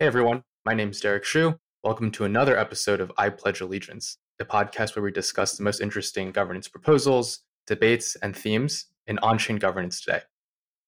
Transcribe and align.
Hey 0.00 0.06
everyone, 0.06 0.44
my 0.64 0.72
name 0.72 0.88
is 0.88 1.00
Derek 1.02 1.26
Hsu. 1.26 1.58
Welcome 1.84 2.10
to 2.12 2.24
another 2.24 2.58
episode 2.58 3.02
of 3.02 3.12
I 3.18 3.28
Pledge 3.28 3.60
Allegiance, 3.60 4.16
the 4.38 4.46
podcast 4.46 4.96
where 4.96 5.02
we 5.02 5.10
discuss 5.10 5.58
the 5.58 5.62
most 5.62 5.82
interesting 5.82 6.32
governance 6.32 6.68
proposals, 6.68 7.40
debates, 7.66 8.16
and 8.22 8.34
themes 8.34 8.86
in 9.06 9.18
on 9.18 9.36
chain 9.36 9.56
governance 9.56 10.00
today. 10.00 10.20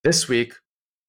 This 0.03 0.29
week, 0.29 0.55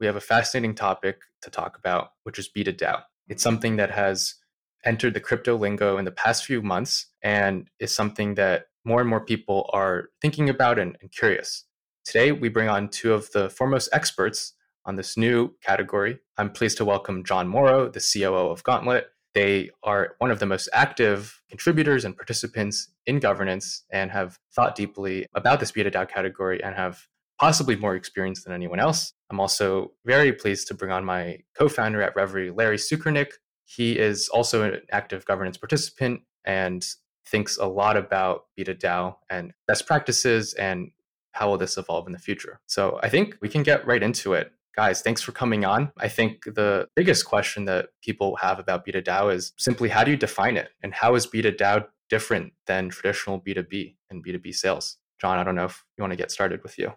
we 0.01 0.05
have 0.05 0.17
a 0.17 0.19
fascinating 0.19 0.75
topic 0.75 1.21
to 1.43 1.49
talk 1.49 1.77
about, 1.77 2.09
which 2.23 2.37
is 2.37 2.49
B2DAO. 2.53 3.03
It's 3.29 3.41
something 3.41 3.77
that 3.77 3.91
has 3.91 4.35
entered 4.83 5.13
the 5.13 5.21
crypto 5.21 5.55
lingo 5.55 5.97
in 5.97 6.03
the 6.03 6.11
past 6.11 6.43
few 6.43 6.61
months 6.61 7.05
and 7.21 7.69
is 7.79 7.95
something 7.95 8.35
that 8.35 8.65
more 8.83 8.99
and 8.99 9.09
more 9.09 9.23
people 9.23 9.69
are 9.71 10.09
thinking 10.21 10.49
about 10.49 10.77
and, 10.77 10.97
and 10.99 11.09
curious. 11.09 11.63
Today, 12.03 12.33
we 12.33 12.49
bring 12.49 12.67
on 12.67 12.89
two 12.89 13.13
of 13.13 13.31
the 13.31 13.49
foremost 13.49 13.87
experts 13.93 14.55
on 14.85 14.95
this 14.95 15.17
new 15.17 15.53
category. 15.63 16.19
I'm 16.37 16.51
pleased 16.51 16.77
to 16.77 16.85
welcome 16.85 17.23
John 17.23 17.47
Morrow, 17.47 17.89
the 17.89 17.99
COO 18.01 18.49
of 18.49 18.63
Gauntlet. 18.63 19.07
They 19.33 19.71
are 19.81 20.15
one 20.19 20.29
of 20.29 20.39
the 20.39 20.45
most 20.45 20.69
active 20.73 21.41
contributors 21.49 22.05
and 22.05 22.15
participants 22.15 22.89
in 23.05 23.19
governance 23.19 23.83
and 23.91 24.11
have 24.11 24.37
thought 24.53 24.75
deeply 24.75 25.25
about 25.33 25.59
this 25.59 25.71
B2DAO 25.71 26.07
category 26.07 26.63
and 26.63 26.75
have 26.75 27.07
possibly 27.39 27.75
more 27.75 27.95
experience 27.95 28.43
than 28.43 28.53
anyone 28.53 28.79
else. 28.79 29.13
I'm 29.29 29.39
also 29.39 29.93
very 30.05 30.31
pleased 30.31 30.67
to 30.67 30.73
bring 30.73 30.91
on 30.91 31.03
my 31.03 31.39
co 31.57 31.67
founder 31.67 32.01
at 32.01 32.15
Reverie, 32.15 32.51
Larry 32.51 32.77
Sukernik. 32.77 33.31
He 33.65 33.97
is 33.97 34.29
also 34.29 34.61
an 34.63 34.81
active 34.91 35.25
governance 35.25 35.57
participant 35.57 36.21
and 36.45 36.85
thinks 37.25 37.57
a 37.57 37.65
lot 37.65 37.97
about 37.97 38.45
B2DAO 38.59 39.15
and 39.29 39.53
best 39.67 39.87
practices 39.87 40.53
and 40.53 40.91
how 41.31 41.49
will 41.49 41.57
this 41.57 41.77
evolve 41.77 42.05
in 42.05 42.13
the 42.13 42.19
future. 42.19 42.59
So 42.67 42.99
I 43.01 43.09
think 43.09 43.37
we 43.41 43.49
can 43.49 43.63
get 43.63 43.87
right 43.87 44.03
into 44.03 44.33
it. 44.33 44.51
Guys, 44.75 45.01
thanks 45.01 45.21
for 45.21 45.31
coming 45.31 45.65
on. 45.65 45.91
I 45.99 46.07
think 46.07 46.45
the 46.45 46.87
biggest 46.95 47.25
question 47.25 47.65
that 47.65 47.89
people 48.01 48.37
have 48.37 48.57
about 48.57 48.85
B2DAO 48.85 49.33
is 49.33 49.53
simply 49.57 49.89
how 49.89 50.03
do 50.03 50.09
you 50.09 50.17
define 50.17 50.57
it? 50.57 50.69
And 50.81 50.93
how 50.93 51.13
is 51.13 51.27
B2DAO 51.27 51.85
different 52.09 52.53
than 52.65 52.89
traditional 52.89 53.39
B2B 53.39 53.95
and 54.09 54.25
B2B 54.25 54.55
sales? 54.55 54.97
John, 55.21 55.37
I 55.37 55.43
don't 55.43 55.55
know 55.55 55.65
if 55.65 55.85
you 55.95 56.01
want 56.01 56.11
to 56.11 56.17
get 56.17 56.31
started 56.31 56.63
with 56.63 56.79
you. 56.79 56.93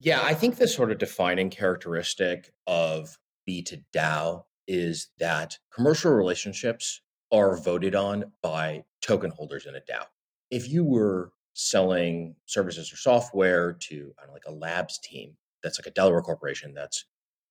Yeah, 0.00 0.22
I 0.22 0.32
think 0.34 0.56
the 0.56 0.66
sort 0.66 0.90
of 0.90 0.98
defining 0.98 1.50
characteristic 1.50 2.52
of 2.66 3.18
B2DAO 3.48 4.44
is 4.66 5.10
that 5.18 5.58
commercial 5.72 6.12
relationships 6.12 7.02
are 7.30 7.56
voted 7.56 7.94
on 7.94 8.32
by 8.42 8.84
token 9.02 9.30
holders 9.30 9.66
in 9.66 9.74
a 9.74 9.80
DAO. 9.80 10.04
If 10.50 10.68
you 10.68 10.84
were 10.84 11.32
selling 11.54 12.36
services 12.46 12.92
or 12.92 12.96
software 12.96 13.74
to 13.74 14.14
know, 14.26 14.32
like 14.32 14.44
a 14.46 14.52
labs 14.52 14.98
team, 14.98 15.36
that's 15.62 15.78
like 15.78 15.86
a 15.86 15.90
Delaware 15.90 16.22
corporation 16.22 16.74
that's 16.74 17.04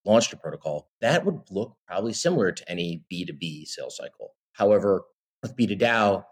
launched 0.06 0.34
a 0.34 0.38
protocol, 0.38 0.90
that 1.02 1.26
would 1.26 1.40
look 1.50 1.76
probably 1.88 2.14
similar 2.14 2.52
to 2.52 2.72
any 2.72 3.04
B2B 3.12 3.68
sales 3.68 3.98
cycle. 3.98 4.34
However, 4.54 5.04
with 5.42 5.56
B2DAO, 5.56 6.24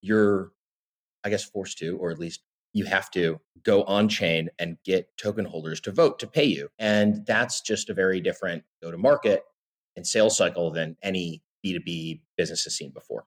you're, 0.00 0.52
I 1.24 1.30
guess, 1.30 1.44
forced 1.44 1.78
to, 1.78 1.96
or 1.98 2.10
at 2.10 2.18
least 2.18 2.42
you 2.72 2.84
have 2.84 3.10
to 3.12 3.40
go 3.62 3.84
on 3.84 4.08
chain 4.08 4.50
and 4.58 4.76
get 4.84 5.16
token 5.16 5.44
holders 5.44 5.80
to 5.80 5.92
vote 5.92 6.18
to 6.18 6.26
pay 6.26 6.44
you. 6.44 6.68
And 6.78 7.24
that's 7.24 7.60
just 7.60 7.88
a 7.88 7.94
very 7.94 8.20
different 8.20 8.64
go 8.82 8.90
to 8.90 8.98
market 8.98 9.42
and 9.96 10.06
sales 10.06 10.36
cycle 10.36 10.70
than 10.70 10.96
any 11.02 11.42
B2B 11.64 12.20
business 12.36 12.64
has 12.64 12.76
seen 12.76 12.90
before. 12.90 13.24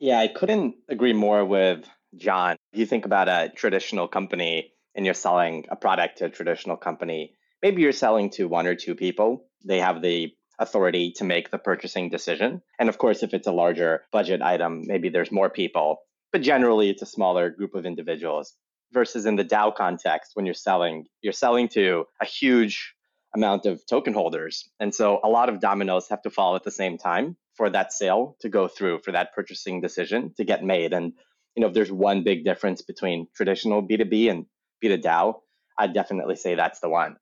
Yeah, 0.00 0.18
I 0.18 0.28
couldn't 0.28 0.74
agree 0.88 1.12
more 1.12 1.44
with 1.44 1.86
John. 2.16 2.56
If 2.72 2.80
you 2.80 2.86
think 2.86 3.04
about 3.04 3.28
a 3.28 3.52
traditional 3.54 4.08
company, 4.08 4.72
and 4.94 5.04
you're 5.04 5.14
selling 5.14 5.64
a 5.70 5.76
product 5.76 6.18
to 6.18 6.26
a 6.26 6.30
traditional 6.30 6.76
company, 6.76 7.34
maybe 7.62 7.82
you're 7.82 7.92
selling 7.92 8.30
to 8.30 8.48
one 8.48 8.66
or 8.66 8.74
two 8.74 8.94
people. 8.94 9.46
They 9.64 9.80
have 9.80 10.02
the 10.02 10.32
authority 10.58 11.12
to 11.16 11.24
make 11.24 11.50
the 11.50 11.58
purchasing 11.58 12.10
decision. 12.10 12.62
And 12.78 12.88
of 12.88 12.98
course, 12.98 13.22
if 13.22 13.34
it's 13.34 13.46
a 13.46 13.52
larger 13.52 14.02
budget 14.12 14.42
item, 14.42 14.82
maybe 14.86 15.08
there's 15.08 15.32
more 15.32 15.50
people, 15.50 15.98
but 16.32 16.42
generally 16.42 16.90
it's 16.90 17.02
a 17.02 17.06
smaller 17.06 17.50
group 17.50 17.74
of 17.74 17.86
individuals. 17.86 18.54
Versus 18.92 19.26
in 19.26 19.34
the 19.34 19.44
DAO 19.44 19.74
context, 19.74 20.32
when 20.34 20.46
you're 20.46 20.54
selling, 20.54 21.06
you're 21.20 21.32
selling 21.32 21.68
to 21.68 22.04
a 22.22 22.24
huge 22.24 22.94
amount 23.34 23.66
of 23.66 23.84
token 23.86 24.14
holders. 24.14 24.68
And 24.78 24.94
so 24.94 25.18
a 25.24 25.28
lot 25.28 25.48
of 25.48 25.60
dominoes 25.60 26.08
have 26.10 26.22
to 26.22 26.30
fall 26.30 26.54
at 26.54 26.62
the 26.62 26.70
same 26.70 26.96
time 26.96 27.36
for 27.56 27.68
that 27.70 27.92
sale 27.92 28.36
to 28.40 28.48
go 28.48 28.68
through, 28.68 29.00
for 29.04 29.10
that 29.10 29.34
purchasing 29.34 29.80
decision 29.80 30.32
to 30.36 30.44
get 30.44 30.62
made. 30.62 30.92
And 30.92 31.14
you 31.56 31.60
know, 31.60 31.68
if 31.68 31.74
there's 31.74 31.90
one 31.90 32.22
big 32.22 32.44
difference 32.44 32.82
between 32.82 33.28
traditional 33.34 33.82
B2B 33.82 34.30
and 34.30 34.46
B2DAO, 34.82 35.40
I'd 35.78 35.92
definitely 35.92 36.36
say 36.36 36.54
that's 36.54 36.80
the 36.80 36.88
one. 36.88 37.16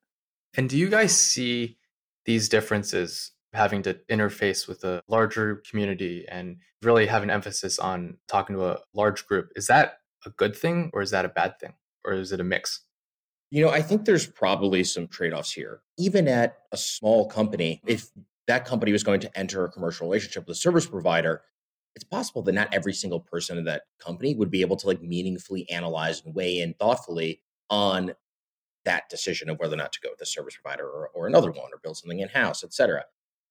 And 0.55 0.69
do 0.69 0.77
you 0.77 0.89
guys 0.89 1.15
see 1.15 1.77
these 2.25 2.49
differences 2.49 3.31
having 3.53 3.81
to 3.83 3.95
interface 4.09 4.67
with 4.67 4.83
a 4.83 5.01
larger 5.07 5.61
community 5.69 6.25
and 6.27 6.57
really 6.81 7.05
have 7.07 7.23
an 7.23 7.29
emphasis 7.29 7.79
on 7.79 8.17
talking 8.27 8.55
to 8.55 8.65
a 8.65 8.79
large 8.93 9.25
group? 9.27 9.49
Is 9.55 9.67
that 9.67 9.99
a 10.25 10.29
good 10.29 10.55
thing 10.55 10.91
or 10.93 11.01
is 11.01 11.11
that 11.11 11.25
a 11.25 11.29
bad 11.29 11.59
thing? 11.59 11.73
Or 12.05 12.13
is 12.13 12.31
it 12.31 12.39
a 12.39 12.43
mix? 12.43 12.81
You 13.49 13.63
know, 13.63 13.71
I 13.71 13.81
think 13.81 14.05
there's 14.05 14.25
probably 14.25 14.83
some 14.83 15.07
trade 15.07 15.33
offs 15.33 15.51
here. 15.51 15.81
Even 15.97 16.27
at 16.27 16.57
a 16.71 16.77
small 16.77 17.27
company, 17.27 17.81
if 17.85 18.09
that 18.47 18.65
company 18.65 18.91
was 18.91 19.03
going 19.03 19.19
to 19.21 19.37
enter 19.37 19.63
a 19.63 19.71
commercial 19.71 20.07
relationship 20.07 20.47
with 20.47 20.57
a 20.57 20.59
service 20.59 20.87
provider, 20.87 21.43
it's 21.95 22.03
possible 22.03 22.41
that 22.43 22.53
not 22.53 22.73
every 22.73 22.93
single 22.93 23.19
person 23.19 23.57
in 23.57 23.65
that 23.65 23.83
company 23.99 24.33
would 24.35 24.51
be 24.51 24.61
able 24.61 24.75
to 24.77 24.87
like 24.87 25.01
meaningfully 25.01 25.69
analyze 25.69 26.21
and 26.25 26.33
weigh 26.33 26.59
in 26.59 26.73
thoughtfully 26.73 27.41
on 27.69 28.13
that 28.85 29.09
decision 29.09 29.49
of 29.49 29.59
whether 29.59 29.75
or 29.75 29.77
not 29.77 29.93
to 29.93 29.99
go 30.01 30.09
with 30.09 30.21
a 30.21 30.25
service 30.25 30.57
provider 30.61 30.85
or, 30.85 31.09
or 31.13 31.27
another 31.27 31.51
one 31.51 31.71
or 31.71 31.79
build 31.81 31.97
something 31.97 32.19
in 32.19 32.29
house, 32.29 32.63
et 32.63 32.73
cetera. 32.73 33.03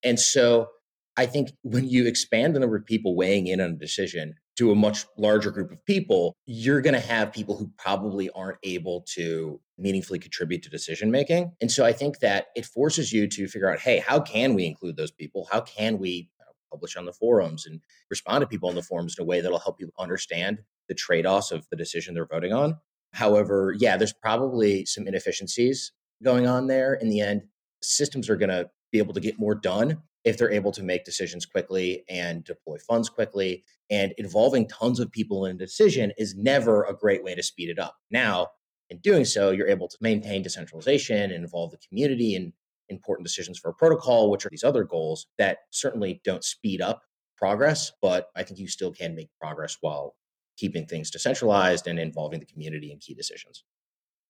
And 0.03 0.19
so 0.19 0.69
I 1.15 1.25
think 1.25 1.51
when 1.61 1.87
you 1.87 2.05
expand 2.05 2.55
the 2.55 2.59
number 2.59 2.75
of 2.75 2.85
people 2.85 3.15
weighing 3.15 3.47
in 3.47 3.61
on 3.61 3.71
a 3.71 3.75
decision 3.75 4.35
to 4.57 4.71
a 4.71 4.75
much 4.75 5.05
larger 5.17 5.49
group 5.49 5.71
of 5.71 5.83
people, 5.85 6.35
you're 6.45 6.81
going 6.81 6.93
to 6.93 6.99
have 6.99 7.33
people 7.33 7.57
who 7.57 7.71
probably 7.77 8.29
aren't 8.31 8.59
able 8.63 9.03
to 9.13 9.59
meaningfully 9.77 10.19
contribute 10.19 10.61
to 10.63 10.69
decision 10.69 11.09
making. 11.09 11.51
And 11.61 11.71
so 11.71 11.85
I 11.85 11.93
think 11.93 12.19
that 12.19 12.47
it 12.55 12.65
forces 12.65 13.11
you 13.11 13.27
to 13.27 13.47
figure 13.47 13.71
out, 13.71 13.79
hey, 13.79 13.97
how 13.97 14.19
can 14.19 14.53
we 14.53 14.65
include 14.65 14.97
those 14.97 15.11
people? 15.11 15.47
How 15.51 15.61
can 15.61 15.97
we 15.97 16.29
publish 16.73 16.97
on 16.97 17.05
the 17.05 17.13
forums 17.13 17.65
and 17.67 17.79
respond 18.09 18.41
to 18.41 18.47
people 18.47 18.67
on 18.67 18.75
the 18.75 18.81
forums 18.81 19.15
in 19.17 19.23
a 19.23 19.25
way 19.25 19.39
that'll 19.39 19.59
help 19.59 19.77
people 19.77 19.93
understand 19.99 20.57
the 20.89 20.95
trade-offs 20.95 21.51
of 21.51 21.67
the 21.69 21.77
decision 21.77 22.15
they're 22.15 22.25
voting 22.25 22.51
on. 22.51 22.77
However, 23.13 23.75
yeah, 23.77 23.95
there's 23.95 24.13
probably 24.13 24.85
some 24.85 25.07
inefficiencies 25.07 25.91
going 26.23 26.47
on 26.47 26.65
there. 26.67 26.95
In 26.95 27.09
the 27.09 27.21
end, 27.21 27.43
systems 27.83 28.29
are 28.29 28.35
going 28.35 28.49
to 28.49 28.69
be 28.91 28.97
able 28.97 29.13
to 29.13 29.19
get 29.19 29.39
more 29.39 29.55
done 29.55 30.01
if 30.23 30.37
they're 30.37 30.51
able 30.51 30.71
to 30.71 30.81
make 30.81 31.05
decisions 31.05 31.45
quickly 31.45 32.03
and 32.09 32.43
deploy 32.43 32.77
funds 32.87 33.09
quickly. 33.09 33.63
And 33.91 34.13
involving 34.17 34.67
tons 34.67 34.99
of 34.99 35.11
people 35.11 35.45
in 35.45 35.55
a 35.55 35.59
decision 35.59 36.11
is 36.17 36.35
never 36.35 36.83
a 36.83 36.95
great 36.95 37.23
way 37.23 37.35
to 37.35 37.43
speed 37.43 37.69
it 37.69 37.77
up. 37.77 37.97
Now, 38.09 38.47
in 38.89 38.97
doing 38.99 39.25
so, 39.25 39.51
you're 39.51 39.67
able 39.67 39.87
to 39.89 39.97
maintain 40.01 40.41
decentralization 40.41 41.17
and 41.17 41.33
involve 41.33 41.71
the 41.71 41.77
community 41.87 42.35
and 42.35 42.53
important 42.93 43.25
decisions 43.25 43.59
for 43.59 43.69
a 43.69 43.73
protocol, 43.73 44.29
which 44.29 44.45
are 44.45 44.49
these 44.49 44.63
other 44.63 44.83
goals 44.83 45.27
that 45.37 45.59
certainly 45.71 46.21
don't 46.23 46.43
speed 46.43 46.81
up 46.81 47.01
progress, 47.37 47.91
but 48.01 48.27
I 48.35 48.43
think 48.43 48.59
you 48.59 48.67
still 48.67 48.91
can 48.91 49.15
make 49.15 49.29
progress 49.39 49.77
while 49.81 50.15
keeping 50.57 50.85
things 50.85 51.11
decentralized 51.11 51.87
and 51.87 51.99
involving 51.99 52.39
the 52.39 52.45
community 52.45 52.91
in 52.91 52.99
key 52.99 53.13
decisions. 53.13 53.63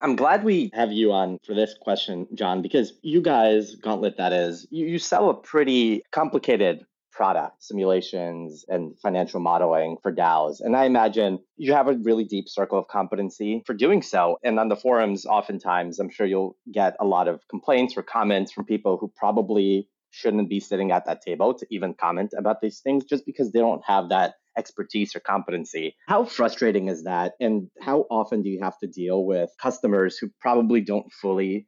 I'm 0.01 0.15
glad 0.15 0.43
we 0.43 0.69
have 0.73 0.91
you 0.91 1.11
on 1.11 1.37
for 1.45 1.53
this 1.53 1.75
question, 1.79 2.27
John, 2.33 2.61
because 2.61 2.93
you 3.03 3.21
guys, 3.21 3.75
Gauntlet, 3.75 4.17
that 4.17 4.33
is, 4.33 4.67
you, 4.69 4.85
you 4.85 4.99
sell 4.99 5.29
a 5.29 5.33
pretty 5.33 6.03
complicated 6.11 6.85
product 7.13 7.63
simulations 7.63 8.65
and 8.67 8.97
financial 8.99 9.39
modeling 9.39 9.97
for 10.01 10.11
DAOs. 10.13 10.57
And 10.59 10.75
I 10.75 10.85
imagine 10.85 11.39
you 11.57 11.73
have 11.73 11.87
a 11.87 11.93
really 11.93 12.23
deep 12.23 12.49
circle 12.49 12.79
of 12.79 12.87
competency 12.87 13.63
for 13.65 13.73
doing 13.73 14.01
so. 14.01 14.37
And 14.43 14.59
on 14.59 14.69
the 14.69 14.75
forums, 14.75 15.25
oftentimes, 15.25 15.99
I'm 15.99 16.09
sure 16.09 16.25
you'll 16.25 16.57
get 16.71 16.95
a 16.99 17.05
lot 17.05 17.27
of 17.27 17.41
complaints 17.49 17.95
or 17.95 18.03
comments 18.03 18.51
from 18.51 18.65
people 18.65 18.97
who 18.97 19.11
probably 19.15 19.87
shouldn't 20.11 20.49
be 20.49 20.59
sitting 20.59 20.91
at 20.91 21.05
that 21.05 21.21
table 21.21 21.53
to 21.55 21.65
even 21.71 21.93
comment 21.93 22.33
about 22.37 22.61
these 22.61 22.79
things 22.81 23.03
just 23.03 23.25
because 23.25 23.51
they 23.51 23.59
don't 23.59 23.83
have 23.85 24.09
that 24.09 24.35
expertise 24.57 25.15
or 25.15 25.19
competency. 25.19 25.95
How 26.07 26.25
frustrating 26.25 26.87
is 26.87 27.03
that? 27.03 27.33
And 27.39 27.69
how 27.81 28.05
often 28.11 28.43
do 28.43 28.49
you 28.49 28.59
have 28.61 28.77
to 28.79 28.87
deal 28.87 29.25
with 29.25 29.49
customers 29.59 30.17
who 30.17 30.29
probably 30.39 30.81
don't 30.81 31.11
fully 31.11 31.67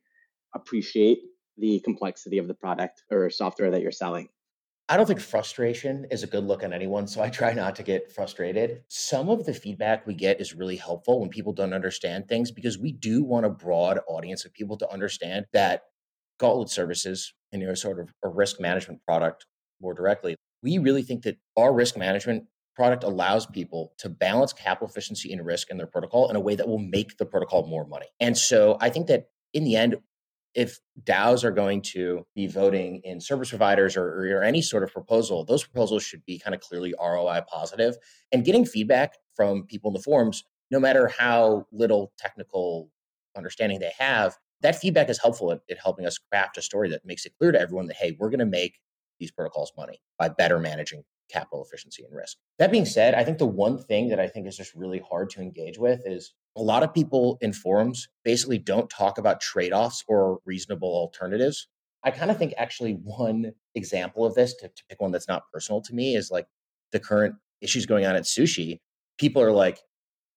appreciate 0.53 1.19
the 1.57 1.80
complexity 1.80 2.38
of 2.38 2.48
the 2.48 2.53
product 2.53 3.01
or 3.12 3.30
software 3.30 3.71
that 3.71 3.81
you're 3.81 3.91
selling? 3.91 4.30
I 4.87 4.97
don't 4.97 5.07
think 5.07 5.19
frustration 5.19 6.05
is 6.11 6.21
a 6.21 6.27
good 6.27 6.43
look 6.43 6.63
on 6.63 6.71
anyone, 6.71 7.07
so 7.07 7.19
I 7.23 7.29
try 7.29 7.53
not 7.53 7.75
to 7.77 7.83
get 7.83 8.11
frustrated. 8.11 8.83
Some 8.87 9.29
of 9.29 9.43
the 9.45 9.53
feedback 9.53 10.05
we 10.05 10.13
get 10.13 10.39
is 10.39 10.53
really 10.53 10.75
helpful 10.75 11.19
when 11.19 11.29
people 11.29 11.53
don't 11.53 11.73
understand 11.73 12.27
things 12.27 12.51
because 12.51 12.77
we 12.77 12.91
do 12.91 13.23
want 13.23 13.47
a 13.47 13.49
broad 13.49 13.99
audience 14.07 14.45
of 14.45 14.53
people 14.53 14.77
to 14.77 14.91
understand 14.91 15.47
that 15.53 15.85
Gauntlet 16.39 16.69
Services 16.69 17.33
and 17.51 17.63
you 17.63 17.75
sort 17.75 17.99
of 17.99 18.09
a 18.23 18.29
risk 18.29 18.59
management 18.59 19.01
product 19.07 19.47
more 19.81 19.95
directly. 19.95 20.35
We 20.61 20.77
really 20.77 21.01
think 21.01 21.23
that 21.23 21.38
our 21.57 21.73
risk 21.73 21.97
management 21.97 22.43
product 22.75 23.03
allows 23.03 23.47
people 23.47 23.93
to 23.97 24.09
balance 24.09 24.53
capital 24.53 24.88
efficiency 24.88 25.33
and 25.33 25.43
risk 25.43 25.71
in 25.71 25.77
their 25.77 25.88
protocol 25.88 26.29
in 26.29 26.35
a 26.35 26.39
way 26.39 26.53
that 26.55 26.67
will 26.67 26.77
make 26.77 27.17
the 27.17 27.25
protocol 27.25 27.65
more 27.65 27.88
money. 27.88 28.07
And 28.19 28.38
so 28.38 28.77
I 28.79 28.89
think 28.89 29.07
that 29.07 29.29
in 29.51 29.63
the 29.63 29.77
end, 29.77 29.95
if 30.55 30.79
DAOs 31.03 31.43
are 31.43 31.51
going 31.51 31.81
to 31.81 32.25
be 32.33 32.47
voting 32.47 33.01
in 33.03 33.19
service 33.19 33.49
providers 33.49 33.97
or, 33.97 34.37
or, 34.37 34.41
any 34.41 34.61
sort 34.61 34.83
of 34.83 34.91
proposal, 34.91 35.43
those 35.43 35.63
proposals 35.63 36.01
should 36.01 36.25
be 36.25 36.39
kind 36.39 36.55
of 36.55 36.61
clearly 36.61 36.93
ROI 36.99 37.41
positive. 37.51 37.97
And 38.31 38.45
getting 38.45 38.65
feedback 38.65 39.15
from 39.35 39.63
people 39.63 39.89
in 39.89 39.93
the 39.93 40.01
forums, 40.01 40.43
no 40.71 40.79
matter 40.79 41.07
how 41.09 41.67
little 41.73 42.13
technical 42.17 42.89
understanding 43.35 43.79
they 43.79 43.91
have, 43.99 44.37
that 44.61 44.79
feedback 44.79 45.09
is 45.09 45.21
helpful 45.21 45.51
at, 45.51 45.59
at 45.69 45.77
helping 45.77 46.05
us 46.05 46.17
craft 46.17 46.57
a 46.57 46.61
story 46.61 46.89
that 46.89 47.05
makes 47.05 47.25
it 47.25 47.33
clear 47.37 47.51
to 47.51 47.59
everyone 47.59 47.87
that, 47.87 47.97
hey, 47.97 48.15
we're 48.17 48.29
going 48.29 48.39
to 48.39 48.45
make 48.45 48.79
these 49.19 49.31
protocols 49.31 49.73
money 49.77 49.99
by 50.17 50.29
better 50.29 50.57
managing 50.57 51.03
capital 51.29 51.63
efficiency 51.63 52.03
and 52.03 52.15
risk. 52.15 52.37
That 52.59 52.71
being 52.71 52.85
said, 52.85 53.13
I 53.13 53.23
think 53.23 53.39
the 53.39 53.45
one 53.45 53.77
thing 53.77 54.09
that 54.09 54.19
I 54.19 54.27
think 54.27 54.47
is 54.47 54.55
just 54.55 54.73
really 54.73 54.99
hard 54.99 55.29
to 55.31 55.41
engage 55.41 55.77
with 55.77 56.01
is 56.05 56.33
a 56.55 56.61
lot 56.61 56.83
of 56.83 56.93
people 56.93 57.37
in 57.41 57.53
forums 57.53 58.07
basically 58.23 58.57
don't 58.57 58.89
talk 58.89 59.17
about 59.17 59.41
trade 59.41 59.73
offs 59.73 60.03
or 60.07 60.39
reasonable 60.45 60.89
alternatives. 60.89 61.67
I 62.03 62.11
kind 62.11 62.31
of 62.31 62.37
think 62.37 62.53
actually 62.57 62.93
one 62.93 63.53
example 63.73 64.25
of 64.25 64.35
this, 64.35 64.53
to, 64.55 64.67
to, 64.67 64.83
pick 64.87 65.01
one 65.01 65.11
that's 65.11 65.27
not 65.27 65.43
personal 65.51 65.81
to 65.81 65.93
me, 65.93 66.15
is 66.15 66.29
like 66.31 66.47
the 66.91 66.99
current 66.99 67.35
issues 67.61 67.85
going 67.85 68.05
on 68.05 68.15
at 68.15 68.23
sushi. 68.23 68.79
People 69.17 69.41
are 69.41 69.51
like, 69.51 69.79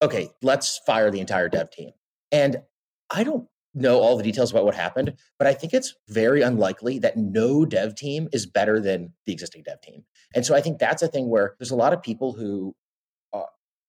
okay, 0.02 0.30
let's 0.42 0.80
fire 0.86 1.10
the 1.10 1.20
entire 1.20 1.48
dev 1.48 1.70
team. 1.70 1.90
And 2.32 2.62
I 3.10 3.22
don't 3.22 3.46
know 3.74 4.00
all 4.00 4.16
the 4.16 4.22
details 4.22 4.50
about 4.50 4.64
what 4.64 4.74
happened, 4.74 5.14
but 5.38 5.46
I 5.46 5.54
think 5.54 5.74
it's 5.74 5.94
very 6.08 6.42
unlikely 6.42 6.98
that 7.00 7.16
no 7.16 7.64
dev 7.64 7.94
team 7.94 8.28
is 8.32 8.46
better 8.46 8.80
than 8.80 9.12
the 9.26 9.32
existing 9.32 9.62
dev 9.64 9.80
team. 9.80 10.04
And 10.34 10.44
so 10.44 10.54
I 10.54 10.60
think 10.60 10.78
that's 10.78 11.02
a 11.02 11.08
thing 11.08 11.28
where 11.28 11.54
there's 11.58 11.70
a 11.70 11.76
lot 11.76 11.92
of 11.92 12.02
people 12.02 12.32
who, 12.32 12.74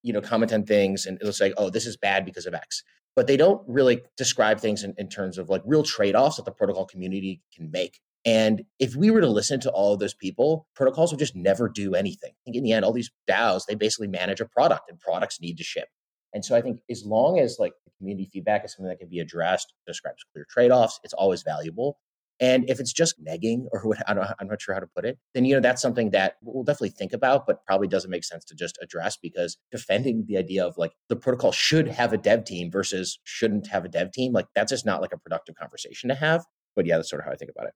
you 0.02 0.12
know, 0.12 0.20
comment 0.20 0.52
on 0.52 0.64
things 0.64 1.06
and 1.06 1.18
it'll 1.20 1.32
say, 1.32 1.52
oh, 1.56 1.70
this 1.70 1.86
is 1.86 1.96
bad 1.96 2.24
because 2.24 2.46
of 2.46 2.54
X. 2.54 2.82
But 3.16 3.26
they 3.26 3.36
don't 3.36 3.62
really 3.66 4.02
describe 4.16 4.60
things 4.60 4.84
in, 4.84 4.94
in 4.96 5.08
terms 5.08 5.36
of 5.38 5.48
like 5.48 5.62
real 5.64 5.82
trade 5.82 6.14
offs 6.14 6.36
that 6.36 6.44
the 6.44 6.52
protocol 6.52 6.86
community 6.86 7.42
can 7.54 7.70
make. 7.70 7.98
And 8.24 8.64
if 8.78 8.94
we 8.94 9.10
were 9.10 9.20
to 9.20 9.28
listen 9.28 9.60
to 9.60 9.70
all 9.70 9.94
of 9.94 9.98
those 9.98 10.14
people, 10.14 10.66
protocols 10.74 11.10
would 11.10 11.18
just 11.18 11.34
never 11.34 11.68
do 11.68 11.94
anything. 11.94 12.30
I 12.30 12.40
think 12.44 12.56
in 12.56 12.62
the 12.62 12.72
end, 12.72 12.84
all 12.84 12.92
these 12.92 13.10
DAOs, 13.28 13.66
they 13.66 13.74
basically 13.74 14.08
manage 14.08 14.40
a 14.40 14.46
product 14.46 14.90
and 14.90 15.00
products 15.00 15.40
need 15.40 15.56
to 15.56 15.64
ship. 15.64 15.88
And 16.32 16.44
so 16.44 16.54
I 16.54 16.60
think 16.60 16.80
as 16.90 17.04
long 17.04 17.40
as 17.40 17.56
like 17.58 17.72
the 17.84 17.90
community 17.98 18.28
feedback 18.32 18.64
is 18.64 18.74
something 18.74 18.88
that 18.88 18.98
can 18.98 19.08
be 19.08 19.18
addressed, 19.20 19.72
describes 19.86 20.24
clear 20.32 20.46
trade-offs, 20.48 21.00
it's 21.02 21.14
always 21.14 21.42
valuable. 21.42 21.98
And 22.40 22.68
if 22.70 22.80
it's 22.80 22.92
just 22.92 23.22
negging 23.22 23.66
or 23.70 23.82
what 23.82 23.98
I 24.08 24.34
I'm 24.40 24.48
not 24.48 24.62
sure 24.62 24.74
how 24.74 24.80
to 24.80 24.86
put 24.86 25.04
it, 25.04 25.18
then 25.34 25.44
you 25.44 25.54
know 25.54 25.60
that's 25.60 25.82
something 25.82 26.10
that 26.10 26.36
we'll 26.42 26.64
definitely 26.64 26.90
think 26.90 27.12
about, 27.12 27.46
but 27.46 27.64
probably 27.66 27.86
doesn't 27.86 28.10
make 28.10 28.24
sense 28.24 28.44
to 28.46 28.54
just 28.54 28.78
address 28.82 29.16
because 29.16 29.58
defending 29.70 30.24
the 30.26 30.38
idea 30.38 30.66
of 30.66 30.76
like 30.78 30.92
the 31.08 31.16
protocol 31.16 31.52
should 31.52 31.88
have 31.88 32.12
a 32.12 32.18
dev 32.18 32.44
team 32.44 32.70
versus 32.70 33.18
shouldn't 33.24 33.66
have 33.66 33.84
a 33.84 33.88
dev 33.88 34.12
team, 34.12 34.32
like 34.32 34.46
that's 34.54 34.70
just 34.70 34.86
not 34.86 35.02
like 35.02 35.12
a 35.12 35.18
productive 35.18 35.54
conversation 35.56 36.08
to 36.08 36.14
have. 36.14 36.44
But 36.74 36.86
yeah, 36.86 36.96
that's 36.96 37.10
sort 37.10 37.20
of 37.20 37.26
how 37.26 37.32
I 37.32 37.36
think 37.36 37.50
about 37.50 37.68
it. 37.68 37.74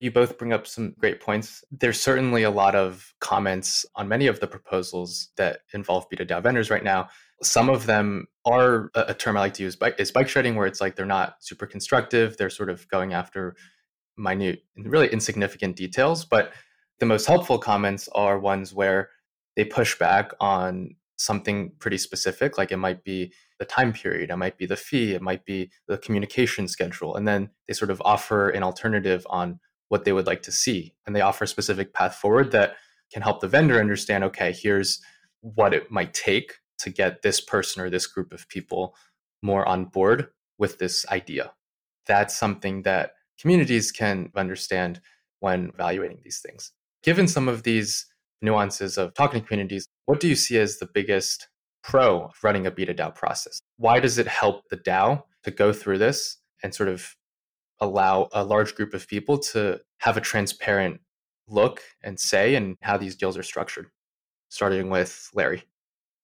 You 0.00 0.12
both 0.12 0.38
bring 0.38 0.52
up 0.52 0.66
some 0.66 0.94
great 0.98 1.20
points. 1.20 1.64
There's 1.72 2.00
certainly 2.00 2.44
a 2.44 2.50
lot 2.50 2.76
of 2.76 3.14
comments 3.20 3.84
on 3.96 4.06
many 4.06 4.28
of 4.28 4.38
the 4.38 4.46
proposals 4.46 5.30
that 5.36 5.60
involve 5.74 6.08
B2DAO 6.08 6.40
vendors 6.40 6.70
right 6.70 6.84
now 6.84 7.08
some 7.42 7.68
of 7.68 7.86
them 7.86 8.26
are 8.44 8.90
a 8.94 9.14
term 9.14 9.36
I 9.36 9.40
like 9.40 9.54
to 9.54 9.62
use 9.62 9.76
is 9.98 10.10
bike 10.10 10.28
shedding, 10.28 10.56
where 10.56 10.66
it's 10.66 10.80
like 10.80 10.96
they're 10.96 11.06
not 11.06 11.36
super 11.40 11.66
constructive. 11.66 12.36
They're 12.36 12.50
sort 12.50 12.70
of 12.70 12.88
going 12.88 13.12
after 13.12 13.54
minute, 14.18 14.64
really 14.76 15.08
insignificant 15.08 15.76
details. 15.76 16.24
But 16.24 16.52
the 16.98 17.06
most 17.06 17.26
helpful 17.26 17.58
comments 17.58 18.08
are 18.14 18.38
ones 18.38 18.74
where 18.74 19.10
they 19.56 19.64
push 19.64 19.98
back 19.98 20.32
on 20.40 20.96
something 21.16 21.72
pretty 21.78 21.98
specific, 21.98 22.58
like 22.58 22.70
it 22.72 22.76
might 22.76 23.02
be 23.04 23.32
the 23.58 23.64
time 23.64 23.92
period, 23.92 24.30
it 24.30 24.36
might 24.36 24.56
be 24.56 24.66
the 24.66 24.76
fee, 24.76 25.14
it 25.14 25.22
might 25.22 25.44
be 25.44 25.70
the 25.88 25.98
communication 25.98 26.68
schedule. 26.68 27.16
And 27.16 27.26
then 27.26 27.50
they 27.66 27.74
sort 27.74 27.90
of 27.90 28.00
offer 28.04 28.50
an 28.50 28.62
alternative 28.62 29.26
on 29.28 29.58
what 29.88 30.04
they 30.04 30.12
would 30.12 30.26
like 30.26 30.42
to 30.42 30.52
see. 30.52 30.94
And 31.06 31.14
they 31.14 31.20
offer 31.20 31.44
a 31.44 31.48
specific 31.48 31.92
path 31.92 32.14
forward 32.14 32.52
that 32.52 32.76
can 33.12 33.22
help 33.22 33.40
the 33.40 33.48
vendor 33.48 33.80
understand 33.80 34.22
okay, 34.24 34.52
here's 34.52 35.00
what 35.40 35.74
it 35.74 35.90
might 35.90 36.14
take 36.14 36.54
to 36.78 36.90
get 36.90 37.22
this 37.22 37.40
person 37.40 37.82
or 37.82 37.90
this 37.90 38.06
group 38.06 38.32
of 38.32 38.48
people 38.48 38.94
more 39.42 39.66
on 39.66 39.86
board 39.86 40.28
with 40.58 40.78
this 40.78 41.06
idea. 41.08 41.52
That's 42.06 42.36
something 42.36 42.82
that 42.82 43.12
communities 43.40 43.92
can 43.92 44.30
understand 44.36 45.00
when 45.40 45.70
evaluating 45.74 46.20
these 46.22 46.40
things. 46.40 46.72
Given 47.02 47.28
some 47.28 47.48
of 47.48 47.62
these 47.62 48.06
nuances 48.42 48.98
of 48.98 49.14
talking 49.14 49.40
to 49.40 49.46
communities, 49.46 49.86
what 50.06 50.20
do 50.20 50.28
you 50.28 50.34
see 50.34 50.58
as 50.58 50.78
the 50.78 50.88
biggest 50.92 51.48
pro 51.82 52.24
of 52.24 52.34
running 52.42 52.66
a 52.66 52.70
B2DAO 52.70 53.14
process? 53.14 53.60
Why 53.76 54.00
does 54.00 54.18
it 54.18 54.26
help 54.26 54.68
the 54.68 54.76
DAO 54.76 55.22
to 55.44 55.50
go 55.50 55.72
through 55.72 55.98
this 55.98 56.38
and 56.62 56.74
sort 56.74 56.88
of 56.88 57.14
allow 57.80 58.28
a 58.32 58.44
large 58.44 58.74
group 58.74 58.94
of 58.94 59.06
people 59.06 59.38
to 59.38 59.80
have 59.98 60.16
a 60.16 60.20
transparent 60.20 61.00
look 61.46 61.80
and 62.02 62.18
say 62.18 62.56
and 62.56 62.76
how 62.82 62.96
these 62.96 63.16
deals 63.16 63.38
are 63.38 63.42
structured? 63.42 63.86
Starting 64.50 64.90
with 64.90 65.30
Larry. 65.34 65.62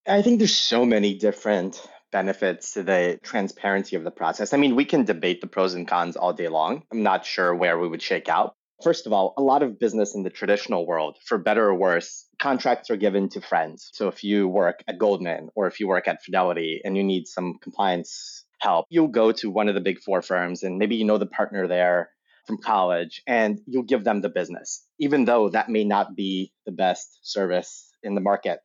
I 0.06 0.22
think 0.22 0.38
there's 0.38 0.56
so 0.56 0.84
many 0.84 1.14
different 1.14 1.88
benefits 2.14 2.74
to 2.74 2.84
the 2.84 3.18
transparency 3.24 3.96
of 3.96 4.04
the 4.04 4.10
process. 4.12 4.52
I 4.52 4.56
mean, 4.56 4.76
we 4.76 4.84
can 4.84 5.04
debate 5.04 5.40
the 5.40 5.48
pros 5.48 5.74
and 5.74 5.86
cons 5.86 6.14
all 6.14 6.32
day 6.32 6.46
long. 6.46 6.84
I'm 6.92 7.02
not 7.02 7.26
sure 7.26 7.52
where 7.52 7.76
we 7.76 7.88
would 7.88 8.00
shake 8.00 8.28
out. 8.28 8.54
First 8.84 9.08
of 9.08 9.12
all, 9.12 9.34
a 9.36 9.42
lot 9.42 9.64
of 9.64 9.80
business 9.80 10.14
in 10.14 10.22
the 10.22 10.30
traditional 10.30 10.86
world, 10.86 11.16
for 11.26 11.38
better 11.38 11.64
or 11.64 11.74
worse, 11.74 12.26
contracts 12.38 12.88
are 12.88 12.96
given 12.96 13.28
to 13.30 13.40
friends. 13.40 13.90
So 13.94 14.06
if 14.06 14.22
you 14.22 14.46
work 14.46 14.84
at 14.86 14.96
Goldman 14.96 15.48
or 15.56 15.66
if 15.66 15.80
you 15.80 15.88
work 15.88 16.06
at 16.06 16.22
Fidelity 16.22 16.80
and 16.84 16.96
you 16.96 17.02
need 17.02 17.26
some 17.26 17.58
compliance 17.60 18.44
help, 18.60 18.86
you'll 18.90 19.08
go 19.08 19.32
to 19.32 19.50
one 19.50 19.68
of 19.68 19.74
the 19.74 19.80
big 19.80 19.98
four 19.98 20.22
firms 20.22 20.62
and 20.62 20.78
maybe 20.78 20.94
you 20.94 21.04
know 21.04 21.18
the 21.18 21.26
partner 21.26 21.66
there 21.66 22.10
from 22.46 22.58
college 22.58 23.22
and 23.26 23.60
you'll 23.66 23.82
give 23.82 24.04
them 24.04 24.20
the 24.20 24.28
business, 24.28 24.86
even 25.00 25.24
though 25.24 25.48
that 25.48 25.68
may 25.68 25.82
not 25.82 26.14
be 26.14 26.52
the 26.64 26.72
best 26.72 27.18
service 27.22 27.90
in 28.04 28.14
the 28.14 28.20
market. 28.20 28.60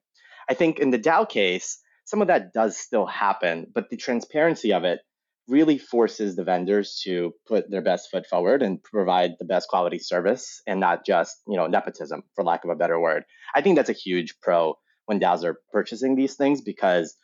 I 0.48 0.54
think 0.54 0.78
in 0.78 0.92
the 0.92 1.00
DAO 1.00 1.28
case, 1.28 1.80
some 2.10 2.24
of 2.24 2.28
that 2.28 2.54
does 2.54 2.76
still 2.76 3.06
happen, 3.06 3.68
but 3.74 3.92
the 3.92 3.98
transparency 3.98 4.74
of 4.74 4.84
it 4.84 5.00
really 5.48 5.78
forces 5.78 6.36
the 6.36 6.44
vendors 6.44 7.00
to 7.04 7.34
put 7.48 7.70
their 7.70 7.84
best 7.84 8.10
foot 8.10 8.26
forward 8.26 8.64
and 8.64 8.82
provide 8.84 9.32
the 9.38 9.46
best 9.46 9.68
quality 9.68 10.00
service 10.00 10.60
and 10.66 10.80
not 10.80 11.06
just, 11.06 11.38
you 11.48 11.56
know, 11.56 11.68
nepotism 11.68 12.24
for 12.34 12.44
lack 12.44 12.64
of 12.64 12.72
a 12.72 12.76
better 12.76 13.00
word. 13.00 13.24
I 13.54 13.62
think 13.62 13.76
that's 13.76 13.92
a 13.92 13.94
huge 13.94 14.40
pro 14.42 14.76
when 15.06 15.20
DAOs 15.20 15.44
are 15.44 15.60
purchasing 15.72 16.16
these 16.16 16.36
things 16.36 16.62
because 16.62 17.16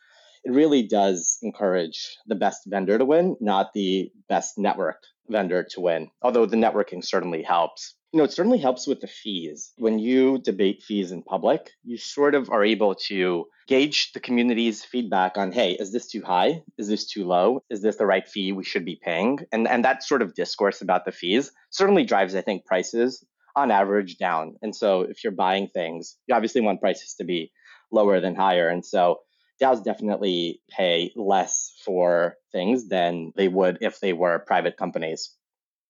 it 0.44 0.52
really 0.52 0.86
does 0.86 1.38
encourage 1.42 2.16
the 2.26 2.36
best 2.36 2.60
vendor 2.66 2.96
to 2.96 3.04
win, 3.04 3.36
not 3.40 3.72
the 3.74 4.10
best 4.28 4.56
networked 4.56 5.06
vendor 5.28 5.66
to 5.70 5.80
win. 5.80 6.10
Although 6.22 6.46
the 6.46 6.56
networking 6.56 7.04
certainly 7.04 7.42
helps. 7.42 7.94
You 8.12 8.18
know, 8.18 8.24
it 8.24 8.32
certainly 8.32 8.58
helps 8.58 8.86
with 8.86 9.00
the 9.00 9.06
fees. 9.06 9.72
When 9.76 9.98
you 9.98 10.38
debate 10.38 10.82
fees 10.82 11.12
in 11.12 11.22
public, 11.22 11.72
you 11.84 11.98
sort 11.98 12.34
of 12.34 12.48
are 12.50 12.64
able 12.64 12.94
to 13.06 13.44
gauge 13.68 14.12
the 14.12 14.20
community's 14.20 14.84
feedback 14.84 15.36
on, 15.36 15.52
hey, 15.52 15.72
is 15.72 15.92
this 15.92 16.06
too 16.06 16.22
high? 16.22 16.62
Is 16.78 16.88
this 16.88 17.06
too 17.06 17.26
low? 17.26 17.62
Is 17.68 17.82
this 17.82 17.96
the 17.96 18.06
right 18.06 18.26
fee 18.26 18.52
we 18.52 18.64
should 18.64 18.84
be 18.84 18.98
paying? 19.02 19.40
And 19.52 19.68
and 19.68 19.84
that 19.84 20.02
sort 20.02 20.22
of 20.22 20.34
discourse 20.34 20.80
about 20.80 21.04
the 21.04 21.12
fees 21.12 21.50
certainly 21.70 22.04
drives, 22.04 22.34
I 22.34 22.40
think, 22.40 22.64
prices 22.64 23.24
on 23.56 23.70
average 23.70 24.18
down. 24.18 24.54
And 24.62 24.74
so 24.74 25.02
if 25.02 25.24
you're 25.24 25.32
buying 25.32 25.68
things, 25.68 26.16
you 26.26 26.34
obviously 26.34 26.60
want 26.60 26.80
prices 26.80 27.14
to 27.14 27.24
be 27.24 27.50
lower 27.90 28.20
than 28.20 28.34
higher. 28.34 28.68
And 28.68 28.84
so 28.84 29.20
DAOs 29.60 29.82
definitely 29.82 30.60
pay 30.70 31.12
less 31.16 31.72
for 31.84 32.36
things 32.52 32.88
than 32.88 33.32
they 33.36 33.48
would 33.48 33.78
if 33.80 34.00
they 34.00 34.12
were 34.12 34.38
private 34.40 34.76
companies. 34.76 35.34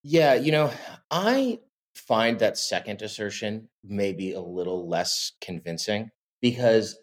Yeah, 0.03 0.35
you 0.35 0.51
know, 0.51 0.71
I 1.11 1.59
find 1.95 2.39
that 2.39 2.57
second 2.57 3.01
assertion 3.01 3.69
maybe 3.83 4.33
a 4.33 4.41
little 4.41 4.87
less 4.87 5.33
convincing 5.41 6.11
because 6.41 6.97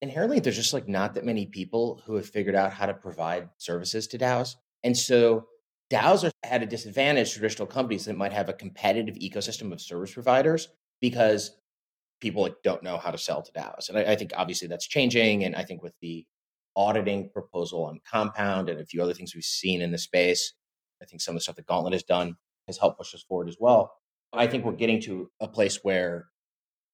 inherently 0.00 0.40
there's 0.40 0.56
just 0.56 0.72
like 0.72 0.88
not 0.88 1.14
that 1.14 1.24
many 1.24 1.46
people 1.46 2.02
who 2.06 2.16
have 2.16 2.28
figured 2.28 2.56
out 2.56 2.72
how 2.72 2.86
to 2.86 2.94
provide 2.94 3.48
services 3.58 4.06
to 4.08 4.18
DAOs. 4.18 4.56
And 4.82 4.96
so 4.96 5.46
DAOs 5.92 6.24
are 6.24 6.32
at 6.42 6.62
a 6.62 6.66
disadvantage 6.66 7.32
traditional 7.32 7.68
companies 7.68 8.06
that 8.06 8.16
might 8.16 8.32
have 8.32 8.48
a 8.48 8.54
competitive 8.54 9.14
ecosystem 9.16 9.72
of 9.72 9.80
service 9.80 10.12
providers 10.12 10.68
because 11.00 11.56
people 12.22 12.42
like 12.42 12.54
don't 12.62 12.84
know 12.84 12.96
how 12.96 13.10
to 13.10 13.18
sell 13.18 13.42
to 13.42 13.52
DAOs. 13.52 13.88
And 13.88 13.98
I, 13.98 14.12
I 14.12 14.16
think 14.16 14.32
obviously 14.36 14.68
that's 14.68 14.86
changing. 14.86 15.44
And 15.44 15.56
I 15.56 15.64
think 15.64 15.82
with 15.82 15.94
the 16.00 16.24
auditing 16.76 17.28
proposal 17.30 17.84
on 17.84 18.00
Compound 18.10 18.70
and 18.70 18.80
a 18.80 18.86
few 18.86 19.02
other 19.02 19.12
things 19.12 19.34
we've 19.34 19.44
seen 19.44 19.82
in 19.82 19.90
the 19.90 19.98
space, 19.98 20.54
I 21.02 21.04
think 21.04 21.20
some 21.20 21.34
of 21.34 21.40
the 21.40 21.42
stuff 21.42 21.56
that 21.56 21.66
Gauntlet 21.66 21.92
has 21.92 22.04
done 22.04 22.36
has 22.68 22.78
helped 22.78 22.98
push 22.98 23.12
us 23.12 23.24
forward 23.24 23.48
as 23.48 23.56
well. 23.58 23.92
I 24.32 24.46
think 24.46 24.64
we're 24.64 24.72
getting 24.72 25.00
to 25.02 25.30
a 25.40 25.48
place 25.48 25.80
where 25.82 26.28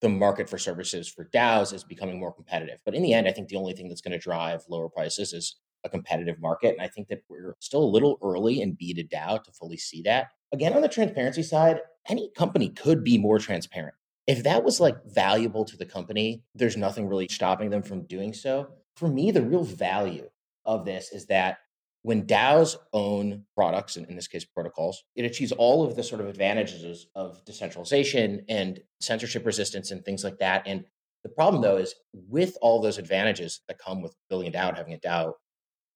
the 0.00 0.08
market 0.08 0.48
for 0.48 0.56
services 0.56 1.08
for 1.08 1.26
DAOs 1.26 1.74
is 1.74 1.84
becoming 1.84 2.18
more 2.18 2.32
competitive. 2.32 2.80
But 2.84 2.94
in 2.94 3.02
the 3.02 3.12
end, 3.12 3.28
I 3.28 3.32
think 3.32 3.48
the 3.48 3.56
only 3.56 3.74
thing 3.74 3.88
that's 3.88 4.00
going 4.00 4.12
to 4.12 4.18
drive 4.18 4.64
lower 4.68 4.88
prices 4.88 5.34
is 5.34 5.56
a 5.84 5.90
competitive 5.90 6.40
market. 6.40 6.72
And 6.72 6.80
I 6.80 6.88
think 6.88 7.08
that 7.08 7.22
we're 7.28 7.54
still 7.60 7.82
a 7.82 7.84
little 7.84 8.18
early 8.22 8.62
in 8.62 8.72
B 8.72 8.94
to 8.94 9.04
DAO 9.04 9.44
to 9.44 9.52
fully 9.52 9.76
see 9.76 10.00
that. 10.02 10.28
Again, 10.52 10.72
on 10.72 10.80
the 10.80 10.88
transparency 10.88 11.42
side, 11.42 11.80
any 12.08 12.30
company 12.34 12.70
could 12.70 13.04
be 13.04 13.18
more 13.18 13.38
transparent. 13.38 13.94
If 14.28 14.44
that 14.44 14.62
was 14.62 14.78
like 14.78 15.04
valuable 15.06 15.64
to 15.64 15.76
the 15.76 15.86
company, 15.86 16.42
there's 16.54 16.76
nothing 16.76 17.08
really 17.08 17.26
stopping 17.28 17.70
them 17.70 17.82
from 17.82 18.06
doing 18.06 18.34
so. 18.34 18.68
For 18.94 19.08
me, 19.08 19.30
the 19.30 19.42
real 19.42 19.64
value 19.64 20.28
of 20.66 20.84
this 20.84 21.10
is 21.12 21.26
that 21.26 21.58
when 22.02 22.26
DAOs 22.26 22.76
own 22.92 23.44
products, 23.56 23.96
and 23.96 24.06
in 24.06 24.14
this 24.14 24.28
case, 24.28 24.44
protocols, 24.44 25.02
it 25.16 25.24
achieves 25.24 25.52
all 25.52 25.82
of 25.82 25.96
the 25.96 26.02
sort 26.02 26.20
of 26.20 26.28
advantages 26.28 27.06
of 27.14 27.42
decentralization 27.44 28.44
and 28.48 28.80
censorship 29.00 29.44
resistance 29.46 29.90
and 29.90 30.04
things 30.04 30.22
like 30.22 30.38
that. 30.38 30.62
And 30.66 30.84
the 31.24 31.30
problem, 31.30 31.62
though, 31.62 31.78
is 31.78 31.94
with 32.12 32.56
all 32.60 32.80
those 32.80 32.98
advantages 32.98 33.62
that 33.66 33.78
come 33.78 34.02
with 34.02 34.14
building 34.28 34.48
a 34.48 34.52
DAO, 34.52 34.76
having 34.76 34.92
a 34.92 34.98
DAO 34.98 35.32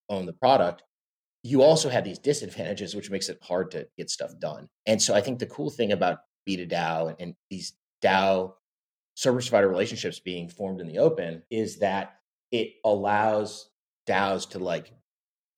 own 0.09 0.27
the 0.27 0.33
product, 0.33 0.83
you 1.43 1.63
also 1.63 1.89
have 1.89 2.05
these 2.05 2.19
disadvantages, 2.19 2.95
which 2.95 3.11
makes 3.11 3.29
it 3.29 3.39
hard 3.43 3.71
to 3.73 3.87
get 3.99 4.11
stuff 4.11 4.33
done. 4.41 4.69
And 4.87 5.03
so 5.03 5.15
I 5.15 5.21
think 5.21 5.39
the 5.39 5.47
cool 5.47 5.71
thing 5.71 5.93
about 5.93 6.21
B2DAO 6.49 7.17
and 7.21 7.35
these 7.51 7.75
DAO 8.03 8.55
service 9.15 9.49
provider 9.49 9.69
relationships 9.69 10.21
being 10.21 10.49
formed 10.49 10.81
in 10.81 10.89
the 10.89 10.99
open 10.99 11.43
is 11.51 11.79
that 11.81 12.17
it 12.51 12.75
allows 12.85 13.71
DAOs 14.07 14.51
to 14.51 14.59
like 14.59 14.93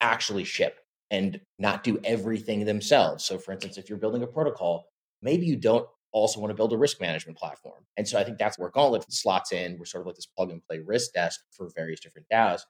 actually 0.00 0.44
ship 0.44 0.78
and 1.10 1.40
not 1.58 1.84
do 1.84 1.98
everything 2.04 2.64
themselves. 2.64 3.24
So, 3.24 3.38
for 3.38 3.52
instance, 3.52 3.78
if 3.78 3.88
you're 3.88 3.98
building 3.98 4.22
a 4.22 4.26
protocol, 4.26 4.86
maybe 5.22 5.46
you 5.46 5.56
don't 5.56 5.88
also 6.12 6.40
want 6.40 6.50
to 6.50 6.54
build 6.54 6.72
a 6.72 6.76
risk 6.78 7.00
management 7.00 7.38
platform. 7.38 7.84
And 7.96 8.06
so 8.06 8.18
I 8.18 8.24
think 8.24 8.38
that's 8.38 8.58
where 8.58 8.70
Gauntlet 8.70 9.04
slots 9.12 9.52
in. 9.52 9.78
We're 9.78 9.84
sort 9.84 10.02
of 10.02 10.06
like 10.06 10.16
this 10.16 10.26
plug 10.26 10.50
and 10.50 10.62
play 10.64 10.80
risk 10.80 11.12
desk 11.12 11.40
for 11.50 11.70
various 11.74 12.00
different 12.00 12.28
DAOs. 12.32 12.62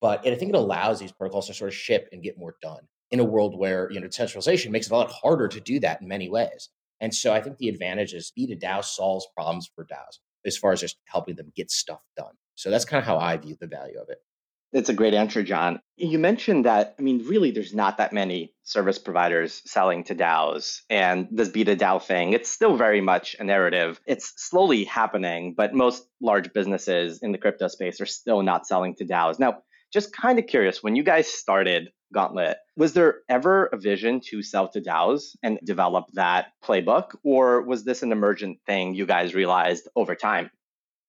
But 0.00 0.26
I 0.26 0.34
think 0.34 0.50
it 0.50 0.54
allows 0.54 1.00
these 1.00 1.12
protocols 1.12 1.48
to 1.48 1.54
sort 1.54 1.68
of 1.68 1.74
ship 1.74 2.08
and 2.12 2.22
get 2.22 2.38
more 2.38 2.56
done 2.62 2.86
in 3.10 3.20
a 3.20 3.24
world 3.24 3.58
where, 3.58 3.90
you 3.90 4.00
know, 4.00 4.06
decentralization 4.06 4.70
makes 4.72 4.86
it 4.86 4.92
a 4.92 4.96
lot 4.96 5.10
harder 5.10 5.48
to 5.48 5.60
do 5.60 5.80
that 5.80 6.00
in 6.00 6.08
many 6.08 6.28
ways. 6.28 6.68
And 7.00 7.14
so 7.14 7.32
I 7.32 7.40
think 7.40 7.58
the 7.58 7.68
advantage 7.68 8.12
is 8.12 8.32
B2DAO 8.38 8.84
solves 8.84 9.26
problems 9.34 9.70
for 9.74 9.84
DAOs 9.84 10.18
as 10.46 10.56
far 10.56 10.72
as 10.72 10.80
just 10.80 10.96
helping 11.04 11.36
them 11.36 11.52
get 11.54 11.70
stuff 11.70 12.00
done. 12.16 12.34
So 12.54 12.70
that's 12.70 12.84
kind 12.84 13.00
of 13.00 13.06
how 13.06 13.18
I 13.18 13.36
view 13.36 13.56
the 13.60 13.66
value 13.66 13.98
of 14.00 14.08
it. 14.08 14.18
That's 14.72 14.90
a 14.90 14.94
great 14.94 15.14
answer, 15.14 15.42
John. 15.42 15.80
You 15.96 16.18
mentioned 16.18 16.66
that, 16.66 16.94
I 16.98 17.02
mean, 17.02 17.24
really, 17.26 17.52
there's 17.52 17.72
not 17.72 17.96
that 17.98 18.12
many 18.12 18.52
service 18.64 18.98
providers 18.98 19.62
selling 19.64 20.04
to 20.04 20.14
DAOs. 20.14 20.80
And 20.90 21.26
this 21.30 21.48
B2DAO 21.48 22.02
thing, 22.02 22.34
it's 22.34 22.50
still 22.50 22.76
very 22.76 23.00
much 23.00 23.34
a 23.38 23.44
narrative. 23.44 23.98
It's 24.06 24.34
slowly 24.36 24.84
happening, 24.84 25.54
but 25.56 25.72
most 25.72 26.04
large 26.20 26.52
businesses 26.52 27.20
in 27.22 27.32
the 27.32 27.38
crypto 27.38 27.68
space 27.68 27.98
are 28.00 28.06
still 28.06 28.42
not 28.42 28.66
selling 28.66 28.94
to 28.96 29.06
DAOs. 29.06 29.38
Now, 29.38 29.62
just 29.90 30.14
kind 30.14 30.38
of 30.38 30.46
curious, 30.46 30.82
when 30.82 30.96
you 30.96 31.02
guys 31.02 31.28
started 31.28 31.88
Gauntlet, 32.12 32.58
was 32.76 32.92
there 32.94 33.16
ever 33.28 33.66
a 33.66 33.76
vision 33.76 34.20
to 34.26 34.42
sell 34.42 34.68
to 34.68 34.80
DAOs 34.80 35.36
and 35.42 35.58
develop 35.64 36.06
that 36.14 36.52
playbook? 36.64 37.16
Or 37.22 37.62
was 37.62 37.84
this 37.84 38.02
an 38.02 38.12
emergent 38.12 38.58
thing 38.66 38.94
you 38.94 39.06
guys 39.06 39.34
realized 39.34 39.88
over 39.96 40.14
time? 40.14 40.50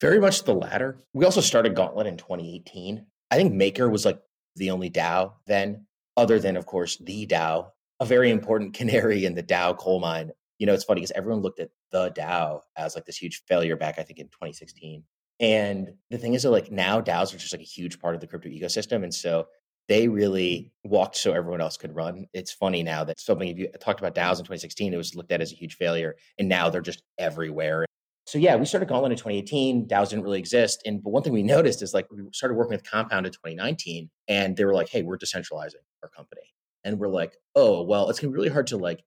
Very 0.01 0.20
much 0.20 0.44
the 0.44 0.53
latter. 0.53 0.98
We 1.13 1.25
also 1.25 1.41
started 1.41 1.75
Gauntlet 1.75 2.08
in 2.08 2.18
2018. 2.18 3.06
I 3.32 3.36
think 3.36 3.53
Maker 3.53 3.89
was 3.89 4.06
like 4.06 4.20
the 4.56 4.72
only 4.72 4.89
DAO 4.89 5.34
then, 5.48 5.86
other 6.18 6.39
than, 6.39 6.58
of 6.58 6.65
course, 6.65 6.98
the 6.98 7.27
DAO, 7.27 7.68
a 8.00 8.06
very 8.06 8.32
important 8.32 8.74
canary 8.74 9.25
in 9.25 9.36
the 9.36 9.44
DAO 9.44 9.77
coal 9.77 10.00
mine. 10.00 10.32
You 10.58 10.68
know, 10.68 10.74
it's 10.74 10.84
funny 10.84 11.01
because 11.01 11.12
everyone 11.12 11.41
looked 11.41 11.60
at 11.60 11.70
the 11.91 12.12
DAO 12.12 12.62
as 12.77 12.96
like 12.96 13.06
this 13.06 13.18
huge 13.18 13.44
failure 13.48 13.75
back, 13.75 14.00
I 14.00 14.03
think, 14.03 14.20
in 14.20 14.27
2016. 14.27 15.03
And 15.39 15.94
the 16.10 16.18
thing 16.18 16.34
is 16.34 16.44
that 16.44 16.51
like 16.51 16.72
now 16.72 17.00
DAOs 17.00 17.34
are 17.34 17.38
just 17.38 17.53
like 17.53 17.62
a 17.62 17.65
huge 17.65 18.00
part 18.00 18.15
of 18.15 18.22
the 18.22 18.27
crypto 18.27 18.50
ecosystem. 18.50 19.03
And 19.03 19.13
so 19.13 19.48
they 19.89 20.08
really 20.08 20.72
walked 20.84 21.17
so 21.17 21.34
everyone 21.34 21.62
else 21.62 21.75
could 21.75 21.96
run. 21.96 22.27
It's 22.31 22.51
funny 22.51 22.84
now 22.84 23.03
that 23.03 23.19
so 23.19 23.36
many 23.36 23.51
of 23.51 23.58
you 23.58 23.67
talked 23.79 24.00
about 24.00 24.13
DAOs 24.13 24.38
in 24.38 24.46
2016, 24.46 24.93
it 24.93 24.98
was 24.98 25.15
looked 25.15 25.31
at 25.31 25.41
as 25.41 25.51
a 25.51 25.55
huge 25.55 25.75
failure. 25.75 26.15
And 26.38 26.48
now 26.48 26.69
they're 26.69 26.79
just 26.79 27.01
everywhere. 27.17 27.86
So 28.27 28.38
yeah, 28.38 28.55
we 28.55 28.65
started 28.65 28.88
Gauntlet 28.88 29.12
in 29.12 29.17
2018. 29.17 29.88
DAOs 29.88 30.10
didn't 30.10 30.24
really 30.24 30.38
exist. 30.38 30.84
And 30.86 31.01
but 31.01 31.10
one 31.10 31.24
thing 31.24 31.34
we 31.34 31.41
noticed 31.41 31.81
is 31.81 31.93
like 31.93 32.08
we 32.12 32.22
started 32.31 32.53
working 32.53 32.74
with 32.74 32.89
Compound 32.89 33.25
in 33.25 33.31
2019 33.31 34.10
and 34.27 34.55
they 34.55 34.63
were 34.63 34.75
like, 34.75 34.89
hey, 34.89 35.01
we're 35.01 35.17
decentralizing 35.17 35.81
our 36.03 36.10
company. 36.10 36.43
And 36.84 37.00
we're 37.00 37.10
like, 37.10 37.36
oh, 37.55 37.81
well, 37.81 38.10
it's 38.10 38.19
gonna 38.19 38.31
be 38.31 38.38
really 38.38 38.50
hard 38.50 38.67
to 38.67 38.77
like 38.77 39.03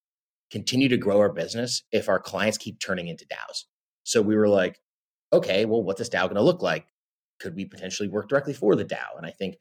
continue 0.51 0.89
to 0.89 0.97
grow 0.97 1.19
our 1.21 1.33
business 1.33 1.85
if 1.93 2.09
our 2.09 2.19
clients 2.19 2.59
keep 2.59 2.81
turning 2.81 3.07
into 3.07 3.25
DAOs. 3.27 3.65
So 4.03 4.21
we 4.21 4.35
were 4.35 4.49
like, 4.49 4.81
okay, 5.33 5.65
well, 5.65 5.83
what's 5.83 6.01
this 6.01 6.09
DAO 6.09 6.25
going 6.25 6.35
to 6.35 6.43
look 6.43 6.61
like? 6.61 6.87
Could 7.41 7.55
we 7.55 7.65
potentially 7.65 8.09
work 8.09 8.29
directly 8.29 8.53
for 8.53 8.77
the 8.77 8.85
DAO? 8.85 9.17
And 9.17 9.25
I 9.25 9.31
think 9.31 9.57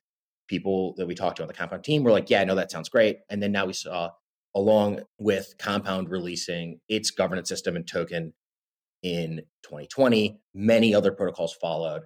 people 0.51 0.93
that 0.97 1.07
we 1.07 1.15
talked 1.15 1.37
to 1.37 1.43
on 1.43 1.47
the 1.47 1.53
Compound 1.53 1.81
team 1.81 2.03
were 2.03 2.11
like, 2.11 2.29
yeah, 2.29 2.43
no, 2.43 2.55
that 2.55 2.69
sounds 2.69 2.89
great. 2.89 3.19
And 3.29 3.41
then 3.41 3.53
now 3.53 3.65
we 3.65 3.71
saw, 3.73 4.09
along 4.53 4.99
with 5.17 5.55
Compound 5.57 6.09
releasing 6.09 6.81
its 6.89 7.09
governance 7.09 7.47
system 7.47 7.77
and 7.77 7.87
token 7.87 8.33
in 9.01 9.43
2020, 9.63 10.41
many 10.53 10.93
other 10.93 11.13
protocols 11.13 11.53
followed. 11.53 12.03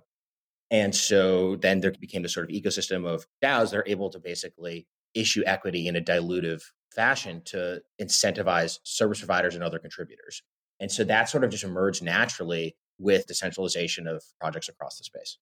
And 0.69 0.93
so 0.95 1.55
then 1.55 1.81
there 1.81 1.91
became 1.99 2.21
this 2.21 2.35
sort 2.35 2.47
of 2.47 2.55
ecosystem 2.55 3.07
of 3.07 3.25
DAOs 3.43 3.71
that 3.71 3.77
are 3.77 3.87
able 3.87 4.11
to 4.11 4.19
basically 4.19 4.85
issue 5.15 5.41
equity 5.47 5.87
in 5.87 5.95
a 5.95 6.01
dilutive 6.01 6.61
fashion 6.93 7.41
to 7.45 7.81
incentivize 7.99 8.77
service 8.83 9.19
providers 9.19 9.55
and 9.55 9.63
other 9.63 9.79
contributors. 9.79 10.43
And 10.79 10.91
so 10.91 11.03
that 11.05 11.29
sort 11.29 11.43
of 11.43 11.49
just 11.49 11.63
emerged 11.63 12.03
naturally 12.03 12.75
with 12.99 13.25
decentralization 13.25 14.05
of 14.07 14.23
projects 14.39 14.69
across 14.69 14.99
the 14.99 15.03
space. 15.03 15.39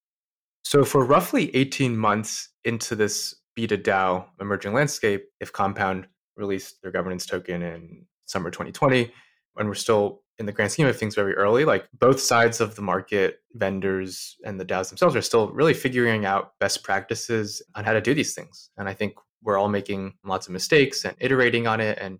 So, 0.64 0.84
for 0.86 1.06
roughly 1.06 1.56
18 1.56 1.96
months 1.96 2.50
into 2.64 2.96
this 2.96 3.36
B2DAO 3.58 4.26
emerging 4.40 4.74
landscape, 4.74 5.26
if 5.40 5.52
Compound 5.52 6.08
released 6.36 6.82
their 6.82 6.92
governance 6.92 7.26
token 7.26 7.62
in 7.62 8.06
summer 8.26 8.50
2020, 8.50 9.12
and 9.58 9.68
we're 9.68 9.76
still 9.76 10.24
in 10.40 10.46
the 10.46 10.52
grand 10.52 10.72
scheme 10.72 10.88
of 10.88 10.98
things 10.98 11.16
very 11.16 11.36
early, 11.36 11.64
like 11.64 11.88
both 12.00 12.20
sides 12.20 12.60
of 12.60 12.76
the 12.76 12.82
market, 12.82 13.42
vendors 13.54 14.36
and 14.46 14.60
the 14.60 14.66
DAOs 14.66 14.90
themselves, 14.90 15.16
are 15.16 15.22
still 15.22 15.50
really 15.50 15.74
figuring 15.74 16.26
out 16.26 16.54
best 16.60 16.84
practices 16.84 17.62
on 17.76 17.84
how 17.84 17.94
to 17.94 18.02
do 18.02 18.14
these 18.14 18.34
things. 18.34 18.72
And 18.78 18.90
I 18.90 18.94
think 18.94 19.14
we're 19.44 19.58
all 19.58 19.70
making 19.70 20.14
lots 20.24 20.48
of 20.48 20.54
mistakes 20.54 21.06
and 21.06 21.16
iterating 21.20 21.68
on 21.68 21.82
it 21.82 22.00
and 22.02 22.20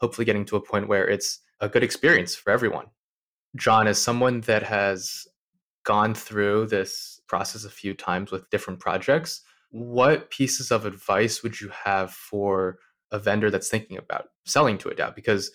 hopefully 0.00 0.24
getting 0.24 0.44
to 0.46 0.56
a 0.56 0.60
point 0.60 0.88
where 0.88 1.08
it's 1.08 1.40
a 1.60 1.68
good 1.68 1.82
experience 1.82 2.34
for 2.34 2.50
everyone. 2.50 2.86
John, 3.56 3.86
as 3.86 4.00
someone 4.00 4.42
that 4.42 4.62
has 4.64 5.26
gone 5.84 6.14
through 6.14 6.66
this 6.66 7.15
process 7.26 7.64
a 7.64 7.70
few 7.70 7.94
times 7.94 8.30
with 8.30 8.48
different 8.50 8.80
projects, 8.80 9.42
what 9.70 10.30
pieces 10.30 10.70
of 10.70 10.86
advice 10.86 11.42
would 11.42 11.60
you 11.60 11.70
have 11.70 12.12
for 12.12 12.78
a 13.10 13.18
vendor 13.18 13.50
that's 13.50 13.68
thinking 13.68 13.98
about 13.98 14.28
selling 14.44 14.78
to 14.78 14.88
a 14.88 14.94
DAO? 14.94 15.14
Because 15.14 15.50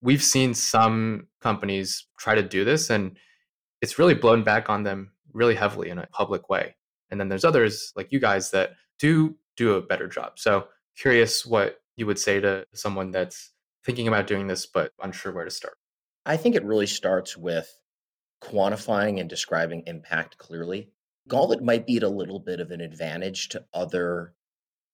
we've 0.00 0.22
seen 0.22 0.54
some 0.54 1.28
companies 1.40 2.06
try 2.18 2.34
to 2.34 2.42
do 2.42 2.64
this 2.64 2.90
and 2.90 3.16
it's 3.80 3.98
really 3.98 4.14
blown 4.14 4.42
back 4.42 4.68
on 4.68 4.82
them 4.82 5.12
really 5.32 5.54
heavily 5.54 5.90
in 5.90 5.98
a 5.98 6.06
public 6.08 6.48
way. 6.48 6.76
And 7.10 7.20
then 7.20 7.28
there's 7.28 7.44
others 7.44 7.92
like 7.96 8.12
you 8.12 8.20
guys 8.20 8.50
that 8.52 8.72
do 8.98 9.36
do 9.56 9.74
a 9.74 9.82
better 9.82 10.08
job. 10.08 10.38
So 10.38 10.66
curious 10.96 11.44
what 11.44 11.78
you 11.96 12.06
would 12.06 12.18
say 12.18 12.40
to 12.40 12.66
someone 12.74 13.10
that's 13.10 13.52
thinking 13.84 14.08
about 14.08 14.26
doing 14.26 14.46
this 14.46 14.66
but 14.66 14.92
unsure 15.02 15.32
where 15.32 15.44
to 15.44 15.50
start. 15.50 15.76
I 16.26 16.36
think 16.36 16.54
it 16.54 16.64
really 16.64 16.86
starts 16.86 17.36
with 17.36 17.70
quantifying 18.42 19.20
and 19.20 19.28
describing 19.28 19.82
impact 19.86 20.38
clearly. 20.38 20.90
Gauntlet 21.28 21.62
might 21.62 21.86
be 21.86 21.96
at 21.96 22.02
a 22.02 22.08
little 22.08 22.38
bit 22.38 22.60
of 22.60 22.70
an 22.70 22.80
advantage 22.80 23.48
to 23.50 23.64
other 23.72 24.34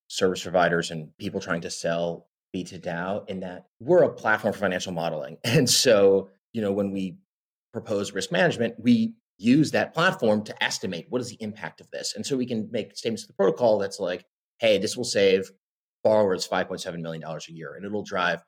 service 0.08 0.42
providers 0.42 0.90
and 0.90 1.16
people 1.18 1.40
trying 1.40 1.60
to 1.62 1.70
sell 1.70 2.28
B2DAO 2.54 3.28
in 3.28 3.40
that 3.40 3.66
we're 3.78 4.02
a 4.02 4.12
platform 4.12 4.52
for 4.52 4.60
financial 4.60 4.92
modeling. 4.92 5.38
And 5.44 5.68
so, 5.68 6.30
you 6.52 6.60
know, 6.62 6.72
when 6.72 6.92
we 6.92 7.16
propose 7.72 8.12
risk 8.12 8.32
management, 8.32 8.74
we 8.78 9.14
use 9.38 9.70
that 9.70 9.94
platform 9.94 10.44
to 10.44 10.62
estimate 10.62 11.06
what 11.08 11.20
is 11.20 11.30
the 11.30 11.40
impact 11.40 11.80
of 11.80 11.90
this. 11.90 12.14
And 12.14 12.26
so 12.26 12.36
we 12.36 12.46
can 12.46 12.68
make 12.70 12.96
statements 12.96 13.22
to 13.22 13.28
the 13.28 13.34
protocol 13.34 13.78
that's 13.78 13.98
like, 14.00 14.24
hey, 14.58 14.78
this 14.78 14.96
will 14.96 15.04
save 15.04 15.50
borrowers 16.04 16.46
$5.7 16.46 17.00
million 17.00 17.22
a 17.24 17.52
year 17.52 17.74
and 17.74 17.84
it'll 17.84 18.02
drive 18.02 18.42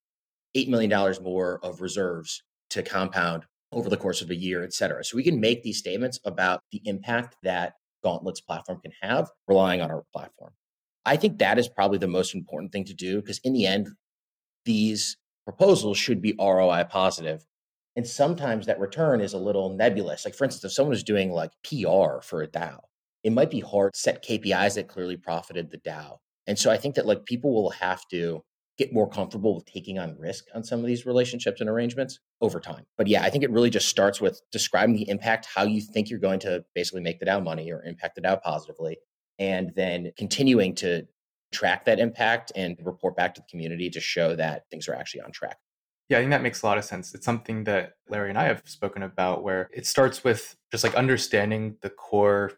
$8 0.56 0.68
million 0.68 0.90
more 1.22 1.60
of 1.64 1.80
reserves 1.80 2.42
to 2.70 2.82
compound 2.82 3.44
over 3.72 3.88
the 3.88 3.96
course 3.96 4.22
of 4.22 4.30
a 4.30 4.34
year, 4.34 4.62
et 4.62 4.72
cetera. 4.72 5.04
So 5.04 5.16
we 5.16 5.24
can 5.24 5.40
make 5.40 5.62
these 5.62 5.78
statements 5.78 6.20
about 6.24 6.60
the 6.70 6.82
impact 6.84 7.36
that 7.42 7.74
Gauntlet's 8.04 8.40
platform 8.40 8.80
can 8.80 8.92
have 9.00 9.30
relying 9.48 9.80
on 9.80 9.90
our 9.90 10.04
platform. 10.12 10.52
I 11.04 11.16
think 11.16 11.38
that 11.38 11.58
is 11.58 11.68
probably 11.68 11.98
the 11.98 12.06
most 12.06 12.34
important 12.34 12.72
thing 12.72 12.84
to 12.84 12.94
do 12.94 13.20
because 13.20 13.40
in 13.40 13.52
the 13.52 13.66
end, 13.66 13.88
these 14.64 15.16
proposals 15.44 15.98
should 15.98 16.22
be 16.22 16.34
ROI 16.38 16.84
positive. 16.88 17.44
And 17.96 18.06
sometimes 18.06 18.66
that 18.66 18.78
return 18.78 19.20
is 19.20 19.32
a 19.32 19.38
little 19.38 19.70
nebulous. 19.70 20.24
Like, 20.24 20.34
for 20.34 20.44
instance, 20.44 20.64
if 20.64 20.72
someone 20.72 20.94
is 20.94 21.02
doing 21.02 21.32
like 21.32 21.50
PR 21.64 22.20
for 22.22 22.42
a 22.42 22.48
DAO, 22.48 22.78
it 23.24 23.32
might 23.32 23.50
be 23.50 23.60
hard 23.60 23.92
to 23.92 23.98
set 23.98 24.24
KPIs 24.24 24.74
that 24.74 24.88
clearly 24.88 25.16
profited 25.16 25.70
the 25.70 25.78
DAO. 25.78 26.18
And 26.46 26.58
so 26.58 26.70
I 26.70 26.76
think 26.76 26.94
that 26.94 27.06
like 27.06 27.24
people 27.24 27.52
will 27.52 27.70
have 27.70 28.06
to 28.08 28.42
get 28.78 28.92
more 28.92 29.08
comfortable 29.08 29.54
with 29.54 29.66
taking 29.66 29.98
on 29.98 30.16
risk 30.18 30.46
on 30.54 30.64
some 30.64 30.80
of 30.80 30.86
these 30.86 31.04
relationships 31.04 31.60
and 31.60 31.68
arrangements 31.68 32.20
over 32.40 32.58
time. 32.58 32.84
But 32.96 33.06
yeah, 33.06 33.22
I 33.22 33.30
think 33.30 33.44
it 33.44 33.50
really 33.50 33.70
just 33.70 33.88
starts 33.88 34.20
with 34.20 34.40
describing 34.50 34.96
the 34.96 35.08
impact, 35.08 35.46
how 35.54 35.64
you 35.64 35.80
think 35.80 36.08
you're 36.08 36.18
going 36.18 36.40
to 36.40 36.64
basically 36.74 37.02
make 37.02 37.20
the 37.20 37.26
DAO 37.26 37.42
money 37.42 37.70
or 37.70 37.82
impact 37.82 38.14
the 38.14 38.22
DAO 38.22 38.40
positively, 38.40 38.98
and 39.38 39.72
then 39.76 40.12
continuing 40.16 40.74
to 40.76 41.06
track 41.52 41.84
that 41.84 42.00
impact 42.00 42.50
and 42.56 42.78
report 42.82 43.14
back 43.14 43.34
to 43.34 43.42
the 43.42 43.46
community 43.50 43.90
to 43.90 44.00
show 44.00 44.34
that 44.34 44.64
things 44.70 44.88
are 44.88 44.94
actually 44.94 45.20
on 45.20 45.30
track. 45.32 45.58
Yeah, 46.08 46.18
I 46.18 46.20
think 46.20 46.30
that 46.30 46.42
makes 46.42 46.62
a 46.62 46.66
lot 46.66 46.78
of 46.78 46.84
sense. 46.84 47.14
It's 47.14 47.24
something 47.24 47.64
that 47.64 47.92
Larry 48.08 48.30
and 48.30 48.38
I 48.38 48.44
have 48.44 48.62
spoken 48.64 49.02
about 49.02 49.42
where 49.42 49.68
it 49.72 49.86
starts 49.86 50.24
with 50.24 50.56
just 50.70 50.82
like 50.82 50.94
understanding 50.94 51.76
the 51.82 51.90
core 51.90 52.52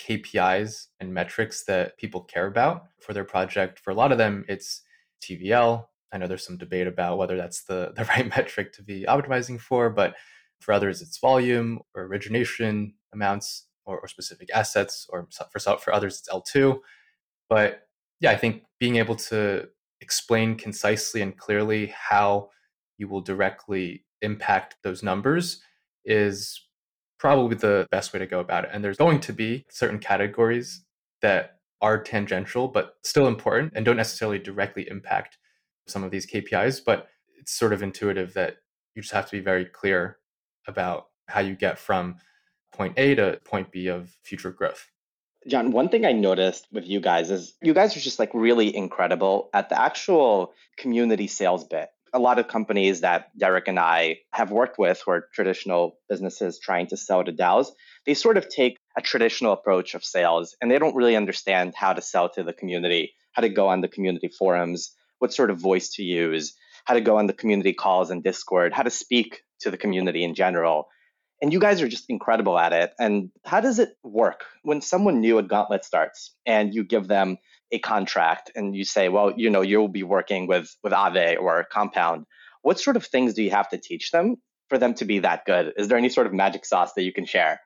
KPIs 0.00 0.88
and 0.98 1.14
metrics 1.14 1.64
that 1.64 1.96
people 1.96 2.22
care 2.22 2.46
about 2.46 2.84
for 3.00 3.12
their 3.12 3.24
project. 3.24 3.78
For 3.78 3.90
a 3.90 3.94
lot 3.94 4.12
of 4.12 4.18
them, 4.18 4.44
it's 4.48 4.82
TVL. 5.22 5.86
I 6.12 6.18
know 6.18 6.26
there's 6.26 6.44
some 6.46 6.58
debate 6.58 6.86
about 6.86 7.18
whether 7.18 7.36
that's 7.36 7.64
the, 7.64 7.92
the 7.96 8.04
right 8.04 8.28
metric 8.28 8.72
to 8.74 8.82
be 8.82 9.04
optimizing 9.08 9.60
for, 9.60 9.90
but 9.90 10.14
for 10.60 10.72
others, 10.72 11.02
it's 11.02 11.18
volume 11.18 11.80
or 11.94 12.04
origination 12.04 12.94
amounts 13.12 13.66
or, 13.84 13.98
or 13.98 14.08
specific 14.08 14.48
assets, 14.54 15.06
or 15.10 15.26
for, 15.50 15.76
for 15.78 15.92
others, 15.92 16.20
it's 16.20 16.28
L2. 16.28 16.78
But 17.48 17.82
yeah, 18.20 18.30
I 18.30 18.36
think 18.36 18.62
being 18.78 18.96
able 18.96 19.16
to 19.16 19.68
explain 20.00 20.56
concisely 20.56 21.20
and 21.22 21.36
clearly 21.36 21.92
how 21.96 22.50
you 22.98 23.08
will 23.08 23.20
directly 23.20 24.04
impact 24.20 24.76
those 24.84 25.02
numbers 25.02 25.60
is 26.04 26.60
probably 27.18 27.56
the 27.56 27.86
best 27.90 28.12
way 28.12 28.18
to 28.18 28.26
go 28.26 28.40
about 28.40 28.64
it. 28.64 28.70
And 28.72 28.84
there's 28.84 28.96
going 28.96 29.20
to 29.20 29.32
be 29.32 29.64
certain 29.70 29.98
categories 29.98 30.84
that 31.20 31.58
are 31.82 32.02
tangential, 32.02 32.68
but 32.68 32.94
still 33.02 33.26
important 33.26 33.72
and 33.74 33.84
don't 33.84 33.96
necessarily 33.96 34.38
directly 34.38 34.88
impact 34.88 35.36
some 35.86 36.04
of 36.04 36.10
these 36.10 36.26
KPIs. 36.26 36.80
But 36.84 37.08
it's 37.38 37.52
sort 37.52 37.72
of 37.72 37.82
intuitive 37.82 38.34
that 38.34 38.56
you 38.94 39.02
just 39.02 39.12
have 39.12 39.26
to 39.26 39.32
be 39.32 39.40
very 39.40 39.64
clear 39.64 40.18
about 40.66 41.08
how 41.26 41.40
you 41.40 41.56
get 41.56 41.78
from 41.78 42.16
point 42.72 42.94
A 42.96 43.14
to 43.16 43.38
point 43.44 43.70
B 43.72 43.88
of 43.88 44.16
future 44.22 44.52
growth. 44.52 44.88
John, 45.48 45.72
one 45.72 45.88
thing 45.88 46.06
I 46.06 46.12
noticed 46.12 46.68
with 46.72 46.86
you 46.86 47.00
guys 47.00 47.30
is 47.30 47.54
you 47.60 47.74
guys 47.74 47.96
are 47.96 48.00
just 48.00 48.18
like 48.18 48.30
really 48.32 48.74
incredible 48.74 49.50
at 49.52 49.68
the 49.68 49.80
actual 49.80 50.52
community 50.78 51.26
sales 51.26 51.64
bit. 51.64 51.88
A 52.14 52.18
lot 52.18 52.38
of 52.38 52.46
companies 52.46 53.00
that 53.00 53.36
Derek 53.36 53.66
and 53.66 53.78
I 53.78 54.18
have 54.32 54.52
worked 54.52 54.78
with 54.78 55.02
who 55.04 55.12
are 55.12 55.28
traditional 55.32 55.98
businesses 56.08 56.60
trying 56.60 56.86
to 56.88 56.96
sell 56.96 57.24
to 57.24 57.32
DAOs, 57.32 57.68
they 58.06 58.14
sort 58.14 58.36
of 58.36 58.48
take 58.48 58.76
a 58.96 59.02
traditional 59.02 59.52
approach 59.52 59.94
of 59.94 60.04
sales 60.04 60.56
and 60.60 60.70
they 60.70 60.78
don't 60.78 60.94
really 60.94 61.16
understand 61.16 61.74
how 61.76 61.92
to 61.92 62.02
sell 62.02 62.28
to 62.30 62.42
the 62.42 62.52
community, 62.52 63.14
how 63.32 63.42
to 63.42 63.48
go 63.48 63.68
on 63.68 63.80
the 63.80 63.88
community 63.88 64.28
forums, 64.28 64.94
what 65.18 65.32
sort 65.32 65.50
of 65.50 65.58
voice 65.58 65.90
to 65.90 66.02
use, 66.02 66.54
how 66.84 66.94
to 66.94 67.00
go 67.00 67.16
on 67.16 67.26
the 67.26 67.32
community 67.32 67.72
calls 67.72 68.10
and 68.10 68.22
Discord, 68.22 68.72
how 68.72 68.82
to 68.82 68.90
speak 68.90 69.42
to 69.60 69.70
the 69.70 69.76
community 69.76 70.24
in 70.24 70.34
general. 70.34 70.88
And 71.40 71.52
you 71.52 71.58
guys 71.58 71.82
are 71.82 71.88
just 71.88 72.04
incredible 72.08 72.58
at 72.58 72.72
it. 72.72 72.92
And 72.98 73.30
how 73.44 73.60
does 73.60 73.78
it 73.78 73.90
work 74.04 74.44
when 74.62 74.80
someone 74.80 75.20
new 75.20 75.38
at 75.38 75.48
Gauntlet 75.48 75.84
starts 75.84 76.34
and 76.46 76.74
you 76.74 76.84
give 76.84 77.08
them 77.08 77.38
a 77.72 77.78
contract 77.78 78.52
and 78.54 78.76
you 78.76 78.84
say, 78.84 79.08
well, 79.08 79.32
you 79.36 79.50
know, 79.50 79.62
you'll 79.62 79.88
be 79.88 80.02
working 80.02 80.46
with 80.46 80.76
with 80.84 80.92
Aave 80.92 81.40
or 81.40 81.64
Compound. 81.64 82.26
What 82.60 82.78
sort 82.78 82.96
of 82.96 83.04
things 83.04 83.34
do 83.34 83.42
you 83.42 83.50
have 83.50 83.68
to 83.70 83.78
teach 83.78 84.10
them 84.12 84.36
for 84.68 84.78
them 84.78 84.94
to 84.94 85.04
be 85.04 85.20
that 85.20 85.44
good? 85.46 85.72
Is 85.76 85.88
there 85.88 85.98
any 85.98 86.10
sort 86.10 86.26
of 86.26 86.32
magic 86.32 86.64
sauce 86.64 86.92
that 86.94 87.02
you 87.02 87.12
can 87.12 87.24
share? 87.24 87.60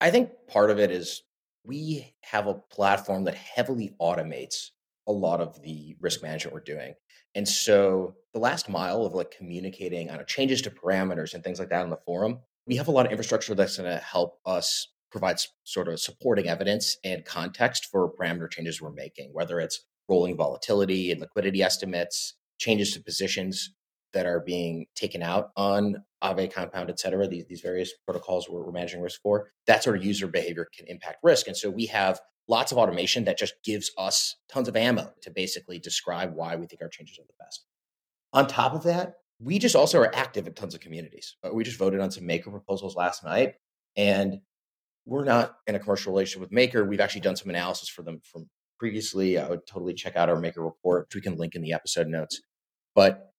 I 0.00 0.10
think 0.10 0.30
part 0.48 0.70
of 0.70 0.78
it 0.78 0.90
is 0.90 1.22
we 1.64 2.14
have 2.22 2.46
a 2.46 2.54
platform 2.54 3.24
that 3.24 3.34
heavily 3.34 3.94
automates 4.00 4.70
a 5.06 5.12
lot 5.12 5.40
of 5.40 5.60
the 5.62 5.96
risk 6.00 6.22
management 6.22 6.54
we're 6.54 6.60
doing. 6.60 6.94
And 7.34 7.46
so 7.46 8.14
the 8.32 8.40
last 8.40 8.68
mile 8.68 9.04
of 9.04 9.14
like 9.14 9.30
communicating 9.30 10.10
on 10.10 10.24
changes 10.26 10.62
to 10.62 10.70
parameters 10.70 11.34
and 11.34 11.44
things 11.44 11.58
like 11.58 11.68
that 11.70 11.82
on 11.82 11.90
the 11.90 11.98
forum 12.04 12.40
we 12.66 12.76
have 12.76 12.86
a 12.88 12.90
lot 12.92 13.04
of 13.04 13.10
infrastructure 13.10 13.54
that's 13.54 13.78
going 13.78 13.90
to 13.90 14.04
help 14.04 14.38
us 14.46 14.88
provide 15.10 15.40
sort 15.64 15.88
of 15.88 15.98
supporting 15.98 16.48
evidence 16.48 16.96
and 17.04 17.24
context 17.24 17.86
for 17.86 18.12
parameter 18.14 18.48
changes 18.48 18.80
we're 18.80 18.92
making, 18.92 19.30
whether 19.32 19.58
it's 19.58 19.84
rolling 20.08 20.36
volatility 20.36 21.10
and 21.10 21.20
liquidity 21.20 21.62
estimates, 21.62 22.34
changes 22.58 22.92
to 22.94 23.02
positions 23.02 23.74
that 24.12 24.26
are 24.26 24.40
being 24.40 24.86
taken 24.94 25.22
out 25.22 25.50
on 25.56 25.96
Aave 26.22 26.52
compound, 26.52 26.90
et 26.90 27.00
cetera, 27.00 27.26
these, 27.26 27.46
these 27.46 27.60
various 27.60 27.92
protocols 28.04 28.48
we're, 28.48 28.64
we're 28.64 28.72
managing 28.72 29.00
risk 29.00 29.20
for, 29.22 29.50
that 29.66 29.82
sort 29.82 29.96
of 29.96 30.04
user 30.04 30.26
behavior 30.26 30.68
can 30.76 30.86
impact 30.88 31.18
risk. 31.22 31.46
And 31.46 31.56
so 31.56 31.70
we 31.70 31.86
have 31.86 32.20
lots 32.48 32.72
of 32.72 32.78
automation 32.78 33.24
that 33.24 33.38
just 33.38 33.54
gives 33.64 33.90
us 33.96 34.36
tons 34.52 34.68
of 34.68 34.76
ammo 34.76 35.12
to 35.22 35.30
basically 35.30 35.78
describe 35.78 36.34
why 36.34 36.56
we 36.56 36.66
think 36.66 36.82
our 36.82 36.88
changes 36.88 37.18
are 37.18 37.26
the 37.26 37.44
best. 37.44 37.64
On 38.32 38.46
top 38.46 38.74
of 38.74 38.82
that, 38.82 39.14
we 39.40 39.58
just 39.58 39.76
also 39.76 39.98
are 40.00 40.14
active 40.14 40.46
in 40.46 40.52
tons 40.52 40.74
of 40.74 40.80
communities. 40.80 41.36
Uh, 41.42 41.50
we 41.54 41.64
just 41.64 41.78
voted 41.78 42.00
on 42.00 42.10
some 42.10 42.26
maker 42.26 42.50
proposals 42.50 42.96
last 42.96 43.24
night, 43.24 43.54
and 43.96 44.40
we're 45.06 45.24
not 45.24 45.56
in 45.66 45.74
a 45.74 45.78
commercial 45.78 46.12
relationship 46.12 46.42
with 46.42 46.52
Maker. 46.52 46.84
We've 46.84 47.00
actually 47.00 47.22
done 47.22 47.36
some 47.36 47.48
analysis 47.48 47.88
for 47.88 48.02
them 48.02 48.20
from 48.22 48.50
previously. 48.78 49.38
I 49.38 49.48
would 49.48 49.66
totally 49.66 49.94
check 49.94 50.14
out 50.14 50.28
our 50.28 50.38
Maker 50.38 50.62
report, 50.62 51.06
which 51.06 51.14
we 51.14 51.22
can 51.22 51.38
link 51.38 51.54
in 51.54 51.62
the 51.62 51.72
episode 51.72 52.06
notes. 52.06 52.42
But 52.94 53.29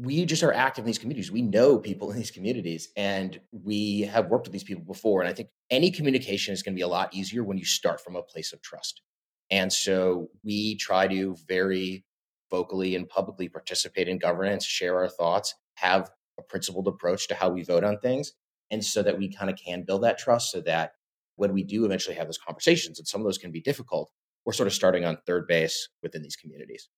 we 0.00 0.24
just 0.24 0.42
are 0.42 0.54
active 0.54 0.84
in 0.84 0.86
these 0.86 0.98
communities. 0.98 1.30
We 1.30 1.42
know 1.42 1.78
people 1.78 2.10
in 2.10 2.16
these 2.16 2.30
communities, 2.30 2.88
and 2.96 3.38
we 3.50 4.02
have 4.02 4.28
worked 4.28 4.46
with 4.46 4.52
these 4.52 4.64
people 4.64 4.84
before. 4.84 5.20
And 5.20 5.28
I 5.28 5.34
think 5.34 5.50
any 5.70 5.90
communication 5.90 6.54
is 6.54 6.62
going 6.62 6.74
to 6.74 6.78
be 6.78 6.82
a 6.82 6.88
lot 6.88 7.14
easier 7.14 7.44
when 7.44 7.58
you 7.58 7.66
start 7.66 8.00
from 8.00 8.16
a 8.16 8.22
place 8.22 8.54
of 8.54 8.62
trust. 8.62 9.02
And 9.50 9.70
so 9.70 10.28
we 10.42 10.76
try 10.76 11.08
to 11.08 11.36
very 11.46 12.06
vocally 12.50 12.96
and 12.96 13.06
publicly 13.06 13.50
participate 13.50 14.08
in 14.08 14.18
governance, 14.18 14.64
share 14.64 14.96
our 14.96 15.08
thoughts, 15.08 15.54
have 15.74 16.10
a 16.38 16.42
principled 16.42 16.88
approach 16.88 17.28
to 17.28 17.34
how 17.34 17.50
we 17.50 17.62
vote 17.62 17.84
on 17.84 17.98
things. 17.98 18.32
And 18.70 18.82
so 18.82 19.02
that 19.02 19.18
we 19.18 19.30
kind 19.30 19.50
of 19.50 19.56
can 19.56 19.82
build 19.82 20.04
that 20.04 20.16
trust 20.16 20.52
so 20.52 20.62
that 20.62 20.92
when 21.36 21.52
we 21.52 21.64
do 21.64 21.84
eventually 21.84 22.16
have 22.16 22.28
those 22.28 22.38
conversations, 22.38 22.98
and 22.98 23.06
some 23.06 23.20
of 23.20 23.26
those 23.26 23.36
can 23.36 23.52
be 23.52 23.60
difficult, 23.60 24.10
we're 24.46 24.54
sort 24.54 24.68
of 24.68 24.72
starting 24.72 25.04
on 25.04 25.18
third 25.26 25.46
base 25.46 25.90
within 26.02 26.22
these 26.22 26.36
communities. 26.36 26.88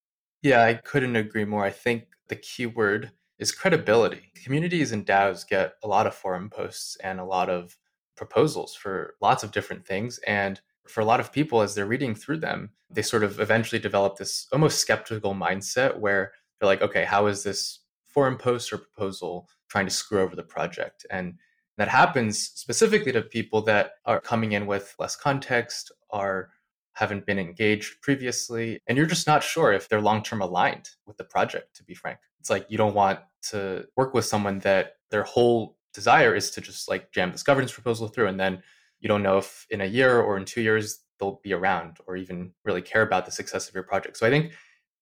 Yeah, 0.44 0.62
I 0.62 0.74
couldn't 0.74 1.16
agree 1.16 1.46
more. 1.46 1.64
I 1.64 1.70
think 1.70 2.04
the 2.28 2.36
key 2.36 2.66
word 2.66 3.12
is 3.38 3.50
credibility. 3.50 4.30
Communities 4.44 4.92
and 4.92 5.06
DAOs 5.06 5.48
get 5.48 5.72
a 5.82 5.88
lot 5.88 6.06
of 6.06 6.14
forum 6.14 6.50
posts 6.50 6.98
and 7.02 7.18
a 7.18 7.24
lot 7.24 7.48
of 7.48 7.78
proposals 8.14 8.74
for 8.74 9.14
lots 9.22 9.42
of 9.42 9.52
different 9.52 9.86
things. 9.86 10.18
And 10.26 10.60
for 10.86 11.00
a 11.00 11.06
lot 11.06 11.18
of 11.18 11.32
people, 11.32 11.62
as 11.62 11.74
they're 11.74 11.86
reading 11.86 12.14
through 12.14 12.40
them, 12.40 12.72
they 12.90 13.00
sort 13.00 13.24
of 13.24 13.40
eventually 13.40 13.78
develop 13.78 14.18
this 14.18 14.46
almost 14.52 14.80
skeptical 14.80 15.34
mindset 15.34 15.98
where 15.98 16.32
they're 16.60 16.66
like, 16.66 16.82
okay, 16.82 17.04
how 17.04 17.24
is 17.26 17.42
this 17.42 17.80
forum 18.06 18.36
post 18.36 18.70
or 18.70 18.76
proposal 18.76 19.48
trying 19.68 19.86
to 19.86 19.90
screw 19.90 20.20
over 20.20 20.36
the 20.36 20.42
project? 20.42 21.06
And 21.10 21.38
that 21.78 21.88
happens 21.88 22.38
specifically 22.38 23.12
to 23.12 23.22
people 23.22 23.62
that 23.62 23.92
are 24.04 24.20
coming 24.20 24.52
in 24.52 24.66
with 24.66 24.94
less 24.98 25.16
context, 25.16 25.90
are 26.10 26.50
haven't 26.94 27.26
been 27.26 27.38
engaged 27.38 28.00
previously, 28.00 28.80
and 28.86 28.96
you're 28.96 29.06
just 29.06 29.26
not 29.26 29.42
sure 29.42 29.72
if 29.72 29.88
they're 29.88 30.00
long 30.00 30.22
term 30.22 30.40
aligned 30.40 30.88
with 31.06 31.16
the 31.16 31.24
project, 31.24 31.76
to 31.76 31.84
be 31.84 31.94
frank. 31.94 32.18
It's 32.40 32.50
like 32.50 32.66
you 32.68 32.78
don't 32.78 32.94
want 32.94 33.20
to 33.50 33.86
work 33.96 34.14
with 34.14 34.24
someone 34.24 34.58
that 34.60 34.96
their 35.10 35.22
whole 35.22 35.76
desire 35.92 36.34
is 36.34 36.50
to 36.50 36.60
just 36.60 36.88
like 36.88 37.12
jam 37.12 37.30
this 37.30 37.42
governance 37.42 37.72
proposal 37.72 38.08
through 38.08 38.26
and 38.26 38.38
then 38.38 38.60
you 39.00 39.08
don't 39.08 39.22
know 39.22 39.38
if 39.38 39.66
in 39.70 39.80
a 39.80 39.86
year 39.86 40.20
or 40.20 40.36
in 40.36 40.44
two 40.44 40.60
years 40.60 41.04
they'll 41.20 41.40
be 41.44 41.52
around 41.52 41.98
or 42.06 42.16
even 42.16 42.52
really 42.64 42.82
care 42.82 43.02
about 43.02 43.24
the 43.24 43.30
success 43.30 43.68
of 43.68 43.74
your 43.74 43.84
project. 43.84 44.16
So 44.16 44.26
I 44.26 44.30
think 44.30 44.52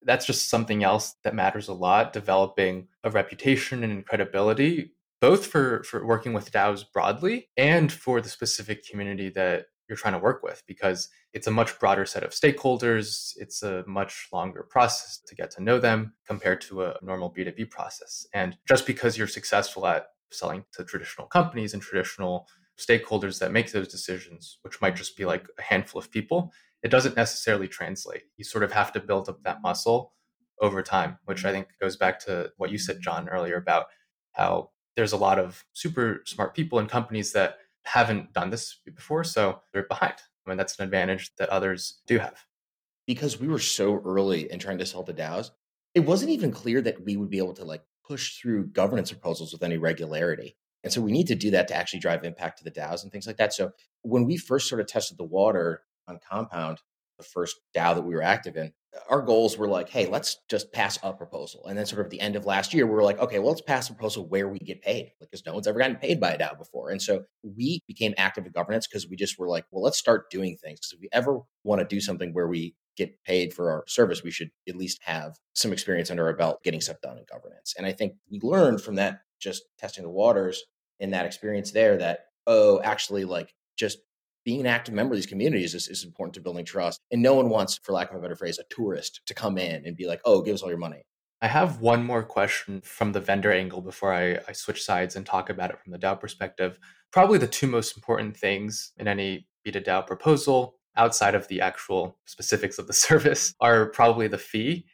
that's 0.03 0.27
just 0.27 0.51
something 0.51 0.85
else 0.85 1.15
that 1.25 1.35
matters 1.35 1.69
a 1.69 1.73
lot 1.73 2.13
developing 2.13 2.89
a 3.05 3.11
reputation 3.11 3.85
and 3.85 4.05
credibility 4.05 4.93
both 5.21 5.47
for 5.47 5.85
for 5.85 6.05
working 6.05 6.33
with 6.33 6.51
DAOs 6.51 6.85
broadly 6.93 7.49
and 7.57 7.91
for 7.93 8.21
the 8.21 8.29
specific 8.29 8.87
community 8.87 9.29
that 9.31 9.67
you're 9.89 9.97
trying 9.97 10.15
to 10.15 10.19
work 10.19 10.43
with 10.43 10.63
because 10.67 11.09
it's 11.33 11.47
a 11.47 11.51
much 11.51 11.79
broader 11.79 12.07
set 12.07 12.23
of 12.23 12.31
stakeholders 12.31 13.33
it's 13.37 13.63
a 13.63 13.85
much 13.87 14.29
longer 14.33 14.63
process 14.63 15.21
to 15.27 15.35
get 15.35 15.51
to 15.51 15.63
know 15.63 15.79
them 15.79 16.13
compared 16.27 16.61
to 16.61 16.85
a 16.85 16.97
normal 17.03 17.33
b2b 17.33 17.71
process 17.71 18.27
and 18.33 18.57
just 18.67 18.87
because 18.87 19.19
you're 19.19 19.27
successful 19.27 19.87
at 19.87 20.07
selling 20.31 20.65
to 20.73 20.85
traditional 20.85 21.27
companies 21.27 21.75
and 21.75 21.83
traditional 21.83 22.47
stakeholders 22.79 23.39
that 23.39 23.53
make 23.53 23.73
those 23.73 23.89
decisions, 23.89 24.59
which 24.63 24.81
might 24.81 24.97
just 24.97 25.17
be 25.17 25.25
like 25.25 25.47
a 25.59 25.63
handful 25.63 25.99
of 26.01 26.11
people, 26.11 26.53
it 26.83 26.91
doesn't 26.91 27.17
necessarily 27.17 27.69
translate. 27.69 28.23
You 28.37 28.45
sort 28.45 28.65
of 28.65 28.73
have 28.73 28.93
to 28.93 29.01
build 29.01 29.29
up 29.29 29.43
that 29.45 29.63
muscle 29.63 30.13
over 30.61 30.83
time, 30.83 31.19
which 31.25 31.45
I 31.45 31.53
think 31.53 31.69
goes 31.81 31.97
back 31.97 32.19
to 32.21 32.51
what 32.57 32.71
you 32.71 32.79
said, 32.79 33.01
John, 33.01 33.29
earlier 33.29 33.57
about 33.57 33.87
how 34.33 34.71
there's 34.97 35.13
a 35.13 35.17
lot 35.19 35.39
of 35.39 35.65
super 35.73 36.23
smart 36.27 36.55
people 36.55 36.79
and 36.79 36.89
companies 36.89 37.33
that 37.33 37.59
haven't 37.85 38.33
done 38.33 38.51
this 38.51 38.81
before. 38.85 39.25
So 39.25 39.61
they're 39.73 39.85
behind. 39.85 40.15
I 40.47 40.51
mean, 40.51 40.57
that's 40.59 40.79
an 40.79 40.85
advantage 40.85 41.31
that 41.39 41.49
others 41.49 42.01
do 42.07 42.19
have. 42.19 42.45
Because 43.07 43.41
we 43.41 43.49
were 43.49 43.59
so 43.59 44.01
early 44.05 44.51
in 44.51 44.59
trying 44.59 44.79
to 44.79 44.87
sell 44.87 45.03
the 45.03 45.15
DAOs, 45.15 45.51
it 45.95 46.01
wasn't 46.01 46.31
even 46.31 46.53
clear 46.53 46.81
that 46.81 47.05
we 47.05 47.17
would 47.17 47.31
be 47.31 47.39
able 47.39 47.55
to 47.55 47.65
like 47.65 47.83
push 48.07 48.39
through 48.39 48.67
governance 48.69 49.11
proposals 49.11 49.53
with 49.53 49.63
any 49.63 49.77
regularity. 49.77 50.57
And 50.85 50.93
so 50.93 51.01
we 51.01 51.13
need 51.13 51.29
to 51.29 51.35
do 51.35 51.51
that 51.53 51.69
to 51.69 51.75
actually 51.75 52.01
drive 52.01 52.25
impact 52.25 52.59
to 52.59 52.65
the 52.65 52.71
DAOs 52.71 53.03
and 53.03 53.13
things 53.13 53.27
like 53.27 53.37
that. 53.37 53.53
So 53.53 53.73
when 54.03 54.25
we 54.25 54.37
first 54.37 54.69
sort 54.69 54.81
of 54.81 54.87
tested 54.87 55.19
the 55.19 55.25
water 55.25 55.83
on 56.09 56.19
Compound, 56.29 56.81
the 57.19 57.25
first 57.25 57.61
DAO 57.77 57.95
that 57.95 58.03
we 58.03 58.15
were 58.15 58.23
active 58.23 58.57
in, 58.57 58.73
our 59.09 59.23
goals 59.23 59.57
were 59.57 59.69
like, 59.69 59.89
hey, 59.89 60.07
let's 60.07 60.39
just 60.51 60.73
pass 60.73 60.99
a 61.03 61.13
proposal. 61.13 61.67
And 61.67 61.79
then 61.79 61.87
sort 61.87 62.01
of 62.01 62.07
at 62.07 62.11
the 62.11 62.21
end 62.21 62.37
of 62.37 62.45
last 62.45 62.75
year, 62.75 62.87
we 62.87 62.93
were 62.93 63.03
like, 63.03 63.19
okay, 63.19 63.39
well, 63.39 63.49
let's 63.49 63.63
pass 63.63 63.89
a 63.89 63.95
proposal 63.95 64.29
where 64.29 64.49
we 64.49 64.59
get 64.59 64.83
paid, 64.83 65.13
because 65.21 65.45
no 65.47 65.55
one's 65.55 65.67
ever 65.67 65.79
gotten 65.79 65.97
paid 65.97 66.21
by 66.21 66.33
a 66.33 66.39
DAO 66.39 66.59
before. 66.59 66.91
And 66.91 67.01
so 67.01 67.25
we 67.43 67.81
became 67.87 68.15
active 68.19 68.45
in 68.45 68.53
governance 68.53 68.87
because 68.87 69.09
we 69.09 69.17
just 69.17 69.39
were 69.39 69.49
like, 69.49 69.65
well, 69.71 69.83
let's 69.83 69.99
start 69.99 70.31
doing 70.31 70.57
things. 70.57 70.81
Because 70.81 70.93
if 70.93 71.01
we 71.01 71.09
ever 71.13 71.41
want 71.65 71.81
to 71.81 71.87
do 71.87 72.01
something 72.01 72.33
where 72.33 72.49
we 72.49 72.75
get 72.97 73.23
paid 73.25 73.55
for 73.55 73.71
our 73.71 73.85
service, 73.87 74.23
we 74.23 74.31
should 74.31 74.51
at 74.69 74.77
least 74.77 75.01
have 75.05 75.37
some 75.55 75.73
experience 75.73 76.11
under 76.11 76.27
our 76.27 76.37
belt 76.37 76.63
getting 76.63 76.81
stuff 76.81 77.01
done 77.03 77.17
in 77.17 77.25
governance. 77.31 77.75
And 77.77 77.87
I 77.87 77.93
think 77.93 78.15
we 78.31 78.41
learned 78.43 78.83
from 78.83 78.97
that 78.97 79.21
just 79.41 79.63
testing 79.79 80.05
the 80.05 80.11
waters 80.11 80.63
in 81.01 81.11
that 81.11 81.27
experience 81.27 81.73
there 81.73 81.97
that 81.97 82.27
oh 82.47 82.81
actually 82.83 83.25
like 83.25 83.55
just 83.77 83.99
being 84.45 84.61
an 84.61 84.67
active 84.67 84.95
member 84.95 85.15
of 85.15 85.19
these 85.19 85.27
communities 85.27 85.75
is, 85.75 85.89
is 85.89 86.05
important 86.05 86.35
to 86.35 86.41
building 86.41 86.65
trust. 86.65 87.01
And 87.11 87.23
no 87.23 87.35
one 87.35 87.49
wants, 87.49 87.79
for 87.83 87.93
lack 87.93 88.11
of 88.11 88.17
a 88.17 88.21
better 88.21 88.37
phrase, 88.37 88.59
a 88.59 88.75
tourist 88.75 89.21
to 89.27 89.35
come 89.35 89.59
in 89.59 89.87
and 89.87 89.97
be 89.97 90.07
like, 90.07 90.21
oh, 90.25 90.43
give 90.43 90.55
us 90.55 90.63
all 90.63 90.69
your 90.69 90.79
money. 90.79 91.03
I 91.41 91.49
have 91.49 91.81
one 91.81 92.05
more 92.05 92.23
question 92.23 92.81
from 92.83 93.11
the 93.11 93.21
vendor 93.21 93.51
angle 93.51 93.81
before 93.81 94.15
I, 94.15 94.39
I 94.47 94.53
switch 94.53 94.85
sides 94.85 95.17
and 95.17 95.27
talk 95.27 95.51
about 95.51 95.71
it 95.71 95.81
from 95.81 95.93
the 95.93 95.99
DAO 95.99 96.19
perspective. 96.19 96.79
Probably 97.13 97.39
the 97.39 97.49
two 97.49 97.67
most 97.67 97.97
important 97.97 98.37
things 98.37 98.93
in 98.97 99.09
any 99.09 99.47
B2DAO 99.67 100.07
proposal 100.07 100.77
outside 100.97 101.35
of 101.35 101.49
the 101.49 101.61
actual 101.61 102.17
specifics 102.27 102.79
of 102.79 102.87
the 102.87 102.93
service 103.09 103.55
are 103.61 103.87
probably 103.87 104.29
the 104.29 104.39
fee 104.39 104.87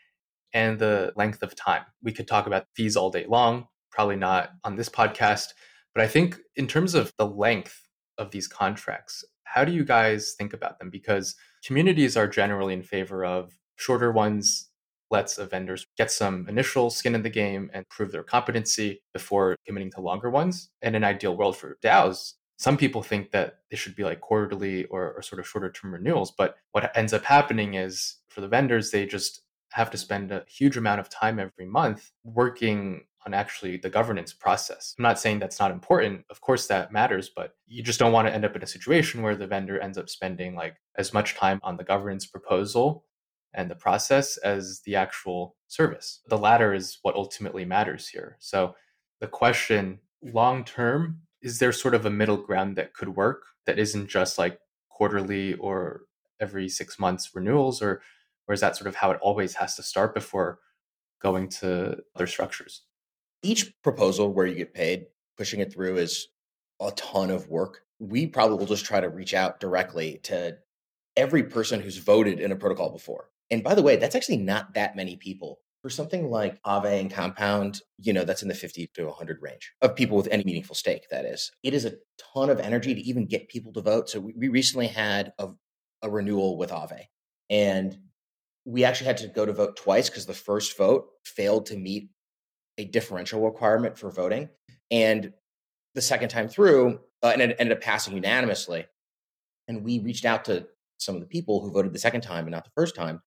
and 0.54 0.78
the 0.78 1.12
length 1.16 1.42
of 1.42 1.54
time. 1.54 1.82
We 2.02 2.12
could 2.12 2.26
talk 2.26 2.46
about 2.46 2.66
fees 2.74 2.96
all 2.96 3.10
day 3.10 3.26
long, 3.28 3.66
probably 3.90 4.16
not 4.16 4.50
on 4.64 4.76
this 4.76 4.88
podcast. 4.88 5.48
But 5.94 6.02
I 6.02 6.08
think 6.08 6.38
in 6.56 6.66
terms 6.66 6.94
of 6.94 7.12
the 7.18 7.26
length 7.26 7.82
of 8.16 8.30
these 8.30 8.48
contracts, 8.48 9.24
how 9.52 9.64
do 9.64 9.72
you 9.72 9.84
guys 9.84 10.34
think 10.36 10.52
about 10.52 10.78
them? 10.78 10.90
Because 10.90 11.34
communities 11.64 12.16
are 12.16 12.28
generally 12.28 12.74
in 12.74 12.82
favor 12.82 13.24
of 13.24 13.52
shorter 13.76 14.12
ones 14.12 14.70
lets 15.10 15.38
of 15.38 15.50
vendors 15.50 15.86
get 15.96 16.10
some 16.10 16.46
initial 16.48 16.90
skin 16.90 17.14
in 17.14 17.22
the 17.22 17.30
game 17.30 17.70
and 17.72 17.88
prove 17.88 18.12
their 18.12 18.22
competency 18.22 19.02
before 19.12 19.56
committing 19.66 19.90
to 19.92 20.00
longer 20.00 20.28
ones. 20.28 20.70
In 20.82 20.94
an 20.94 21.04
ideal 21.04 21.36
world 21.36 21.56
for 21.56 21.78
DAOs, 21.82 22.34
some 22.58 22.76
people 22.76 23.02
think 23.02 23.30
that 23.30 23.60
they 23.70 23.76
should 23.76 23.94
be 23.94 24.04
like 24.04 24.20
quarterly 24.20 24.84
or, 24.86 25.12
or 25.12 25.22
sort 25.22 25.40
of 25.40 25.48
shorter 25.48 25.70
term 25.70 25.94
renewals. 25.94 26.32
But 26.36 26.56
what 26.72 26.94
ends 26.96 27.12
up 27.12 27.24
happening 27.24 27.74
is 27.74 28.16
for 28.28 28.40
the 28.40 28.48
vendors, 28.48 28.90
they 28.90 29.06
just 29.06 29.42
have 29.72 29.90
to 29.90 29.96
spend 29.98 30.32
a 30.32 30.44
huge 30.48 30.76
amount 30.76 31.00
of 31.00 31.08
time 31.08 31.38
every 31.38 31.66
month 31.66 32.10
working 32.24 33.04
on 33.28 33.34
actually 33.34 33.76
the 33.76 33.90
governance 33.90 34.32
process. 34.32 34.94
I'm 34.98 35.02
not 35.02 35.18
saying 35.18 35.38
that's 35.38 35.60
not 35.60 35.70
important. 35.70 36.24
Of 36.30 36.40
course, 36.40 36.66
that 36.66 36.90
matters, 36.90 37.30
but 37.34 37.52
you 37.66 37.82
just 37.82 37.98
don't 37.98 38.12
want 38.12 38.26
to 38.26 38.34
end 38.34 38.46
up 38.46 38.56
in 38.56 38.62
a 38.62 38.66
situation 38.66 39.20
where 39.20 39.36
the 39.36 39.46
vendor 39.46 39.78
ends 39.78 39.98
up 39.98 40.08
spending 40.08 40.54
like 40.54 40.76
as 40.96 41.12
much 41.12 41.34
time 41.34 41.60
on 41.62 41.76
the 41.76 41.84
governance 41.84 42.24
proposal 42.24 43.04
and 43.52 43.70
the 43.70 43.74
process 43.74 44.38
as 44.38 44.80
the 44.86 44.96
actual 44.96 45.56
service. 45.66 46.22
The 46.28 46.38
latter 46.38 46.72
is 46.72 46.98
what 47.02 47.16
ultimately 47.16 47.66
matters 47.66 48.08
here. 48.08 48.36
So 48.40 48.74
the 49.20 49.28
question 49.28 50.00
long 50.22 50.64
term 50.64 51.20
is 51.42 51.58
there 51.58 51.72
sort 51.72 51.94
of 51.94 52.06
a 52.06 52.10
middle 52.10 52.38
ground 52.38 52.76
that 52.76 52.94
could 52.94 53.14
work 53.14 53.42
that 53.66 53.78
isn't 53.78 54.08
just 54.08 54.38
like 54.38 54.58
quarterly 54.88 55.54
or 55.54 56.02
every 56.40 56.68
6 56.68 56.98
months 56.98 57.30
renewals 57.34 57.82
or 57.82 58.00
or 58.48 58.54
is 58.54 58.60
that 58.60 58.76
sort 58.76 58.88
of 58.88 58.94
how 58.94 59.10
it 59.10 59.18
always 59.20 59.54
has 59.56 59.76
to 59.76 59.82
start 59.82 60.14
before 60.14 60.58
going 61.20 61.50
to 61.50 61.98
other 62.16 62.26
structures? 62.26 62.82
Each 63.42 63.72
proposal 63.82 64.32
where 64.32 64.46
you 64.46 64.54
get 64.54 64.74
paid, 64.74 65.06
pushing 65.36 65.60
it 65.60 65.72
through 65.72 65.98
is 65.98 66.28
a 66.80 66.90
ton 66.92 67.30
of 67.30 67.48
work. 67.48 67.80
We 67.98 68.26
probably 68.26 68.58
will 68.58 68.66
just 68.66 68.84
try 68.84 69.00
to 69.00 69.08
reach 69.08 69.34
out 69.34 69.60
directly 69.60 70.20
to 70.24 70.58
every 71.16 71.42
person 71.42 71.80
who's 71.80 71.98
voted 71.98 72.40
in 72.40 72.52
a 72.52 72.56
protocol 72.56 72.90
before. 72.90 73.30
And 73.50 73.64
by 73.64 73.74
the 73.74 73.82
way, 73.82 73.96
that's 73.96 74.14
actually 74.14 74.38
not 74.38 74.74
that 74.74 74.96
many 74.96 75.16
people. 75.16 75.60
For 75.82 75.90
something 75.90 76.28
like 76.28 76.60
Aave 76.64 77.00
and 77.00 77.10
Compound, 77.10 77.80
you 77.98 78.12
know, 78.12 78.24
that's 78.24 78.42
in 78.42 78.48
the 78.48 78.54
50 78.54 78.90
to 78.94 79.06
100 79.06 79.38
range 79.40 79.72
of 79.80 79.94
people 79.94 80.16
with 80.16 80.28
any 80.30 80.42
meaningful 80.44 80.74
stake, 80.74 81.06
that 81.10 81.24
is. 81.24 81.52
It 81.62 81.72
is 81.72 81.84
a 81.84 81.94
ton 82.34 82.50
of 82.50 82.58
energy 82.58 82.94
to 82.94 83.00
even 83.00 83.26
get 83.26 83.48
people 83.48 83.72
to 83.72 83.80
vote. 83.80 84.08
So 84.10 84.20
we, 84.20 84.48
recently 84.48 84.88
had 84.88 85.32
a, 85.38 85.50
a 86.02 86.10
renewal 86.10 86.58
with 86.58 86.70
Aave, 86.70 87.02
and 87.48 87.96
we 88.64 88.84
actually 88.84 89.06
had 89.06 89.18
to 89.18 89.28
go 89.28 89.46
to 89.46 89.52
vote 89.52 89.76
twice 89.76 90.10
because 90.10 90.26
the 90.26 90.34
first 90.34 90.76
vote 90.76 91.06
failed 91.24 91.66
to 91.66 91.76
meet 91.76 92.10
a 92.78 92.84
differential 92.86 93.42
requirement 93.42 93.98
for 93.98 94.10
voting. 94.10 94.48
And 94.90 95.32
the 95.94 96.02
second 96.02 96.30
time 96.30 96.48
through, 96.48 97.00
uh, 97.22 97.30
and 97.32 97.42
it 97.42 97.56
ended 97.58 97.76
up 97.76 97.82
passing 97.82 98.14
unanimously. 98.14 98.86
And 99.66 99.84
we 99.84 99.98
reached 99.98 100.24
out 100.24 100.46
to 100.46 100.66
some 100.96 101.14
of 101.14 101.20
the 101.20 101.26
people 101.26 101.60
who 101.60 101.70
voted 101.70 101.92
the 101.92 101.98
second 101.98 102.22
time 102.22 102.44
and 102.44 102.52
not 102.52 102.64
the 102.64 102.70
first 102.74 102.94
time 102.94 103.20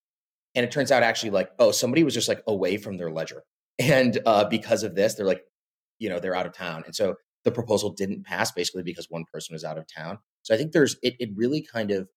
and 0.56 0.66
it 0.66 0.72
turns 0.72 0.92
out 0.92 1.04
actually 1.04 1.30
like, 1.32 1.52
oh, 1.60 1.72
somebody 1.72 2.04
was 2.04 2.14
just 2.14 2.28
like 2.28 2.44
away 2.48 2.78
from 2.78 2.98
their 2.98 3.12
ledger. 3.12 3.44
And 3.80 4.20
uh, 4.28 4.48
because 4.48 4.84
of 4.84 4.94
this, 4.94 5.16
they're 5.16 5.26
like, 5.26 5.42
you 5.98 6.08
know, 6.08 6.20
they're 6.20 6.36
out 6.36 6.46
of 6.46 6.54
town. 6.54 6.84
And 6.86 6.96
so 6.96 7.16
the 7.46 7.52
proposal 7.52 7.90
didn't 7.90 8.26
pass 8.26 8.52
basically 8.52 8.84
because 8.84 9.08
one 9.10 9.24
person 9.34 9.54
was 9.54 9.64
out 9.64 9.80
of 9.80 9.88
town. 9.88 10.20
So 10.44 10.54
I 10.54 10.58
think 10.58 10.72
there's 10.72 10.98
it, 11.02 11.16
it 11.20 11.30
really 11.36 11.64
kind 11.64 11.90
of 11.90 12.08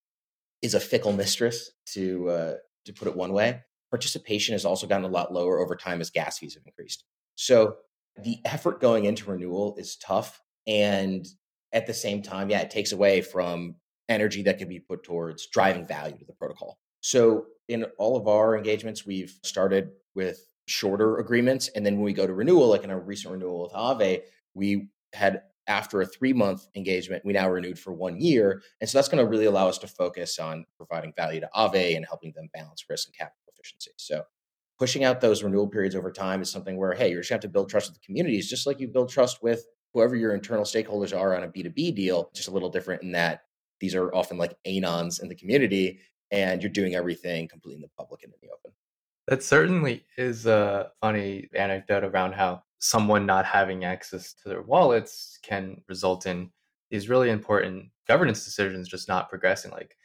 is 0.61 0.75
a 0.75 0.81
fickle 0.81 1.13
mistress 1.13 1.71
to 1.95 2.29
uh, 2.29 2.55
to 2.85 2.93
put 2.93 3.09
it 3.09 3.17
one 3.17 3.33
way. 3.33 3.63
Participation 3.91 4.53
has 4.53 4.67
also 4.67 4.87
gotten 4.87 5.07
a 5.07 5.09
lot 5.09 5.33
lower 5.33 5.59
over 5.59 5.75
time 5.75 6.03
as 6.03 6.11
gas 6.11 6.39
fees 6.39 6.53
have 6.55 6.65
increased. 6.67 7.05
So 7.37 7.77
the 8.23 8.39
effort 8.45 8.81
going 8.81 9.05
into 9.05 9.31
renewal 9.31 9.75
is 9.79 9.97
tough. 9.97 10.41
And 10.67 11.27
at 11.73 11.87
the 11.87 11.95
same 11.95 12.23
time, 12.23 12.51
yeah, 12.51 12.61
it 12.61 12.71
takes 12.71 12.93
away 12.93 13.21
from 13.21 13.77
energy 14.09 14.43
that 14.43 14.59
can 14.59 14.69
be 14.69 14.81
put 14.81 15.03
towards 15.03 15.47
driving 15.49 15.87
value 15.87 16.17
to 16.19 16.25
the 16.25 16.33
protocol. 16.33 16.79
So 17.01 17.47
in 17.69 17.85
all 17.99 18.17
of 18.17 18.29
our 18.29 18.57
engagements, 18.57 19.07
we've 19.07 19.35
started 19.43 19.91
with 20.15 20.47
shorter 20.67 21.19
agreements. 21.19 21.69
And 21.75 21.85
then 21.85 21.97
when 21.97 22.05
we 22.05 22.13
go 22.13 22.27
to 22.27 22.33
renewal, 22.33 22.69
like 22.69 22.85
in 22.85 22.91
a 22.91 22.99
recent 22.99 23.33
renewal 23.33 23.63
with 23.63 23.73
Aave, 23.73 24.23
we 24.55 24.89
had 25.13 25.43
after 25.67 26.01
a 26.01 26.07
three 26.07 26.33
month 26.33 26.67
engagement, 26.77 27.25
we 27.25 27.33
now 27.33 27.49
renewed 27.49 27.79
for 27.79 27.93
one 27.93 28.21
year. 28.21 28.63
And 28.81 28.89
so 28.89 28.99
that's 28.99 29.09
going 29.09 29.25
to 29.25 29.29
really 29.29 29.47
allow 29.47 29.69
us 29.69 29.79
to 29.79 29.87
focus 29.87 30.39
on 30.39 30.67
providing 30.77 31.13
value 31.17 31.41
to 31.41 31.49
Aave 31.55 31.97
and 31.97 32.05
helping 32.07 32.33
them 32.35 32.49
balance 32.53 32.85
risk 32.89 33.09
and 33.09 33.17
capital 33.17 33.39
efficiency. 33.53 33.93
So 33.97 34.25
pushing 34.79 35.05
out 35.05 35.21
those 35.21 35.43
renewal 35.43 35.69
periods 35.69 35.95
over 35.95 36.11
time 36.11 36.43
is 36.43 36.51
something 36.51 36.77
where, 36.77 36.95
hey, 36.95 37.11
you're 37.11 37.21
just 37.21 37.31
going 37.31 37.41
to 37.41 37.47
have 37.47 37.53
to 37.53 37.53
build 37.53 37.71
trust 37.71 37.91
with 37.91 38.01
the 38.01 38.05
communities, 38.05 38.49
just 38.49 38.67
like 38.67 38.81
you 38.81 38.89
build 38.89 39.09
trust 39.09 39.43
with 39.43 39.65
whoever 39.93 40.17
your 40.17 40.35
internal 40.35 40.65
stakeholders 40.65 41.17
are 41.17 41.37
on 41.37 41.45
a 41.45 41.49
B2B 41.49 41.95
deal, 41.95 42.31
just 42.35 42.49
a 42.49 42.51
little 42.51 42.71
different 42.71 43.03
in 43.03 43.13
that 43.13 43.43
these 43.81 43.95
are 43.95 44.15
often 44.15 44.39
like 44.39 44.57
anons 44.67 45.23
in 45.23 45.29
the 45.29 45.35
community 45.35 46.01
and 46.31 46.63
you're 46.63 46.71
doing 46.71 46.95
everything 46.95 47.47
completely 47.47 47.77
in 47.77 47.83
the 47.83 47.89
public 47.97 48.23
and 48.23 48.33
in 48.33 48.39
the 48.43 48.53
open. 48.53 48.73
That 49.29 49.43
certainly 49.43 50.05
is 50.17 50.47
a 50.47 50.91
funny 51.01 51.49
anecdote 51.55 52.05
around 52.05 52.33
how 52.33 52.63
someone 52.79 53.25
not 53.25 53.47
having 53.47 53.85
access 53.85 54.35
to 54.35 54.49
their 54.49 54.63
wallets 54.63 55.39
can 55.43 55.83
result 55.89 56.27
in 56.27 56.51
these 56.91 57.09
really 57.09 57.31
important 57.31 57.87
governance 58.07 58.45
decisions 58.45 58.89
just 58.89 59.09
not 59.09 59.31
progressing. 59.31 59.71
Like 59.71 59.97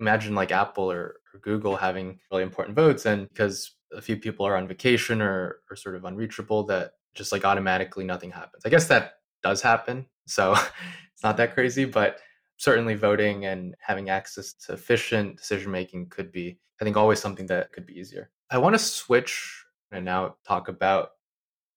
imagine 0.00 0.34
like 0.34 0.50
Apple 0.50 0.90
or, 0.90 1.16
or 1.32 1.40
Google 1.40 1.76
having 1.76 2.18
really 2.30 2.42
important 2.42 2.76
votes 2.76 3.06
and 3.06 3.28
because 3.28 3.76
a 3.96 4.02
few 4.02 4.16
people 4.16 4.46
are 4.46 4.56
on 4.56 4.68
vacation 4.68 5.22
or, 5.22 5.60
or 5.70 5.76
sort 5.76 5.96
of 5.96 6.04
unreachable 6.04 6.64
that 6.64 6.92
just 7.14 7.32
like 7.32 7.44
automatically 7.44 8.04
nothing 8.04 8.30
happens. 8.30 8.62
I 8.64 8.68
guess 8.68 8.88
that 8.88 9.14
does 9.42 9.62
happen. 9.62 10.06
So 10.26 10.52
it's 11.12 11.22
not 11.22 11.36
that 11.36 11.54
crazy, 11.54 11.84
but 11.84 12.18
certainly 12.56 12.94
voting 12.94 13.46
and 13.46 13.74
having 13.80 14.10
access 14.10 14.54
to 14.54 14.72
efficient 14.72 15.36
decision 15.36 15.70
making 15.70 16.08
could 16.08 16.32
be, 16.32 16.58
I 16.80 16.84
think, 16.84 16.96
always 16.96 17.20
something 17.20 17.46
that 17.46 17.72
could 17.72 17.86
be 17.86 17.98
easier. 17.98 18.30
I 18.50 18.58
want 18.58 18.74
to 18.74 18.78
switch 18.78 19.64
and 19.92 20.04
now 20.04 20.36
talk 20.46 20.68
about 20.68 21.10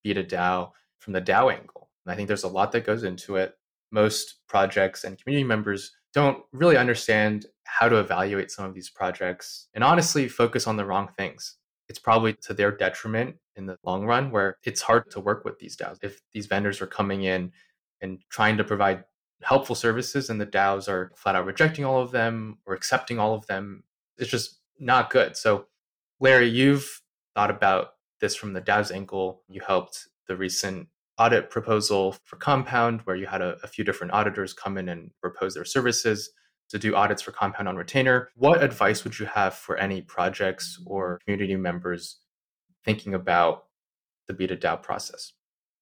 B2DAO 0.05 0.71
from 0.99 1.13
the 1.13 1.21
DAO 1.21 1.53
angle. 1.53 1.89
And 2.05 2.13
I 2.13 2.15
think 2.15 2.27
there's 2.27 2.43
a 2.43 2.49
lot 2.49 2.71
that 2.71 2.85
goes 2.85 3.03
into 3.03 3.35
it. 3.35 3.55
Most 3.91 4.39
projects 4.47 5.03
and 5.03 5.17
community 5.21 5.45
members 5.45 5.95
don't 6.13 6.43
really 6.51 6.77
understand 6.77 7.45
how 7.65 7.87
to 7.87 7.97
evaluate 7.97 8.51
some 8.51 8.65
of 8.65 8.73
these 8.73 8.89
projects 8.89 9.67
and 9.73 9.83
honestly 9.83 10.27
focus 10.27 10.67
on 10.67 10.77
the 10.77 10.85
wrong 10.85 11.09
things. 11.17 11.57
It's 11.89 11.99
probably 11.99 12.33
to 12.33 12.53
their 12.53 12.71
detriment 12.71 13.37
in 13.55 13.65
the 13.65 13.77
long 13.83 14.05
run 14.05 14.31
where 14.31 14.57
it's 14.63 14.81
hard 14.81 15.09
to 15.11 15.19
work 15.19 15.45
with 15.45 15.59
these 15.59 15.77
DAOs. 15.77 15.97
If 16.01 16.21
these 16.33 16.45
vendors 16.45 16.81
are 16.81 16.87
coming 16.87 17.23
in 17.23 17.51
and 18.01 18.19
trying 18.29 18.57
to 18.57 18.63
provide 18.63 19.03
helpful 19.43 19.75
services 19.75 20.29
and 20.29 20.41
the 20.41 20.45
DAOs 20.45 20.87
are 20.87 21.11
flat 21.15 21.35
out 21.35 21.45
rejecting 21.45 21.85
all 21.85 22.01
of 22.01 22.11
them 22.11 22.57
or 22.65 22.73
accepting 22.73 23.19
all 23.19 23.33
of 23.33 23.45
them. 23.47 23.83
It's 24.17 24.29
just 24.31 24.59
not 24.79 25.09
good. 25.09 25.37
So, 25.37 25.67
Larry, 26.19 26.49
you've 26.49 27.01
thought 27.35 27.51
about 27.51 27.93
this 28.19 28.35
from 28.35 28.53
the 28.53 28.61
DAO's 28.61 28.91
angle. 28.91 29.43
You 29.47 29.61
helped 29.65 30.07
the 30.27 30.35
recent 30.35 30.87
audit 31.17 31.49
proposal 31.49 32.15
for 32.23 32.35
Compound, 32.35 33.01
where 33.01 33.15
you 33.15 33.27
had 33.27 33.41
a, 33.41 33.57
a 33.63 33.67
few 33.67 33.83
different 33.83 34.13
auditors 34.13 34.53
come 34.53 34.77
in 34.77 34.89
and 34.89 35.11
propose 35.21 35.53
their 35.53 35.65
services 35.65 36.31
to 36.69 36.79
do 36.79 36.95
audits 36.95 37.21
for 37.21 37.31
Compound 37.31 37.67
on 37.67 37.75
retainer. 37.75 38.29
What 38.35 38.63
advice 38.63 39.03
would 39.03 39.17
you 39.19 39.25
have 39.27 39.53
for 39.53 39.77
any 39.77 40.01
projects 40.01 40.81
or 40.85 41.19
community 41.25 41.55
members 41.55 42.17
thinking 42.83 43.13
about 43.13 43.65
the 44.27 44.33
B2DAO 44.33 44.81
process? 44.81 45.33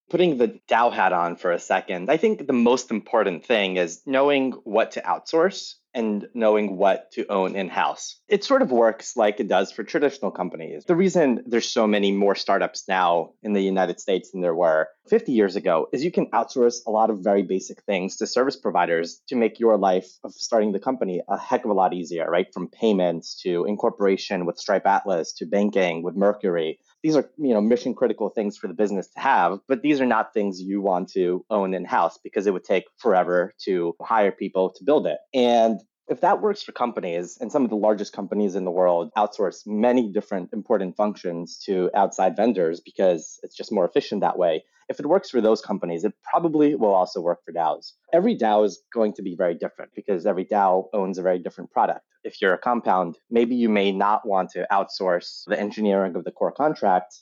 putting 0.09 0.37
the 0.37 0.59
DAO 0.69 0.91
hat 0.93 1.13
on 1.13 1.35
for 1.35 1.51
a 1.51 1.59
second, 1.59 2.09
I 2.09 2.17
think 2.17 2.45
the 2.45 2.53
most 2.53 2.91
important 2.91 3.45
thing 3.45 3.77
is 3.77 4.01
knowing 4.05 4.51
what 4.63 4.91
to 4.91 5.01
outsource 5.01 5.75
and 5.95 6.27
knowing 6.33 6.77
what 6.77 7.11
to 7.13 7.25
own 7.31 7.55
in 7.55 7.69
house. 7.69 8.19
It 8.27 8.43
sort 8.43 8.61
of 8.61 8.69
works 8.69 9.15
like 9.15 9.39
it 9.39 9.47
does 9.47 9.71
for 9.71 9.83
traditional 9.83 10.29
companies. 10.29 10.83
The 10.85 10.95
reason 10.95 11.43
there's 11.47 11.67
so 11.67 11.87
many 11.87 12.11
more 12.11 12.35
startups 12.35 12.83
now 12.87 13.31
in 13.41 13.53
the 13.53 13.61
United 13.61 13.99
States 14.01 14.31
than 14.31 14.41
there 14.41 14.53
were 14.53 14.89
50 15.09 15.31
years 15.31 15.55
ago 15.55 15.87
is 15.93 16.03
you 16.03 16.11
can 16.11 16.27
outsource 16.31 16.79
a 16.85 16.91
lot 16.91 17.09
of 17.09 17.19
very 17.19 17.43
basic 17.43 17.81
things 17.83 18.17
to 18.17 18.27
service 18.27 18.57
providers 18.57 19.21
to 19.29 19.35
make 19.35 19.59
your 19.59 19.77
life 19.77 20.09
of 20.23 20.33
starting 20.33 20.73
the 20.73 20.79
company 20.79 21.21
a 21.29 21.37
heck 21.37 21.63
of 21.63 21.71
a 21.71 21.73
lot 21.73 21.93
easier, 21.93 22.29
right? 22.29 22.53
From 22.53 22.67
payments 22.67 23.41
to 23.43 23.65
incorporation 23.65 24.45
with 24.45 24.59
Stripe 24.59 24.85
Atlas 24.85 25.31
to 25.33 25.45
banking 25.45 26.03
with 26.03 26.15
Mercury 26.15 26.79
these 27.05 27.15
are 27.15 27.29
you 27.37 27.53
know 27.53 27.61
mission 27.61 27.93
critical 27.93 28.29
things 28.29 28.57
for 28.57 28.67
the 28.67 28.73
business 28.73 29.07
to 29.09 29.19
have 29.19 29.59
but 29.67 29.83
these 29.83 30.01
are 30.01 30.07
not 30.07 30.33
things 30.33 30.59
you 30.59 30.81
want 30.81 31.07
to 31.07 31.45
own 31.51 31.75
in 31.75 31.85
house 31.85 32.17
because 32.23 32.47
it 32.47 32.51
would 32.51 32.63
take 32.63 32.85
forever 32.97 33.53
to 33.63 33.93
hire 34.01 34.31
people 34.31 34.71
to 34.71 34.83
build 34.83 35.05
it. 35.05 35.19
And 35.31 35.79
if 36.07 36.21
that 36.21 36.41
works 36.41 36.61
for 36.61 36.71
companies, 36.71 37.37
and 37.41 37.51
some 37.51 37.63
of 37.63 37.69
the 37.69 37.75
largest 37.75 38.13
companies 38.13 38.55
in 38.55 38.63
the 38.63 38.71
world 38.71 39.11
outsource 39.17 39.65
many 39.65 40.11
different 40.11 40.49
important 40.53 40.95
functions 40.95 41.57
to 41.65 41.89
outside 41.95 42.35
vendors 42.35 42.79
because 42.79 43.39
it's 43.43 43.55
just 43.55 43.71
more 43.71 43.85
efficient 43.85 44.21
that 44.21 44.37
way. 44.37 44.63
If 44.87 44.99
it 44.99 45.07
works 45.07 45.31
for 45.31 45.41
those 45.41 45.61
companies, 45.61 46.03
it 46.03 46.13
probably 46.31 46.75
will 46.75 46.93
also 46.93 47.19
work 47.19 47.39
for 47.43 47.51
DAOs. 47.51 47.93
Every 48.13 48.37
DAO 48.37 48.65
is 48.65 48.83
going 48.93 49.13
to 49.13 49.23
be 49.23 49.35
very 49.35 49.55
different 49.55 49.91
because 49.95 50.27
every 50.27 50.45
DAO 50.45 50.85
owns 50.93 51.17
a 51.17 51.23
very 51.23 51.39
different 51.39 51.71
product. 51.71 52.05
If 52.23 52.39
you're 52.39 52.53
a 52.53 52.59
compound, 52.59 53.17
maybe 53.31 53.55
you 53.55 53.69
may 53.69 53.91
not 53.91 54.27
want 54.27 54.51
to 54.51 54.67
outsource 54.71 55.43
the 55.47 55.59
engineering 55.59 56.15
of 56.15 56.23
the 56.23 56.31
core 56.31 56.51
contract, 56.51 57.15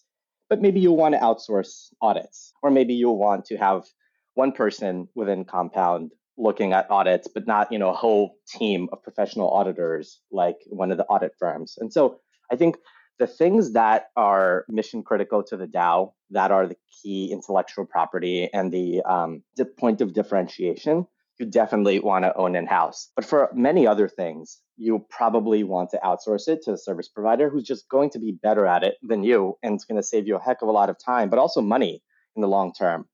but 0.49 0.61
maybe 0.61 0.81
you'll 0.81 0.97
want 0.97 1.15
to 1.15 1.21
outsource 1.21 1.93
audits, 2.01 2.51
or 2.61 2.69
maybe 2.69 2.93
you'll 2.93 3.17
want 3.17 3.45
to 3.45 3.55
have 3.55 3.85
one 4.33 4.51
person 4.51 5.07
within 5.15 5.45
Compound 5.45 6.11
looking 6.37 6.73
at 6.73 6.89
audits, 6.89 7.27
but 7.33 7.47
not, 7.47 7.71
you 7.71 7.79
know, 7.79 7.89
a 7.89 7.95
whole 7.95 8.35
team 8.47 8.89
of 8.91 9.03
professional 9.03 9.49
auditors 9.49 10.19
like 10.31 10.57
one 10.67 10.91
of 10.91 10.97
the 10.97 11.05
audit 11.05 11.33
firms. 11.39 11.75
And 11.77 11.91
so 11.91 12.19
I 12.51 12.55
think 12.55 12.77
the 13.19 13.27
things 13.27 13.73
that 13.73 14.07
are 14.15 14.65
mission 14.67 15.03
critical 15.03 15.43
to 15.43 15.57
the 15.57 15.67
DAO, 15.67 16.13
that 16.31 16.51
are 16.51 16.67
the 16.67 16.77
key 17.01 17.31
intellectual 17.31 17.85
property 17.85 18.49
and 18.51 18.71
the, 18.71 19.01
um, 19.03 19.43
the 19.55 19.65
point 19.65 20.01
of 20.01 20.13
differentiation, 20.13 21.05
you 21.39 21.45
definitely 21.45 21.99
want 21.99 22.25
to 22.25 22.35
own 22.35 22.55
in 22.55 22.65
house. 22.65 23.09
But 23.15 23.25
for 23.25 23.49
many 23.53 23.87
other 23.87 24.07
things, 24.07 24.59
you 24.77 25.05
probably 25.09 25.63
want 25.63 25.91
to 25.91 25.99
outsource 26.03 26.47
it 26.47 26.63
to 26.63 26.73
a 26.73 26.77
service 26.77 27.07
provider 27.07 27.49
who's 27.49 27.63
just 27.63 27.89
going 27.89 28.09
to 28.11 28.19
be 28.19 28.31
better 28.31 28.65
at 28.65 28.83
it 28.83 28.95
than 29.03 29.23
you 29.23 29.57
and 29.63 29.75
it's 29.75 29.85
going 29.85 30.01
to 30.01 30.07
save 30.07 30.27
you 30.27 30.35
a 30.35 30.41
heck 30.41 30.61
of 30.61 30.67
a 30.67 30.71
lot 30.71 30.89
of 30.89 30.97
time, 31.03 31.29
but 31.29 31.39
also 31.39 31.61
money 31.61 32.01
in 32.35 32.41
the 32.41 32.47
long 32.47 32.73
term. 32.73 33.05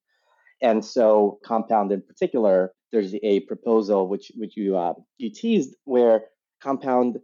And 0.62 0.84
so, 0.84 1.40
Compound 1.46 1.92
in 1.92 2.02
particular, 2.02 2.74
there's 2.92 3.14
a 3.24 3.42
proposal 3.42 4.08
which 4.08 4.32
which 4.36 4.56
you 4.58 4.78
uh, 4.78 4.94
you 5.18 5.32
teased 5.32 5.76
where 5.86 6.24
Compound 6.62 7.20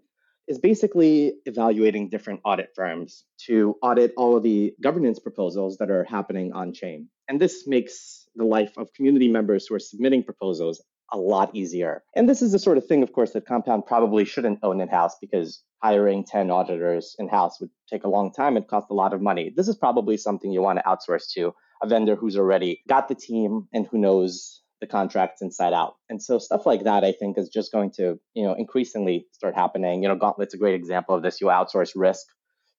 is 0.48 0.60
basically 0.60 1.34
evaluating 1.46 2.10
different 2.10 2.40
audit 2.46 2.70
firms 2.76 3.26
to 3.48 3.76
audit 3.82 4.14
all 4.16 4.38
of 4.38 4.44
the 4.44 4.74
governance 4.82 5.20
proposals 5.20 5.78
that 5.78 5.90
are 5.90 6.04
happening 6.04 6.54
on 6.54 6.72
chain. 6.72 7.10
And 7.28 7.42
this 7.42 7.68
makes 7.68 8.28
the 8.36 8.46
life 8.46 8.78
of 8.78 8.94
community 8.94 9.28
members 9.28 9.66
who 9.66 9.76
are 9.76 9.80
submitting 9.80 10.24
proposals 10.24 10.84
a 11.12 11.18
lot 11.18 11.56
easier. 11.56 12.04
And 12.16 12.30
this 12.30 12.42
is 12.42 12.52
the 12.52 12.60
sort 12.60 12.78
of 12.78 12.86
thing, 12.86 13.04
of 13.04 13.14
course, 13.14 13.32
that 13.32 13.46
Compound 13.46 13.86
probably 13.86 14.26
shouldn't 14.26 14.60
own 14.64 14.82
in 14.82 14.88
house 14.88 15.16
because 15.20 15.64
hiring 15.82 16.24
10 16.24 16.52
auditors 16.52 17.16
in 17.20 17.28
house 17.28 17.60
would 17.60 17.70
take 17.92 18.04
a 18.04 18.10
long 18.10 18.32
time 18.32 18.58
and 18.58 18.68
cost 18.68 18.88
a 18.90 18.94
lot 18.94 19.14
of 19.14 19.22
money. 19.22 19.52
This 19.56 19.68
is 19.68 19.76
probably 19.76 20.18
something 20.18 20.52
you 20.52 20.62
want 20.62 20.80
to 20.80 20.84
outsource 20.84 21.32
to 21.34 21.54
a 21.82 21.88
vendor 21.88 22.16
who's 22.16 22.38
already 22.38 22.82
got 22.88 23.08
the 23.08 23.16
team 23.16 23.68
and 23.74 23.88
who 23.88 23.98
knows 23.98 24.62
the 24.82 24.88
contracts 24.88 25.42
inside 25.42 25.74
out. 25.74 25.96
And 26.10 26.22
so 26.22 26.38
stuff 26.38 26.66
like 26.66 26.84
that, 26.84 27.04
I 27.04 27.12
think, 27.12 27.38
is 27.38 27.50
just 27.50 27.72
going 27.72 27.92
to, 27.92 28.20
you 28.34 28.44
know, 28.44 28.54
increasingly 28.54 29.28
start 29.32 29.56
happening. 29.56 30.04
You 30.04 30.10
know, 30.10 30.16
Gauntlet's 30.16 30.54
a 30.54 30.58
great 30.58 30.76
example 30.76 31.16
of 31.16 31.24
this. 31.24 31.40
You 31.40 31.48
outsource 31.48 31.94
risk 31.96 32.26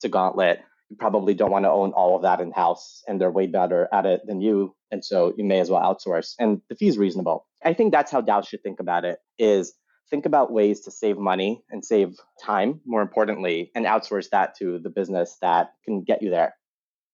to 0.00 0.08
Gauntlet. 0.08 0.60
You 0.90 0.96
probably 0.96 1.34
don't 1.34 1.50
want 1.50 1.64
to 1.64 1.70
own 1.70 1.92
all 1.92 2.16
of 2.16 2.22
that 2.22 2.40
in 2.40 2.52
house, 2.52 3.02
and 3.08 3.20
they're 3.20 3.30
way 3.30 3.46
better 3.46 3.88
at 3.92 4.06
it 4.06 4.20
than 4.26 4.40
you. 4.40 4.74
And 4.92 5.04
so 5.04 5.34
you 5.36 5.44
may 5.44 5.58
as 5.58 5.68
well 5.68 5.82
outsource. 5.82 6.34
And 6.38 6.60
the 6.68 6.76
fee 6.76 6.88
is 6.88 6.98
reasonable. 6.98 7.46
I 7.64 7.74
think 7.74 7.92
that's 7.92 8.12
how 8.12 8.20
DAO 8.20 8.46
should 8.46 8.62
think 8.62 8.78
about 8.78 9.04
it: 9.04 9.18
is 9.38 9.74
think 10.10 10.26
about 10.26 10.52
ways 10.52 10.82
to 10.82 10.90
save 10.92 11.18
money 11.18 11.62
and 11.70 11.84
save 11.84 12.14
time, 12.40 12.80
more 12.86 13.02
importantly, 13.02 13.72
and 13.74 13.84
outsource 13.84 14.28
that 14.30 14.56
to 14.58 14.78
the 14.78 14.90
business 14.90 15.36
that 15.42 15.72
can 15.84 16.02
get 16.02 16.22
you 16.22 16.30
there. 16.30 16.54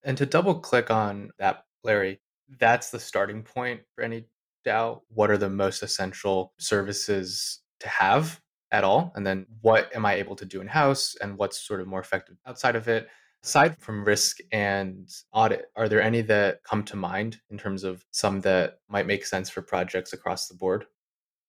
And 0.03 0.19
to 0.19 0.27
double 0.27 0.57
click 0.57 0.91
on 0.91 1.31
that, 1.39 1.65
Larry, 1.85 2.21
that's 2.59 2.91
the 2.91 3.01
starting 3.01 3.43
point 3.43 3.81
for 3.95 4.05
any 4.05 4.27
DAO. 4.65 5.01
What 5.09 5.31
are 5.31 5.39
the 5.39 5.51
most 5.51 5.83
essential 5.83 6.53
services 6.59 7.61
to 7.81 7.89
have 7.89 8.41
at 8.71 8.85
all? 8.85 9.13
And 9.15 9.27
then 9.27 9.47
what 9.61 9.95
am 9.95 10.07
I 10.07 10.15
able 10.15 10.37
to 10.37 10.45
do 10.45 10.61
in 10.61 10.67
house 10.67 11.15
and 11.21 11.37
what's 11.37 11.67
sort 11.67 11.81
of 11.81 11.87
more 11.87 12.01
effective 12.01 12.37
outside 12.47 12.77
of 12.77 12.89
it? 12.89 13.09
Aside 13.45 13.77
from 13.81 14.05
risk 14.05 14.39
and 14.53 15.09
audit, 15.33 15.65
are 15.75 15.89
there 15.89 16.01
any 16.01 16.23
that 16.23 16.63
come 16.63 16.85
to 16.85 16.97
mind 16.97 17.41
in 17.51 17.59
terms 17.59 17.83
of 17.83 18.05
some 18.13 18.41
that 18.43 18.79
might 18.89 19.07
make 19.07 19.27
sense 19.27 19.51
for 19.51 19.63
projects 19.63 20.13
across 20.13 20.47
the 20.47 20.55
board? 20.55 20.87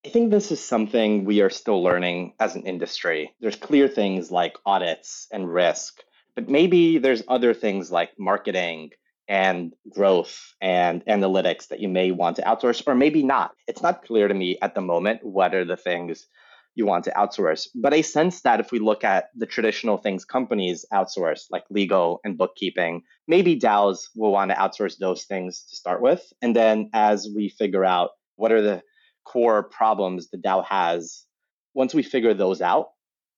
I 0.05 0.09
think 0.09 0.31
this 0.31 0.51
is 0.51 0.59
something 0.59 1.23
we 1.23 1.41
are 1.41 1.49
still 1.49 1.81
learning 1.81 2.33
as 2.39 2.55
an 2.55 2.63
industry. 2.63 3.33
There's 3.39 3.55
clear 3.55 3.87
things 3.87 4.31
like 4.31 4.57
audits 4.65 5.27
and 5.31 5.53
risk, 5.53 6.01
but 6.35 6.49
maybe 6.49 6.97
there's 6.97 7.23
other 7.27 7.53
things 7.53 7.91
like 7.91 8.09
marketing 8.17 8.89
and 9.27 9.73
growth 9.89 10.53
and 10.61 11.03
analytics 11.05 11.67
that 11.69 11.79
you 11.79 11.87
may 11.87 12.11
want 12.11 12.35
to 12.37 12.41
outsource 12.43 12.83
or 12.85 12.95
maybe 12.95 13.23
not. 13.23 13.51
It's 13.67 13.81
not 13.81 14.03
clear 14.03 14.27
to 14.27 14.33
me 14.33 14.57
at 14.61 14.75
the 14.75 14.81
moment 14.81 15.21
what 15.23 15.55
are 15.55 15.65
the 15.65 15.77
things 15.77 16.27
you 16.75 16.85
want 16.85 17.03
to 17.05 17.11
outsource. 17.11 17.67
But 17.75 17.93
I 17.93 18.01
sense 18.01 18.41
that 18.41 18.59
if 18.59 18.71
we 18.71 18.79
look 18.79 19.03
at 19.03 19.29
the 19.35 19.45
traditional 19.45 19.97
things 19.97 20.25
companies 20.25 20.85
outsource, 20.91 21.45
like 21.51 21.63
legal 21.69 22.19
and 22.23 22.37
bookkeeping, 22.37 23.03
maybe 23.27 23.59
DAOs 23.59 24.07
will 24.15 24.31
want 24.31 24.51
to 24.51 24.57
outsource 24.57 24.97
those 24.97 25.23
things 25.23 25.65
to 25.69 25.75
start 25.75 26.01
with. 26.01 26.21
And 26.41 26.55
then 26.55 26.89
as 26.93 27.27
we 27.33 27.49
figure 27.49 27.85
out 27.85 28.11
what 28.35 28.51
are 28.51 28.61
the 28.61 28.81
core 29.23 29.63
problems 29.63 30.29
the 30.29 30.37
DAO 30.37 30.65
has, 30.65 31.23
once 31.75 31.93
we 31.93 32.03
figure 32.03 32.33
those 32.33 32.61
out, 32.61 32.87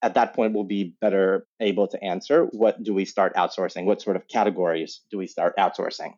at 0.06 0.14
that 0.14 0.36
point 0.36 0.54
we'll 0.54 0.64
be 0.64 0.94
better 1.02 1.48
able 1.60 1.88
to 1.88 2.02
answer 2.04 2.46
what 2.52 2.84
do 2.84 2.94
we 2.94 3.06
start 3.06 3.34
outsourcing? 3.36 3.86
What 3.86 4.04
sort 4.04 4.16
of 4.16 4.28
categories 4.28 5.02
do 5.10 5.18
we 5.18 5.26
start 5.26 5.58
outsourcing? 5.58 6.14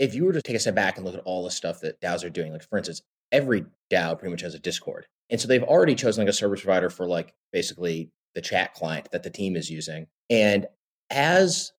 If 0.00 0.16
you 0.16 0.24
were 0.24 0.32
to 0.32 0.42
take 0.42 0.56
a 0.56 0.58
step 0.58 0.74
back 0.74 0.96
and 0.96 1.06
look 1.06 1.14
at 1.14 1.22
all 1.24 1.44
the 1.44 1.50
stuff 1.50 1.80
that 1.82 2.00
DAOs 2.00 2.24
are 2.24 2.30
doing, 2.30 2.52
like 2.52 2.68
for 2.68 2.76
instance, 2.76 3.02
every 3.30 3.66
DAO 3.88 4.18
pretty 4.18 4.32
much 4.32 4.40
has 4.40 4.54
a 4.54 4.58
Discord. 4.58 5.06
And 5.30 5.40
so 5.40 5.46
they've 5.46 5.62
already 5.62 5.94
chosen 5.94 6.24
like 6.24 6.30
a 6.30 6.32
service 6.32 6.62
provider 6.62 6.90
for 6.90 7.06
like 7.06 7.32
basically 7.52 8.10
the 8.34 8.40
chat 8.40 8.74
client 8.74 9.08
that 9.12 9.22
the 9.22 9.30
team 9.30 9.54
is 9.54 9.70
using. 9.70 10.08
And 10.28 10.66
as 11.08 11.70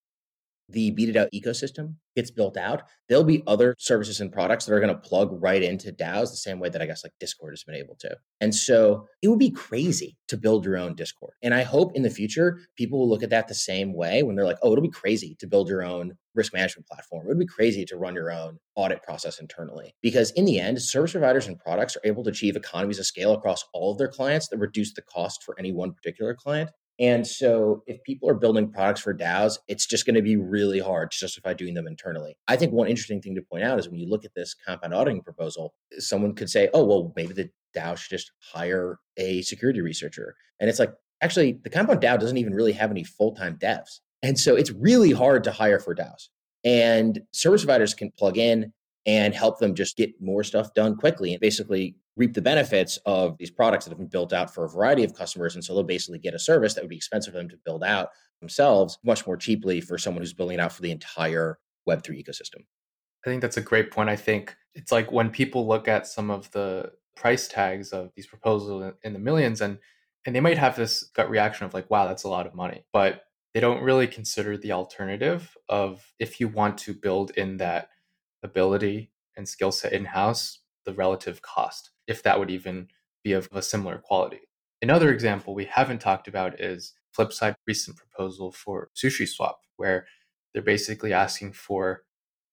the 0.70 0.92
B2DAO 0.92 1.28
ecosystem 1.34 1.96
gets 2.16 2.32
built 2.32 2.58
out, 2.58 2.84
there'll 3.08 3.24
be 3.24 3.44
other 3.48 3.76
services 3.78 4.20
and 4.22 4.32
products 4.32 4.66
that 4.66 4.74
are 4.74 4.80
going 4.80 4.94
to 4.94 5.02
plug 5.02 5.30
right 5.42 5.62
into 5.62 5.92
DAOs 5.92 6.32
the 6.32 6.38
same 6.38 6.60
way 6.60 6.70
that 6.70 6.82
I 6.82 6.86
guess 6.86 7.04
like 7.04 7.14
Discord 7.20 7.54
has 7.54 7.64
been 7.64 7.76
able 7.76 7.96
to. 8.00 8.16
And 8.40 8.54
so 8.54 9.08
it 9.22 9.28
would 9.28 9.40
be 9.40 9.52
crazy 9.52 10.18
to 10.28 10.38
build 10.38 10.66
your 10.66 10.78
own 10.78 10.96
Discord. 10.96 11.34
And 11.42 11.54
I 11.54 11.64
hope 11.64 11.96
in 11.96 12.04
the 12.04 12.10
future 12.10 12.60
people 12.76 13.00
will 13.00 13.10
look 13.10 13.24
at 13.24 13.30
that 13.30 13.48
the 13.48 13.54
same 13.54 13.94
way 13.94 14.24
when 14.24 14.36
they're 14.36 14.46
like, 14.46 14.60
oh, 14.64 14.72
it'll 14.72 14.82
be 14.82 14.90
crazy 14.90 15.36
to 15.40 15.48
build 15.48 15.70
your 15.70 15.84
own 15.84 16.14
risk 16.36 16.54
management 16.54 16.88
platform. 16.88 17.26
It 17.26 17.30
would 17.30 17.40
be 17.40 17.46
crazy 17.46 17.86
to 17.86 17.98
run 17.98 18.16
your 18.16 18.32
own 18.32 18.58
audit 18.76 19.04
process 19.04 19.40
internally. 19.40 19.94
Because 20.02 20.32
in 20.32 20.46
the 20.46 20.60
end, 20.60 20.82
service 20.82 21.12
providers 21.12 21.48
and 21.48 21.60
products 21.60 21.96
are 21.96 22.02
able 22.06 22.24
to 22.24 22.30
achieve 22.30 22.56
economies 22.56 23.00
of 23.00 23.06
scale 23.06 23.34
across 23.34 23.66
all 23.74 23.92
of 23.92 23.98
their 23.98 24.08
clients 24.08 24.48
that 24.50 24.58
reduce 24.58 24.94
the 24.94 25.02
cost 25.02 25.44
for 25.44 25.58
any 25.60 25.72
one 25.72 25.94
particular 25.94 26.34
client. 26.34 26.70
And 27.02 27.26
so 27.26 27.82
if 27.88 28.02
people 28.04 28.30
are 28.30 28.36
building 28.36 28.72
products 28.72 29.02
for 29.02 29.12
DAOs, 29.12 29.58
it's 29.68 29.88
just 29.88 30.06
going 30.06 30.16
to 30.16 30.22
be 30.22 30.36
really 30.36 30.80
hard 30.80 31.10
to 31.10 31.18
justify 31.18 31.54
doing 31.54 31.74
them 31.74 31.88
internally. 31.88 32.38
I 32.48 32.56
think 32.56 32.74
one 32.74 32.88
interesting 32.88 33.20
thing 33.24 33.34
to 33.36 33.42
point 33.42 33.64
out 33.64 33.80
is 33.80 33.90
when 33.90 34.00
you 34.00 34.08
look 34.08 34.24
at 34.24 34.36
this 34.36 34.54
compound 34.54 34.94
auditing 34.94 35.24
proposal, 35.24 35.74
someone 35.98 36.36
could 36.36 36.50
say, 36.50 36.70
oh, 36.76 36.86
well, 36.86 37.12
maybe 37.16 37.34
the 37.34 37.50
DAO 37.76 37.98
should 37.98 38.12
just 38.12 38.32
hire 38.40 39.00
a 39.18 39.42
security 39.42 39.82
researcher. 39.82 40.36
And 40.60 40.70
it's 40.70 40.78
like, 40.78 40.94
actually, 41.22 41.60
the 41.64 41.72
compound 41.72 42.02
DAO 42.02 42.20
doesn't 42.20 42.38
even 42.38 42.54
really 42.54 42.74
have 42.74 42.92
any 42.92 43.04
full 43.04 43.34
time 43.34 43.58
devs. 43.58 44.00
And 44.22 44.40
so 44.40 44.56
it's 44.56 44.70
really 44.70 45.12
hard 45.12 45.44
to 45.46 45.52
hire 45.52 45.80
for 45.80 45.96
DAOs. 45.96 46.28
And 46.64 47.22
service 47.34 47.62
providers 47.66 47.96
can 47.96 48.12
plug 48.12 48.38
in 48.38 48.74
and 49.06 49.34
help 49.34 49.60
them 49.60 49.74
just 49.74 49.98
get 49.98 50.12
more 50.22 50.44
stuff 50.44 50.74
done 50.74 50.96
quickly 50.96 51.34
and 51.34 51.42
basically 51.42 51.96
reap 52.18 52.34
the 52.34 52.42
benefits 52.42 52.98
of 53.06 53.38
these 53.38 53.50
products 53.50 53.86
that 53.86 53.92
have 53.92 53.98
been 53.98 54.08
built 54.08 54.34
out 54.34 54.54
for 54.54 54.66
a 54.66 54.70
variety 54.70 55.04
of 55.04 55.16
customers. 55.16 55.56
And 55.56 55.64
so 55.64 55.74
they'll 55.74 55.84
basically 55.84 56.20
get 56.20 56.34
a 56.34 56.40
service 56.40 56.74
that 56.74 56.84
would 56.84 56.90
be 56.90 56.98
expensive 56.98 57.34
for 57.34 57.40
them 57.40 57.50
to 57.50 57.58
build 57.66 57.84
out 57.84 58.10
themselves 58.42 59.00
much 59.04 59.26
more 59.26 59.38
cheaply 59.38 59.82
for 59.82 59.98
someone 59.98 60.22
who's 60.22 60.34
building 60.34 60.60
it 60.60 60.62
out 60.62 60.74
for 60.74 60.82
the 60.82 60.92
entire 60.92 61.58
Web3 61.90 62.24
ecosystem. 62.24 62.64
I 63.26 63.30
think 63.30 63.42
that's 63.42 63.58
a 63.58 63.62
great 63.62 63.92
point. 63.92 64.10
I 64.10 64.16
think 64.16 64.56
it's 64.74 64.92
like 64.92 65.12
when 65.12 65.30
people 65.30 65.68
look 65.68 65.88
at 65.88 66.08
some 66.08 66.30
of 66.30 66.50
the 66.52 66.92
price 67.16 67.48
tags 67.48 67.92
of 67.92 68.12
these 68.16 68.28
proposals 68.28 68.94
in 69.04 69.14
the 69.14 69.20
millions 69.20 69.62
and 69.62 69.78
and 70.26 70.36
they 70.36 70.40
might 70.40 70.58
have 70.58 70.76
this 70.76 71.04
gut 71.16 71.30
reaction 71.30 71.66
of 71.66 71.74
like 71.74 71.90
wow 71.90 72.08
that's 72.08 72.24
a 72.24 72.30
lot 72.30 72.48
of 72.48 72.56
money 72.56 72.86
but 72.94 73.24
they 73.54 73.60
don't 73.60 73.84
really 73.84 74.08
consider 74.08 74.58
the 74.58 74.72
alternative 74.72 75.56
of 75.68 76.02
if 76.20 76.40
you 76.40 76.48
want 76.48 76.78
to 76.78 76.94
build 76.94 77.32
in 77.32 77.58
that 77.58 77.90
ability 78.44 79.12
and 79.36 79.48
skill 79.48 79.72
set 79.72 79.94
in 79.94 80.06
house 80.06 80.60
the 80.86 80.94
relative 80.94 81.42
cost 81.42 81.92
if 82.08 82.24
that 82.24 82.40
would 82.40 82.50
even 82.50 82.88
be 83.24 83.34
of 83.34 83.48
a 83.52 83.62
similar 83.62 83.98
quality. 83.98 84.40
Another 84.82 85.12
example 85.12 85.54
we 85.54 85.66
haven't 85.66 86.00
talked 86.00 86.28
about 86.28 86.60
is 86.60 86.94
Flipside 87.16 87.56
recent 87.68 87.98
proposal 87.98 88.52
for 88.52 88.90
SushiSwap, 88.96 89.56
where 89.78 90.08
they're 90.54 90.64
basically 90.64 91.14
asking 91.14 91.54
for, 91.54 92.04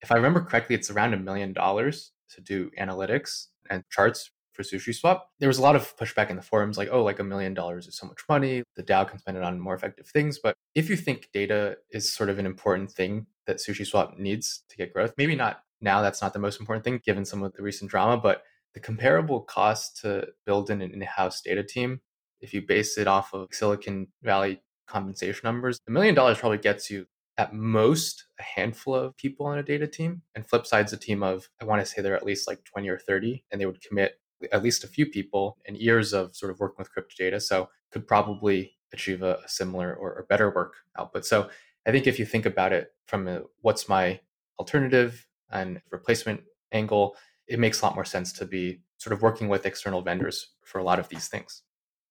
if 0.03 0.13
I 0.13 0.17
remember 0.17 0.41
correctly, 0.43 0.75
it's 0.75 0.91
around 0.91 1.15
a 1.15 1.19
million 1.19 1.53
dollars 1.53 2.13
to 2.35 2.41
do 2.41 2.71
analytics 2.79 3.47
and 3.71 3.83
charts 3.91 4.31
for 4.53 4.63
SushiSwap. 4.63 5.21
There 5.39 5.49
was 5.49 5.59
a 5.59 5.63
lot 5.63 5.77
of 5.77 5.97
pushback 5.97 6.29
in 6.29 6.37
the 6.37 6.43
forums 6.43 6.77
like, 6.77 6.89
oh, 6.91 7.03
like 7.03 7.21
a 7.21 7.25
million 7.25 7.55
dollars 7.55 7.87
is 7.87 7.97
so 7.97 8.07
much 8.07 8.21
money. 8.29 8.63
The 8.77 8.83
DAO 8.83 9.09
can 9.09 9.19
spend 9.21 9.37
it 9.37 9.43
on 9.43 9.61
more 9.61 9.75
effective 9.75 10.09
things. 10.09 10.39
But 10.43 10.55
if 10.75 10.91
you 10.91 10.97
think 10.97 11.31
data 11.33 11.77
is 11.91 12.13
sort 12.13 12.29
of 12.29 12.39
an 12.39 12.47
important 12.47 12.91
thing 12.91 13.27
that 13.47 13.57
SushiSwap 13.57 14.19
needs 14.19 14.63
to 14.69 14.77
get 14.77 14.93
growth. 14.93 15.15
Maybe 15.17 15.35
not 15.35 15.63
now, 15.81 16.03
that's 16.03 16.23
not 16.23 16.33
the 16.33 16.39
most 16.39 16.61
important 16.61 16.85
thing 16.85 17.01
given 17.05 17.25
some 17.25 17.43
of 17.43 17.53
the 17.53 17.63
recent 17.63 17.91
drama, 17.91 18.21
but 18.21 18.43
the 18.75 18.81
comparable 18.81 19.41
cost 19.41 20.01
to 20.03 20.29
build 20.45 20.71
in 20.71 20.83
an 20.83 20.93
in 20.93 21.01
house 21.03 21.41
data 21.41 21.63
team, 21.63 22.01
if 22.41 22.53
you 22.53 22.63
base 22.63 22.99
it 22.99 23.07
off 23.07 23.33
of 23.33 23.49
Silicon 23.53 24.09
Valley 24.23 24.63
compensation 24.87 25.41
numbers, 25.45 25.79
a 25.89 25.91
million 25.91 26.15
dollars 26.15 26.39
probably 26.39 26.59
gets 26.59 26.91
you 26.91 27.07
at 27.39 27.55
most 27.55 28.27
a 28.41 28.43
handful 28.43 28.95
of 28.95 29.17
people 29.17 29.47
on 29.47 29.59
a 29.59 29.63
data 29.63 29.87
team. 29.87 30.23
And 30.35 30.47
Flipside's 30.47 30.93
a 30.93 30.97
team 30.97 31.23
of, 31.23 31.49
I 31.63 31.65
want 31.65 31.81
to 31.81 31.87
say 31.87 32.03
they're 32.03 32.17
at 32.17 32.27
least 32.27 32.49
like 32.49 32.65
20 32.65 32.89
or 32.89 32.99
30, 32.99 33.45
and 33.51 33.61
they 33.61 33.67
would 33.67 33.81
commit 33.81 34.21
at 34.53 34.63
least 34.63 34.85
a 34.85 34.89
few 34.89 35.07
people 35.07 35.57
and 35.67 35.77
years 35.77 36.13
of 36.13 36.37
sort 36.37 36.51
of 36.51 36.61
working 36.61 36.77
with 36.79 36.93
crypto 36.93 37.15
data. 37.19 37.41
So 37.41 37.69
could 37.93 38.07
probably 38.07 38.73
achieve 38.93 39.23
a, 39.23 39.39
a 39.45 39.49
similar 39.49 39.95
or, 39.95 40.13
or, 40.13 40.27
better 40.29 40.51
work 40.51 40.75
output. 40.99 41.25
So 41.25 41.51
I 41.87 41.91
think 41.91 42.07
if 42.07 42.19
you 42.19 42.25
think 42.25 42.47
about 42.47 42.73
it 42.73 42.89
from 43.07 43.29
a, 43.29 43.43
what's 43.61 43.89
my 43.89 44.21
alternative 44.59 45.27
and 45.51 45.81
replacement 45.91 46.43
angle, 46.73 47.17
it 47.47 47.59
makes 47.59 47.81
a 47.81 47.85
lot 47.85 47.95
more 47.95 48.05
sense 48.05 48.33
to 48.35 48.45
be 48.47 48.81
sort 48.99 49.13
of 49.13 49.23
working 49.23 49.49
with 49.49 49.67
external 49.67 50.03
vendors 50.03 50.51
for 50.65 50.79
a 50.79 50.85
lot 50.85 50.99
of 50.99 51.09
these 51.09 51.29
things. 51.29 51.63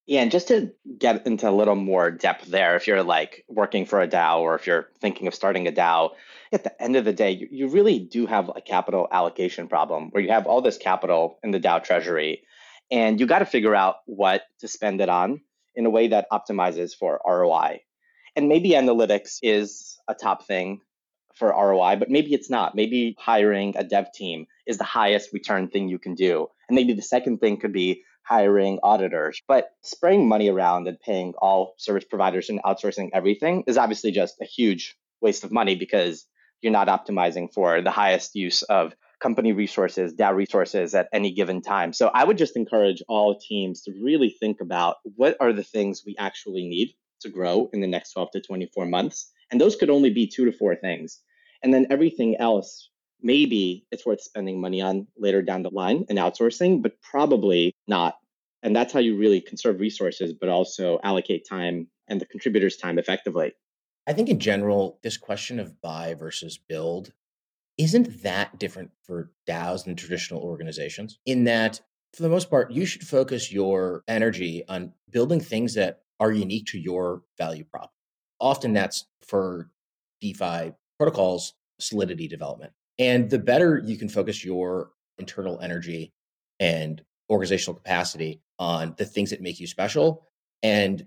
Yeah, 0.07 0.21
and 0.21 0.31
just 0.31 0.47
to 0.47 0.71
get 0.97 1.27
into 1.27 1.49
a 1.49 1.51
little 1.51 1.75
more 1.75 2.09
depth 2.09 2.45
there, 2.45 2.77
if 2.77 2.87
you're 2.87 3.03
like 3.03 3.43
working 3.49 3.85
for 3.85 4.01
a 4.01 4.07
DAO 4.07 4.39
or 4.39 4.55
if 4.55 4.65
you're 4.65 4.87
thinking 5.01 5.27
of 5.27 5.35
starting 5.35 5.67
a 5.67 5.71
DAO, 5.71 6.11
at 6.53 6.63
the 6.63 6.81
end 6.81 6.95
of 6.95 7.03
the 7.03 7.11
day, 7.11 7.31
you, 7.31 7.47
you 7.51 7.67
really 7.67 7.99
do 7.99 8.25
have 8.25 8.49
a 8.55 8.61
capital 8.61 9.09
allocation 9.11 9.67
problem 9.67 10.09
where 10.11 10.23
you 10.23 10.29
have 10.29 10.47
all 10.47 10.61
this 10.61 10.77
capital 10.77 11.39
in 11.43 11.51
the 11.51 11.59
DAO 11.59 11.83
treasury 11.83 12.43
and 12.89 13.19
you 13.19 13.27
got 13.27 13.39
to 13.39 13.45
figure 13.45 13.75
out 13.75 13.97
what 14.05 14.43
to 14.59 14.67
spend 14.69 15.01
it 15.01 15.09
on 15.09 15.41
in 15.75 15.85
a 15.85 15.89
way 15.89 16.07
that 16.07 16.27
optimizes 16.31 16.95
for 16.95 17.19
ROI. 17.27 17.81
And 18.37 18.47
maybe 18.47 18.69
analytics 18.71 19.39
is 19.41 19.99
a 20.07 20.13
top 20.13 20.45
thing 20.45 20.79
for 21.37 21.49
ROI, 21.49 21.97
but 21.97 22.09
maybe 22.09 22.33
it's 22.33 22.49
not. 22.49 22.75
Maybe 22.75 23.15
hiring 23.19 23.75
a 23.77 23.83
dev 23.83 24.11
team 24.13 24.47
is 24.65 24.77
the 24.77 24.83
highest 24.83 25.33
return 25.33 25.69
thing 25.69 25.87
you 25.87 25.99
can 25.99 26.15
do. 26.15 26.47
And 26.67 26.75
maybe 26.75 26.93
the 26.93 27.01
second 27.01 27.39
thing 27.39 27.59
could 27.59 27.73
be 27.73 28.03
hiring 28.23 28.79
auditors. 28.83 29.41
But 29.47 29.69
spraying 29.81 30.27
money 30.27 30.49
around 30.49 30.87
and 30.87 30.99
paying 30.99 31.33
all 31.37 31.75
service 31.77 32.03
providers 32.03 32.49
and 32.49 32.61
outsourcing 32.63 33.09
everything 33.13 33.63
is 33.67 33.77
obviously 33.77 34.11
just 34.11 34.35
a 34.41 34.45
huge 34.45 34.97
waste 35.21 35.43
of 35.43 35.51
money 35.51 35.75
because 35.75 36.25
you're 36.61 36.73
not 36.73 36.87
optimizing 36.87 37.53
for 37.53 37.81
the 37.81 37.91
highest 37.91 38.35
use 38.35 38.63
of 38.63 38.93
company 39.19 39.51
resources, 39.51 40.13
DAO 40.13 40.35
resources 40.35 40.93
at 40.93 41.07
any 41.13 41.31
given 41.31 41.61
time. 41.61 41.93
So 41.93 42.09
I 42.13 42.23
would 42.23 42.37
just 42.37 42.55
encourage 42.55 43.01
all 43.07 43.39
teams 43.39 43.81
to 43.83 43.93
really 44.03 44.29
think 44.29 44.61
about 44.61 44.97
what 45.15 45.37
are 45.39 45.53
the 45.53 45.63
things 45.63 46.03
we 46.05 46.15
actually 46.19 46.67
need 46.67 46.93
to 47.21 47.29
grow 47.29 47.69
in 47.73 47.81
the 47.81 47.87
next 47.87 48.13
12 48.13 48.31
to 48.31 48.41
24 48.41 48.85
months. 48.85 49.31
And 49.49 49.59
those 49.59 49.75
could 49.75 49.89
only 49.89 50.09
be 50.09 50.27
two 50.27 50.45
to 50.45 50.51
four 50.51 50.75
things. 50.75 51.19
And 51.63 51.73
then 51.73 51.87
everything 51.89 52.35
else, 52.37 52.89
maybe 53.21 53.85
it's 53.91 54.05
worth 54.05 54.21
spending 54.21 54.61
money 54.61 54.81
on 54.81 55.07
later 55.17 55.41
down 55.41 55.63
the 55.63 55.69
line 55.69 56.05
and 56.09 56.17
outsourcing, 56.17 56.81
but 56.81 57.01
probably 57.01 57.73
not. 57.87 58.15
And 58.63 58.75
that's 58.75 58.93
how 58.93 58.99
you 58.99 59.17
really 59.17 59.41
conserve 59.41 59.79
resources, 59.79 60.33
but 60.33 60.49
also 60.49 60.99
allocate 61.03 61.47
time 61.47 61.87
and 62.07 62.21
the 62.21 62.25
contributors' 62.25 62.77
time 62.77 62.97
effectively. 62.97 63.53
I 64.07 64.13
think 64.13 64.29
in 64.29 64.39
general, 64.39 64.99
this 65.03 65.17
question 65.17 65.59
of 65.59 65.81
buy 65.81 66.13
versus 66.13 66.57
build 66.57 67.11
isn't 67.77 68.23
that 68.23 68.57
different 68.57 68.91
for 69.03 69.31
DAOs 69.47 69.85
and 69.85 69.97
traditional 69.97 70.41
organizations. 70.41 71.19
In 71.25 71.43
that, 71.43 71.81
for 72.13 72.23
the 72.23 72.29
most 72.29 72.49
part, 72.49 72.71
you 72.71 72.85
should 72.85 73.03
focus 73.05 73.51
your 73.51 74.03
energy 74.07 74.63
on 74.67 74.93
building 75.11 75.39
things 75.39 75.73
that 75.75 76.01
are 76.19 76.31
unique 76.31 76.65
to 76.67 76.79
your 76.79 77.21
value 77.37 77.63
prop. 77.63 77.91
Often 78.39 78.73
that's 78.73 79.05
for 79.21 79.69
DeFi 80.21 80.73
protocols, 80.97 81.53
solidity 81.79 82.27
development. 82.27 82.71
And 82.99 83.29
the 83.29 83.39
better 83.39 83.81
you 83.85 83.97
can 83.97 84.09
focus 84.09 84.43
your 84.43 84.91
internal 85.19 85.59
energy 85.59 86.13
and 86.59 87.01
organizational 87.29 87.75
capacity 87.75 88.41
on 88.59 88.95
the 88.97 89.05
things 89.05 89.29
that 89.29 89.41
make 89.41 89.59
you 89.59 89.67
special 89.67 90.27
and 90.63 91.05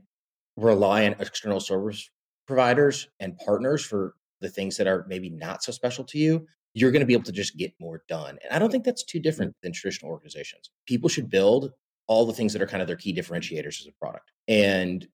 rely 0.57 1.07
on 1.07 1.16
external 1.18 1.61
service 1.61 2.09
providers 2.46 3.09
and 3.20 3.37
partners 3.38 3.85
for 3.85 4.14
the 4.40 4.48
things 4.48 4.76
that 4.76 4.87
are 4.87 5.07
maybe 5.09 5.31
not 5.31 5.62
so 5.62 5.72
special 5.72 6.05
to 6.05 6.18
you, 6.18 6.46
you're 6.74 6.90
going 6.90 7.00
to 7.00 7.07
be 7.07 7.12
able 7.12 7.24
to 7.24 7.33
just 7.33 7.57
get 7.57 7.72
more 7.81 8.03
done. 8.09 8.38
And 8.42 8.53
I 8.53 8.59
don't 8.59 8.70
think 8.70 8.85
that's 8.85 9.05
too 9.05 9.18
mm-hmm. 9.18 9.22
different 9.22 9.57
than 9.62 9.72
traditional 9.72 10.11
organizations. 10.11 10.70
People 10.87 11.09
should 11.09 11.31
build 11.31 11.72
all 12.07 12.26
the 12.26 12.33
things 12.33 12.53
that 12.53 12.62
are 12.62 12.66
kind 12.66 12.83
of 12.83 12.88
their 12.88 12.96
key 12.96 13.14
differentiators 13.14 13.81
as 13.81 13.87
a 13.87 13.92
product. 14.00 14.33
And 14.48 15.07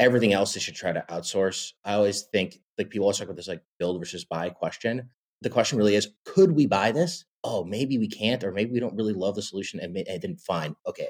everything 0.00 0.32
else 0.32 0.54
they 0.54 0.60
should 0.60 0.74
try 0.74 0.92
to 0.92 1.04
outsource. 1.10 1.72
I 1.84 1.92
always 1.92 2.22
think 2.22 2.58
like 2.78 2.88
people 2.88 3.04
always 3.04 3.18
talk 3.18 3.26
about 3.26 3.36
this 3.36 3.46
like 3.46 3.62
build 3.78 4.00
versus 4.00 4.24
buy 4.24 4.48
question. 4.48 5.08
The 5.42 5.50
question 5.50 5.78
really 5.78 5.94
is, 5.94 6.08
could 6.24 6.52
we 6.52 6.66
buy 6.66 6.90
this? 6.90 7.24
Oh, 7.44 7.64
maybe 7.64 7.98
we 7.98 8.08
can't, 8.08 8.42
or 8.42 8.50
maybe 8.50 8.72
we 8.72 8.80
don't 8.80 8.96
really 8.96 9.12
love 9.12 9.34
the 9.34 9.42
solution, 9.42 9.80
and, 9.80 9.96
and 9.96 10.20
then 10.22 10.36
fine, 10.36 10.74
okay, 10.86 11.08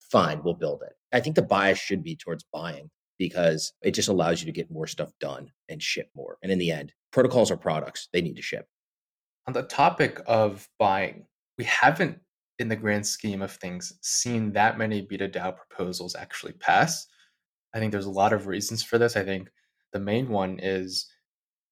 fine, 0.00 0.42
we'll 0.42 0.54
build 0.54 0.82
it. 0.82 0.92
I 1.12 1.20
think 1.20 1.36
the 1.36 1.42
bias 1.42 1.78
should 1.78 2.02
be 2.02 2.16
towards 2.16 2.44
buying 2.52 2.90
because 3.18 3.72
it 3.82 3.92
just 3.92 4.08
allows 4.08 4.40
you 4.40 4.46
to 4.46 4.52
get 4.52 4.70
more 4.70 4.86
stuff 4.86 5.12
done 5.20 5.50
and 5.68 5.82
ship 5.82 6.08
more. 6.16 6.38
And 6.42 6.50
in 6.50 6.58
the 6.58 6.72
end, 6.72 6.92
protocols 7.12 7.50
are 7.50 7.56
products; 7.56 8.08
they 8.12 8.22
need 8.22 8.36
to 8.36 8.42
ship. 8.42 8.66
On 9.46 9.52
the 9.52 9.62
topic 9.62 10.20
of 10.26 10.68
buying, 10.78 11.26
we 11.58 11.64
haven't, 11.64 12.18
in 12.58 12.68
the 12.68 12.76
grand 12.76 13.06
scheme 13.06 13.42
of 13.42 13.52
things, 13.52 13.92
seen 14.02 14.52
that 14.52 14.78
many 14.78 15.06
B2DAO 15.06 15.56
proposals 15.56 16.16
actually 16.16 16.52
pass. 16.54 17.06
I 17.74 17.78
think 17.78 17.92
there's 17.92 18.06
a 18.06 18.10
lot 18.10 18.32
of 18.32 18.46
reasons 18.46 18.82
for 18.82 18.98
this. 18.98 19.16
I 19.16 19.24
think 19.24 19.50
the 19.92 20.00
main 20.00 20.28
one 20.28 20.58
is 20.60 21.06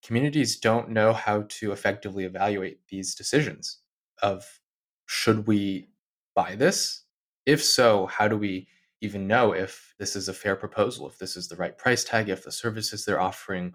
communities 0.04 0.58
don't 0.58 0.90
know 0.90 1.12
how 1.12 1.44
to 1.48 1.72
effectively 1.72 2.24
evaluate 2.24 2.80
these 2.88 3.14
decisions 3.14 3.78
of 4.22 4.60
should 5.06 5.46
we 5.46 5.88
buy 6.34 6.54
this? 6.54 7.04
If 7.46 7.62
so, 7.64 8.06
how 8.06 8.28
do 8.28 8.36
we 8.36 8.68
even 9.00 9.26
know 9.26 9.52
if 9.52 9.94
this 9.98 10.16
is 10.16 10.28
a 10.28 10.34
fair 10.34 10.56
proposal, 10.56 11.08
if 11.08 11.18
this 11.18 11.36
is 11.36 11.48
the 11.48 11.56
right 11.56 11.76
price 11.76 12.04
tag, 12.04 12.28
if 12.28 12.44
the 12.44 12.52
services 12.52 13.04
they're 13.04 13.20
offering 13.20 13.72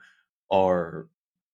are 0.52 1.08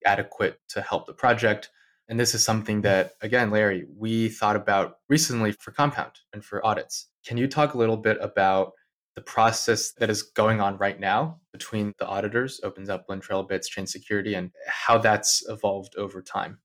adequate 0.05 0.59
to 0.69 0.81
help 0.81 1.07
the 1.07 1.13
project? 1.13 1.69
And 2.09 2.19
this 2.19 2.33
is 2.33 2.43
something 2.43 2.81
that, 2.81 3.13
again, 3.21 3.51
Larry, 3.51 3.85
we 3.95 4.29
thought 4.29 4.55
about 4.55 4.97
recently 5.07 5.51
for 5.51 5.71
Compound 5.71 6.13
and 6.33 6.43
for 6.43 6.65
audits. 6.65 7.07
Can 7.25 7.37
you 7.37 7.47
talk 7.47 7.73
a 7.73 7.77
little 7.77 7.97
bit 7.97 8.17
about 8.19 8.73
the 9.19 9.25
process 9.25 9.91
that 9.99 10.09
is 10.09 10.23
going 10.23 10.61
on 10.61 10.77
right 10.77 10.97
now 10.97 11.37
between 11.51 11.93
the 11.99 12.07
auditors, 12.07 12.61
opens 12.63 12.87
up 12.87 13.05
OpenZeppelin, 13.05 13.21
TrailBits, 13.21 13.65
Chain 13.65 13.85
Security, 13.85 14.33
and 14.33 14.49
how 14.65 14.97
that's 14.97 15.43
evolved 15.49 15.97
over 15.97 16.21
time. 16.21 16.57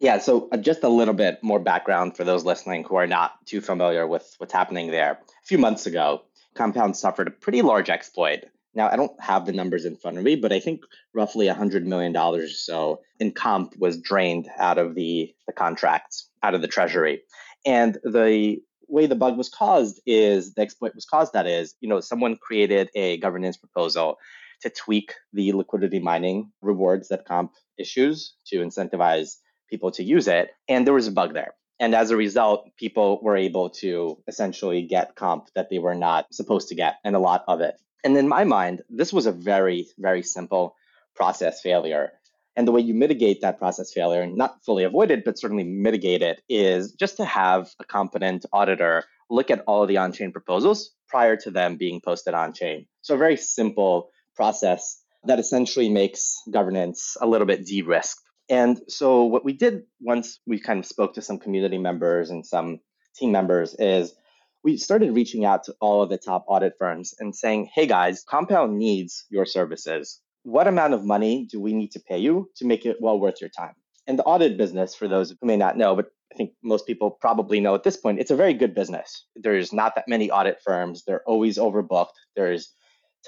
Yeah, 0.00 0.16
so 0.16 0.48
uh, 0.52 0.56
just 0.56 0.84
a 0.84 0.88
little 0.88 1.12
bit 1.12 1.38
more 1.42 1.60
background 1.60 2.16
for 2.16 2.24
those 2.24 2.46
listening 2.46 2.84
who 2.84 2.96
are 2.96 3.06
not 3.06 3.44
too 3.44 3.60
familiar 3.60 4.06
with 4.06 4.34
what's 4.38 4.54
happening 4.54 4.90
there. 4.90 5.12
A 5.12 5.46
few 5.46 5.58
months 5.58 5.84
ago, 5.84 6.22
Compound 6.54 6.96
suffered 6.96 7.28
a 7.28 7.30
pretty 7.30 7.60
large 7.60 7.90
exploit. 7.90 8.46
Now, 8.74 8.88
I 8.88 8.96
don't 8.96 9.20
have 9.20 9.44
the 9.44 9.52
numbers 9.52 9.84
in 9.84 9.96
front 9.96 10.16
of 10.16 10.24
me, 10.24 10.34
but 10.34 10.50
I 10.50 10.60
think 10.60 10.80
roughly 11.12 11.46
$100 11.46 11.84
million 11.84 12.16
or 12.16 12.48
so 12.48 13.02
in 13.20 13.32
comp 13.32 13.74
was 13.76 14.00
drained 14.00 14.48
out 14.56 14.78
of 14.78 14.94
the, 14.94 15.34
the 15.46 15.52
contracts, 15.52 16.30
out 16.42 16.54
of 16.54 16.62
the 16.62 16.68
treasury. 16.68 17.20
And 17.66 17.98
the 18.02 18.62
way 18.92 19.06
the 19.06 19.16
bug 19.16 19.36
was 19.36 19.48
caused 19.48 20.00
is 20.06 20.54
the 20.54 20.62
exploit 20.62 20.94
was 20.94 21.06
caused 21.06 21.32
that 21.32 21.46
is 21.46 21.74
you 21.80 21.88
know 21.88 22.00
someone 22.00 22.36
created 22.36 22.90
a 22.94 23.16
governance 23.18 23.56
proposal 23.56 24.18
to 24.60 24.70
tweak 24.70 25.14
the 25.32 25.52
liquidity 25.52 25.98
mining 25.98 26.52
rewards 26.60 27.08
that 27.08 27.24
comp 27.24 27.52
issues 27.78 28.34
to 28.46 28.56
incentivize 28.58 29.36
people 29.68 29.90
to 29.90 30.04
use 30.04 30.28
it 30.28 30.50
and 30.68 30.86
there 30.86 30.94
was 30.94 31.08
a 31.08 31.12
bug 31.12 31.32
there. 31.32 31.54
And 31.80 31.96
as 31.96 32.10
a 32.10 32.16
result 32.16 32.68
people 32.76 33.18
were 33.22 33.36
able 33.36 33.70
to 33.82 34.18
essentially 34.28 34.82
get 34.82 35.16
comp 35.16 35.48
that 35.56 35.68
they 35.70 35.78
were 35.78 35.94
not 35.94 36.32
supposed 36.32 36.68
to 36.68 36.74
get 36.74 36.96
and 37.02 37.16
a 37.16 37.18
lot 37.18 37.44
of 37.48 37.60
it. 37.60 37.74
And 38.04 38.16
in 38.16 38.28
my 38.28 38.44
mind 38.44 38.82
this 38.90 39.12
was 39.12 39.26
a 39.26 39.32
very 39.32 39.88
very 39.98 40.22
simple 40.22 40.76
process 41.16 41.60
failure 41.60 42.12
and 42.56 42.68
the 42.68 42.72
way 42.72 42.80
you 42.80 42.94
mitigate 42.94 43.40
that 43.40 43.58
process 43.58 43.92
failure, 43.92 44.26
not 44.26 44.62
fully 44.64 44.84
avoid 44.84 45.10
it, 45.10 45.24
but 45.24 45.38
certainly 45.38 45.64
mitigate 45.64 46.22
it, 46.22 46.42
is 46.48 46.92
just 46.92 47.16
to 47.16 47.24
have 47.24 47.70
a 47.80 47.84
competent 47.84 48.44
auditor 48.52 49.04
look 49.30 49.50
at 49.50 49.64
all 49.66 49.82
of 49.82 49.88
the 49.88 49.96
on 49.96 50.12
chain 50.12 50.32
proposals 50.32 50.90
prior 51.08 51.36
to 51.36 51.50
them 51.50 51.76
being 51.76 52.00
posted 52.04 52.34
on 52.34 52.52
chain. 52.52 52.86
So, 53.00 53.14
a 53.14 53.18
very 53.18 53.36
simple 53.36 54.10
process 54.36 55.02
that 55.24 55.38
essentially 55.38 55.88
makes 55.88 56.36
governance 56.50 57.16
a 57.20 57.26
little 57.26 57.46
bit 57.46 57.64
de 57.64 57.82
risked. 57.82 58.22
And 58.48 58.80
so, 58.88 59.24
what 59.24 59.44
we 59.44 59.54
did 59.54 59.82
once 60.00 60.40
we 60.46 60.58
kind 60.60 60.78
of 60.78 60.86
spoke 60.86 61.14
to 61.14 61.22
some 61.22 61.38
community 61.38 61.78
members 61.78 62.30
and 62.30 62.44
some 62.44 62.80
team 63.16 63.32
members 63.32 63.74
is 63.78 64.14
we 64.64 64.76
started 64.76 65.14
reaching 65.14 65.44
out 65.44 65.64
to 65.64 65.74
all 65.80 66.02
of 66.02 66.10
the 66.10 66.18
top 66.18 66.44
audit 66.48 66.74
firms 66.78 67.14
and 67.18 67.34
saying, 67.34 67.68
hey 67.74 67.86
guys, 67.86 68.24
Compound 68.28 68.78
needs 68.78 69.24
your 69.30 69.44
services 69.44 70.20
what 70.42 70.66
amount 70.66 70.94
of 70.94 71.04
money 71.04 71.46
do 71.50 71.60
we 71.60 71.72
need 71.72 71.92
to 71.92 72.00
pay 72.00 72.18
you 72.18 72.50
to 72.56 72.64
make 72.64 72.84
it 72.86 72.96
well 73.00 73.18
worth 73.18 73.40
your 73.40 73.50
time? 73.50 73.74
And 74.06 74.18
the 74.18 74.24
audit 74.24 74.56
business, 74.56 74.94
for 74.94 75.06
those 75.06 75.30
who 75.30 75.46
may 75.46 75.56
not 75.56 75.76
know, 75.76 75.94
but 75.94 76.06
I 76.32 76.36
think 76.36 76.52
most 76.62 76.86
people 76.86 77.10
probably 77.10 77.60
know 77.60 77.74
at 77.74 77.84
this 77.84 77.96
point, 77.96 78.18
it's 78.18 78.30
a 78.30 78.36
very 78.36 78.54
good 78.54 78.74
business. 78.74 79.26
There's 79.36 79.72
not 79.72 79.94
that 79.94 80.08
many 80.08 80.30
audit 80.30 80.58
firms. 80.64 81.04
They're 81.06 81.22
always 81.26 81.58
overbooked. 81.58 82.14
There's 82.34 82.72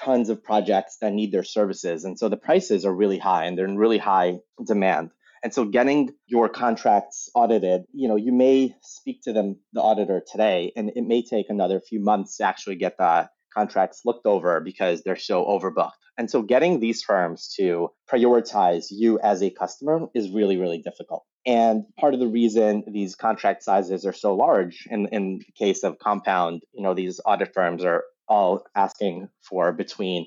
tons 0.02 0.28
of 0.28 0.42
projects 0.42 0.96
that 1.00 1.12
need 1.12 1.30
their 1.30 1.44
services. 1.44 2.04
And 2.04 2.18
so 2.18 2.28
the 2.28 2.36
prices 2.36 2.84
are 2.84 2.94
really 2.94 3.18
high 3.18 3.44
and 3.44 3.56
they're 3.56 3.66
in 3.66 3.76
really 3.76 3.98
high 3.98 4.38
demand. 4.66 5.10
And 5.44 5.52
so 5.52 5.66
getting 5.66 6.14
your 6.26 6.48
contracts 6.48 7.28
audited, 7.34 7.82
you 7.92 8.08
know, 8.08 8.16
you 8.16 8.32
may 8.32 8.74
speak 8.80 9.22
to 9.24 9.32
them, 9.32 9.56
the 9.74 9.82
auditor 9.82 10.22
today, 10.26 10.72
and 10.74 10.90
it 10.96 11.04
may 11.04 11.22
take 11.22 11.50
another 11.50 11.80
few 11.80 12.00
months 12.00 12.38
to 12.38 12.44
actually 12.44 12.76
get 12.76 12.96
the 12.96 13.28
contracts 13.54 14.02
looked 14.04 14.26
over 14.26 14.60
because 14.60 15.02
they're 15.02 15.16
so 15.16 15.44
overbooked. 15.44 15.92
And 16.16 16.30
so 16.30 16.42
getting 16.42 16.80
these 16.80 17.02
firms 17.02 17.52
to 17.56 17.90
prioritize 18.10 18.86
you 18.90 19.18
as 19.20 19.42
a 19.42 19.50
customer 19.50 20.06
is 20.14 20.30
really, 20.30 20.56
really 20.56 20.78
difficult. 20.78 21.24
And 21.46 21.84
part 21.98 22.14
of 22.14 22.20
the 22.20 22.28
reason 22.28 22.84
these 22.86 23.16
contract 23.16 23.62
sizes 23.62 24.06
are 24.06 24.12
so 24.12 24.34
large 24.34 24.86
in, 24.90 25.08
in 25.08 25.38
the 25.38 25.52
case 25.58 25.82
of 25.82 25.98
compound, 25.98 26.62
you 26.72 26.82
know, 26.82 26.94
these 26.94 27.20
audit 27.24 27.52
firms 27.52 27.84
are 27.84 28.04
all 28.28 28.64
asking 28.74 29.28
for 29.42 29.72
between 29.72 30.26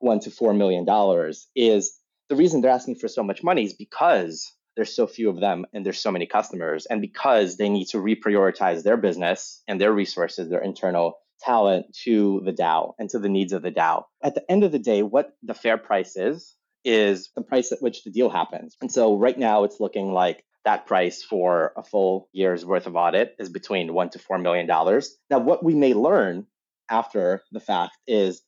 one 0.00 0.20
to 0.20 0.30
four 0.30 0.54
million 0.54 0.84
dollars 0.84 1.48
is 1.54 1.98
the 2.28 2.36
reason 2.36 2.60
they're 2.60 2.70
asking 2.70 2.96
for 2.96 3.08
so 3.08 3.22
much 3.22 3.42
money 3.42 3.64
is 3.64 3.74
because 3.74 4.52
there's 4.76 4.94
so 4.94 5.06
few 5.06 5.30
of 5.30 5.40
them 5.40 5.64
and 5.72 5.84
there's 5.84 5.98
so 5.98 6.12
many 6.12 6.26
customers 6.26 6.86
and 6.86 7.00
because 7.00 7.56
they 7.56 7.68
need 7.68 7.86
to 7.86 7.98
reprioritize 7.98 8.82
their 8.82 8.96
business 8.96 9.62
and 9.66 9.80
their 9.80 9.92
resources 9.92 10.48
their 10.48 10.62
internal 10.62 11.18
talent 11.40 11.86
to 12.04 12.42
the 12.44 12.52
DAO 12.52 12.92
and 12.98 13.08
to 13.10 13.18
the 13.18 13.28
needs 13.28 13.52
of 13.52 13.62
the 13.62 13.72
DAO. 13.72 14.04
At 14.22 14.34
the 14.34 14.50
end 14.50 14.64
of 14.64 14.72
the 14.72 14.78
day, 14.78 15.02
what 15.02 15.32
the 15.42 15.54
fair 15.54 15.78
price 15.78 16.16
is, 16.16 16.54
is 16.84 17.30
the 17.34 17.42
price 17.42 17.72
at 17.72 17.82
which 17.82 18.04
the 18.04 18.10
deal 18.10 18.30
happens. 18.30 18.76
And 18.80 18.90
so 18.90 19.16
right 19.16 19.38
now 19.38 19.64
it's 19.64 19.80
looking 19.80 20.12
like 20.12 20.44
that 20.64 20.86
price 20.86 21.22
for 21.22 21.72
a 21.76 21.82
full 21.82 22.28
year's 22.32 22.64
worth 22.64 22.86
of 22.86 22.96
audit 22.96 23.34
is 23.38 23.48
between 23.48 23.94
one 23.94 24.10
to 24.10 24.18
four 24.18 24.38
million 24.38 24.66
dollars. 24.66 25.16
Now, 25.30 25.38
what 25.38 25.64
we 25.64 25.74
may 25.74 25.94
learn 25.94 26.46
after 26.90 27.42
the 27.52 27.60
fact 27.60 27.96
is 28.06 28.42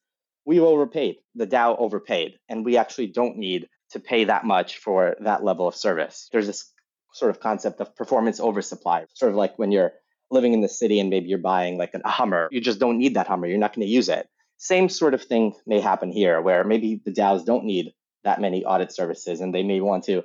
we 0.44 0.60
overpaid, 0.60 1.16
the 1.34 1.46
DAO 1.46 1.76
overpaid, 1.78 2.34
and 2.48 2.64
we 2.64 2.76
actually 2.76 3.08
don't 3.08 3.36
need 3.36 3.68
to 3.90 4.00
pay 4.00 4.24
that 4.24 4.44
much 4.44 4.78
for 4.78 5.16
that 5.20 5.44
level 5.44 5.68
of 5.68 5.74
service. 5.74 6.28
There's 6.32 6.46
this 6.46 6.72
sort 7.12 7.30
of 7.30 7.40
concept 7.40 7.80
of 7.80 7.94
performance 7.96 8.40
oversupply, 8.40 9.06
sort 9.14 9.30
of 9.30 9.36
like 9.36 9.58
when 9.58 9.72
you're 9.72 9.92
living 10.30 10.52
in 10.52 10.60
the 10.60 10.68
city 10.68 11.00
and 11.00 11.10
maybe 11.10 11.28
you're 11.28 11.38
buying 11.38 11.78
like 11.78 11.94
a 11.94 12.08
Hummer. 12.08 12.48
You 12.50 12.60
just 12.60 12.78
don't 12.78 12.98
need 12.98 13.14
that 13.14 13.26
Hummer. 13.26 13.46
You're 13.46 13.58
not 13.58 13.74
going 13.74 13.86
to 13.86 13.92
use 13.92 14.08
it. 14.08 14.28
Same 14.58 14.88
sort 14.88 15.14
of 15.14 15.22
thing 15.22 15.54
may 15.66 15.80
happen 15.80 16.10
here 16.10 16.40
where 16.42 16.64
maybe 16.64 17.00
the 17.04 17.12
DAOs 17.12 17.44
don't 17.44 17.64
need 17.64 17.92
that 18.24 18.40
many 18.40 18.64
audit 18.64 18.92
services 18.92 19.40
and 19.40 19.54
they 19.54 19.62
may 19.62 19.80
want 19.80 20.04
to 20.04 20.24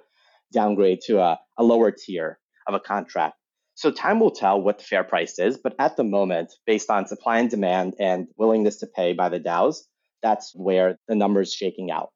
downgrade 0.52 1.02
to 1.02 1.20
a, 1.20 1.40
a 1.58 1.64
lower 1.64 1.92
tier 1.92 2.40
of 2.68 2.74
a 2.74 2.80
contract. 2.80 3.36
So 3.76 3.92
time 3.92 4.20
will 4.20 4.32
tell 4.32 4.62
what 4.62 4.78
the 4.78 4.84
fair 4.84 5.04
price 5.04 5.40
is, 5.40 5.58
but 5.58 5.76
at 5.80 5.98
the 5.98 6.04
moment, 6.04 6.54
based 6.66 6.90
on 6.90 7.08
supply 7.08 7.40
and 7.40 7.50
demand 7.50 7.96
and 8.00 8.28
willingness 8.38 8.78
to 8.78 8.88
pay 8.88 9.14
by 9.14 9.30
the 9.30 9.40
DAOs, 9.40 9.78
that's 10.22 10.54
where 10.56 10.98
the 11.08 11.16
numbers 11.16 11.54
shaking 11.54 11.92
out. 11.92 12.10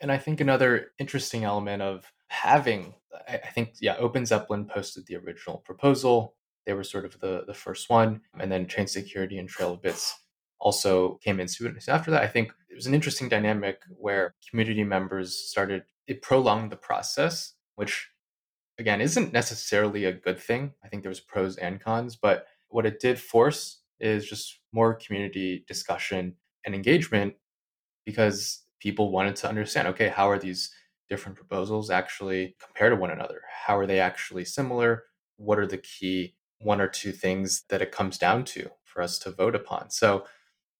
And 0.00 0.12
I 0.12 0.18
think 0.18 0.40
another 0.40 0.88
interesting 0.98 1.44
element 1.44 1.82
of 1.82 2.12
having, 2.28 2.94
I 3.28 3.38
think, 3.38 3.74
yeah, 3.80 3.96
OpenZeppelin 3.96 4.68
posted 4.68 5.06
the 5.06 5.16
original 5.16 5.58
proposal. 5.58 6.34
They 6.66 6.74
were 6.74 6.84
sort 6.84 7.04
of 7.04 7.18
the, 7.20 7.44
the 7.46 7.54
first 7.54 7.90
one. 7.90 8.20
And 8.38 8.50
then 8.50 8.66
Chain 8.66 8.86
Security 8.86 9.38
and 9.38 9.48
Trail 9.48 9.74
of 9.74 9.82
Bits 9.82 10.16
also 10.60 11.18
came 11.24 11.40
in 11.40 11.48
soon 11.48 11.76
after 11.88 12.10
that. 12.10 12.22
I 12.22 12.28
think 12.28 12.52
it 12.70 12.74
was 12.74 12.86
an 12.86 12.94
interesting 12.94 13.28
dynamic 13.28 13.80
where 13.90 14.34
community 14.48 14.84
members 14.84 15.36
started, 15.36 15.82
it 16.06 16.22
prolonged 16.22 16.70
the 16.70 16.76
process, 16.76 17.54
which 17.74 18.08
again 18.78 19.00
isn't 19.00 19.32
necessarily 19.32 20.04
a 20.04 20.12
good 20.12 20.38
thing. 20.38 20.72
I 20.84 20.88
think 20.88 21.02
there 21.02 21.10
was 21.10 21.20
pros 21.20 21.56
and 21.56 21.80
cons, 21.80 22.16
but 22.16 22.46
what 22.68 22.86
it 22.86 23.00
did 23.00 23.18
force 23.18 23.82
is 24.00 24.24
just 24.26 24.60
more 24.72 24.94
community 24.94 25.64
discussion 25.66 26.36
and 26.64 26.74
engagement 26.74 27.34
because 28.06 28.62
people 28.80 29.12
wanted 29.12 29.36
to 29.36 29.48
understand 29.48 29.88
okay, 29.88 30.08
how 30.08 30.28
are 30.28 30.38
these 30.38 30.72
different 31.08 31.36
proposals 31.36 31.90
actually 31.90 32.56
compare 32.64 32.88
to 32.88 32.96
one 32.96 33.10
another? 33.10 33.42
How 33.66 33.76
are 33.76 33.86
they 33.86 34.00
actually 34.00 34.44
similar? 34.44 35.04
What 35.36 35.58
are 35.58 35.66
the 35.66 35.78
key 35.78 36.34
one 36.62 36.80
or 36.80 36.88
two 36.88 37.12
things 37.12 37.64
that 37.68 37.82
it 37.82 37.92
comes 37.92 38.18
down 38.18 38.44
to 38.44 38.70
for 38.84 39.02
us 39.02 39.18
to 39.20 39.30
vote 39.30 39.54
upon. 39.54 39.90
So 39.90 40.26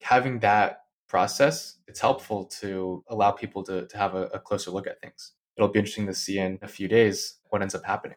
having 0.01 0.41
that 0.41 0.81
process, 1.09 1.79
it's 1.87 2.01
helpful 2.01 2.45
to 2.61 3.05
allow 3.09 3.31
people 3.31 3.63
to, 3.65 3.87
to 3.87 3.97
have 3.97 4.15
a, 4.15 4.25
a 4.27 4.39
closer 4.39 4.71
look 4.71 4.87
at 4.87 5.01
things. 5.01 5.33
It'll 5.57 5.69
be 5.69 5.79
interesting 5.79 6.07
to 6.07 6.15
see 6.15 6.39
in 6.39 6.59
a 6.63 6.69
few 6.69 6.89
days 6.89 7.39
what 7.51 7.63
ends 7.63 7.75
up 7.75 7.85
happening. 7.85 8.17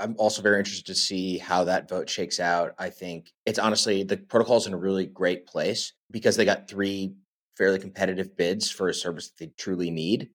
I'm 0.00 0.16
also 0.18 0.42
very 0.42 0.58
interested 0.58 0.86
to 0.86 0.94
see 0.94 1.38
how 1.38 1.64
that 1.64 1.88
vote 1.88 2.08
shakes 2.08 2.40
out. 2.40 2.74
I 2.78 2.90
think 2.90 3.32
it's 3.46 3.58
honestly 3.58 4.02
the 4.02 4.16
protocol's 4.16 4.66
in 4.66 4.74
a 4.74 4.78
really 4.78 5.06
great 5.06 5.46
place 5.46 5.92
because 6.10 6.36
they 6.36 6.44
got 6.44 6.68
three 6.68 7.14
fairly 7.56 7.78
competitive 7.78 8.36
bids 8.36 8.70
for 8.70 8.88
a 8.88 8.94
service 8.94 9.28
that 9.28 9.38
they 9.38 9.52
truly 9.56 9.90
need. 9.90 10.30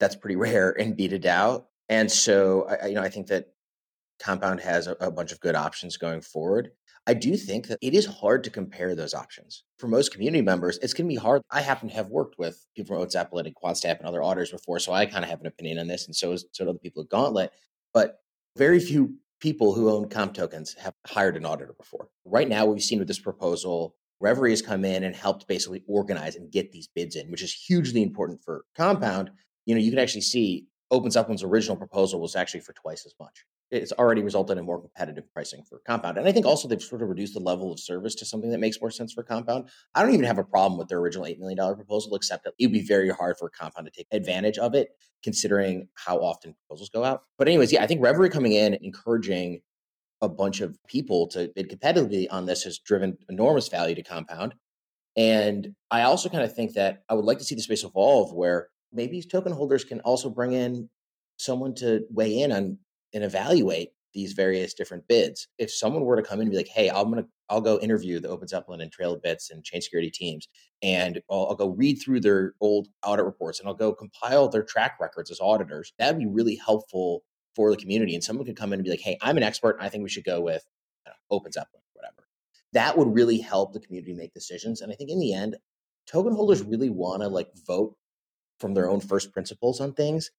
That's 0.00 0.16
pretty 0.16 0.36
rare 0.48 0.70
in 0.70 0.96
B2DAO. 0.96 1.64
And 1.88 2.10
so, 2.10 2.66
I, 2.68 2.86
you 2.86 2.94
know, 2.94 3.02
I 3.02 3.10
think 3.10 3.26
that 3.26 3.48
Compound 4.18 4.60
has 4.60 4.86
a, 4.86 4.92
a, 5.00 5.10
bunch 5.10 5.32
of 5.32 5.40
good 5.40 5.54
options 5.54 5.96
going 5.96 6.20
forward. 6.20 6.70
I 7.06 7.14
do 7.14 7.36
think 7.36 7.66
that 7.66 7.78
it 7.82 7.94
is 7.94 8.06
hard 8.06 8.44
to 8.44 8.50
compare 8.50 8.94
those 8.94 9.12
options. 9.12 9.64
For 9.78 9.88
most 9.88 10.12
community 10.12 10.40
members, 10.40 10.78
it's 10.78 10.94
going 10.94 11.06
to 11.06 11.14
be 11.14 11.20
hard. 11.20 11.42
I 11.50 11.60
happen 11.60 11.88
to 11.88 11.94
have 11.94 12.08
worked 12.08 12.38
with 12.38 12.64
people 12.74 12.96
from 12.96 13.10
Zeppelin 13.10 13.46
and 13.46 13.54
Quantstamp 13.54 13.98
and 13.98 14.06
other 14.06 14.22
auditors 14.22 14.52
before, 14.52 14.78
so 14.78 14.92
I 14.92 15.04
kind 15.04 15.24
of 15.24 15.30
have 15.30 15.40
an 15.40 15.46
opinion 15.46 15.78
on 15.78 15.86
this, 15.86 16.06
and 16.06 16.16
so, 16.16 16.32
is, 16.32 16.46
so 16.52 16.64
do 16.64 16.72
the 16.72 16.78
people 16.78 17.02
at 17.02 17.10
Gauntlet. 17.10 17.50
But 17.92 18.20
very 18.56 18.80
few 18.80 19.16
people 19.40 19.74
who 19.74 19.90
own 19.90 20.08
comp 20.08 20.32
tokens 20.32 20.74
have 20.74 20.94
hired 21.06 21.36
an 21.36 21.44
auditor 21.44 21.74
before. 21.76 22.08
Right 22.24 22.48
now, 22.48 22.64
we've 22.64 22.82
seen 22.82 22.98
with 22.98 23.08
this 23.08 23.18
proposal, 23.18 23.96
Reverie 24.20 24.50
has 24.50 24.62
come 24.62 24.84
in 24.86 25.04
and 25.04 25.14
helped 25.14 25.46
basically 25.46 25.82
organize 25.86 26.36
and 26.36 26.50
get 26.50 26.72
these 26.72 26.88
bids 26.88 27.16
in, 27.16 27.30
which 27.30 27.42
is 27.42 27.52
hugely 27.52 28.02
important 28.02 28.42
for 28.42 28.64
Compound. 28.74 29.30
You 29.66 29.74
know, 29.74 29.80
you 29.80 29.90
can 29.90 29.98
actually 29.98 30.22
see 30.22 30.66
OpenZeppelin's 30.90 31.42
original 31.42 31.76
proposal 31.76 32.20
was 32.20 32.36
actually 32.36 32.60
for 32.60 32.72
twice 32.72 33.04
as 33.04 33.14
much 33.20 33.44
it's 33.74 33.92
already 33.92 34.22
resulted 34.22 34.58
in 34.58 34.64
more 34.64 34.80
competitive 34.80 35.24
pricing 35.32 35.62
for 35.68 35.80
compound. 35.86 36.18
And 36.18 36.26
I 36.26 36.32
think 36.32 36.46
also 36.46 36.68
they've 36.68 36.82
sort 36.82 37.02
of 37.02 37.08
reduced 37.08 37.34
the 37.34 37.40
level 37.40 37.72
of 37.72 37.80
service 37.80 38.14
to 38.16 38.24
something 38.24 38.50
that 38.50 38.58
makes 38.58 38.80
more 38.80 38.90
sense 38.90 39.12
for 39.12 39.22
compound. 39.22 39.68
I 39.94 40.02
don't 40.02 40.14
even 40.14 40.24
have 40.26 40.38
a 40.38 40.44
problem 40.44 40.78
with 40.78 40.88
their 40.88 40.98
original 40.98 41.26
$8 41.26 41.38
million 41.38 41.58
proposal, 41.74 42.14
except 42.14 42.44
that 42.44 42.54
it 42.58 42.66
would 42.66 42.72
be 42.72 42.86
very 42.86 43.10
hard 43.10 43.36
for 43.38 43.50
compound 43.50 43.86
to 43.86 43.92
take 43.92 44.06
advantage 44.10 44.58
of 44.58 44.74
it, 44.74 44.88
considering 45.22 45.88
how 45.94 46.18
often 46.18 46.54
proposals 46.54 46.90
go 46.90 47.04
out. 47.04 47.22
But, 47.38 47.48
anyways, 47.48 47.72
yeah, 47.72 47.82
I 47.82 47.86
think 47.86 48.02
Reverie 48.02 48.30
coming 48.30 48.52
in, 48.52 48.74
encouraging 48.82 49.60
a 50.20 50.28
bunch 50.28 50.60
of 50.60 50.78
people 50.88 51.26
to 51.28 51.50
bid 51.54 51.70
competitively 51.70 52.26
on 52.30 52.46
this 52.46 52.62
has 52.62 52.78
driven 52.78 53.18
enormous 53.28 53.68
value 53.68 53.94
to 53.94 54.02
compound. 54.02 54.54
And 55.16 55.74
I 55.90 56.02
also 56.02 56.28
kind 56.28 56.42
of 56.42 56.54
think 56.54 56.74
that 56.74 57.02
I 57.08 57.14
would 57.14 57.24
like 57.24 57.38
to 57.38 57.44
see 57.44 57.54
the 57.54 57.62
space 57.62 57.84
evolve 57.84 58.32
where 58.32 58.68
maybe 58.92 59.22
token 59.22 59.52
holders 59.52 59.84
can 59.84 60.00
also 60.00 60.30
bring 60.30 60.52
in 60.52 60.88
someone 61.36 61.74
to 61.74 62.04
weigh 62.10 62.40
in 62.40 62.52
on 62.52 62.78
and 63.14 63.24
evaluate 63.24 63.90
these 64.12 64.32
various 64.32 64.74
different 64.74 65.06
bids. 65.08 65.48
If 65.58 65.72
someone 65.72 66.04
were 66.04 66.16
to 66.16 66.22
come 66.22 66.38
in 66.40 66.42
and 66.42 66.50
be 66.50 66.56
like, 66.56 66.68
"Hey, 66.68 66.88
I'm 66.90 67.10
gonna 67.10 67.26
I'll 67.48 67.60
go 67.60 67.78
interview 67.78 68.20
the 68.20 68.28
OpenZeppelin 68.28 68.82
and 68.82 68.92
Trail 68.92 69.16
Bits 69.16 69.50
and 69.50 69.64
Chain 69.64 69.80
Security 69.80 70.10
teams, 70.10 70.48
and 70.82 71.20
I'll, 71.30 71.48
I'll, 71.50 71.56
go 71.56 71.68
read 71.68 71.96
through 71.96 72.20
their 72.20 72.54
old 72.60 72.88
audit 73.04 73.24
reports 73.24 73.60
and 73.60 73.68
I'll 73.68 73.74
go 73.74 73.92
compile 73.92 74.48
their 74.48 74.62
track 74.62 74.98
records 75.00 75.30
as 75.30 75.40
auditors." 75.40 75.92
That'd 75.98 76.18
be 76.18 76.26
really 76.26 76.56
helpful 76.56 77.24
for 77.56 77.70
the 77.70 77.76
community. 77.76 78.14
And 78.14 78.24
someone 78.24 78.46
could 78.46 78.56
come 78.56 78.72
in 78.72 78.78
and 78.80 78.84
be 78.84 78.90
like, 78.90 79.00
"Hey, 79.00 79.18
I'm 79.20 79.36
an 79.36 79.42
expert. 79.42 79.76
I 79.80 79.88
think 79.88 80.02
we 80.02 80.10
should 80.10 80.24
go 80.24 80.40
with 80.40 80.64
know, 81.06 81.12
OpenZeppelin, 81.32 81.82
whatever." 81.94 82.28
That 82.72 82.96
would 82.96 83.14
really 83.14 83.38
help 83.38 83.72
the 83.72 83.80
community 83.80 84.14
make 84.14 84.32
decisions. 84.32 84.80
And 84.80 84.92
I 84.92 84.96
think 84.96 85.10
in 85.10 85.18
the 85.18 85.32
end, 85.34 85.56
token 86.06 86.34
holders 86.34 86.62
really 86.62 86.90
want 86.90 87.22
to 87.22 87.28
like 87.28 87.50
vote 87.66 87.96
from 88.60 88.74
their 88.74 88.88
own 88.88 89.00
first 89.00 89.32
principles 89.32 89.80
on 89.80 89.92
things. 89.92 90.30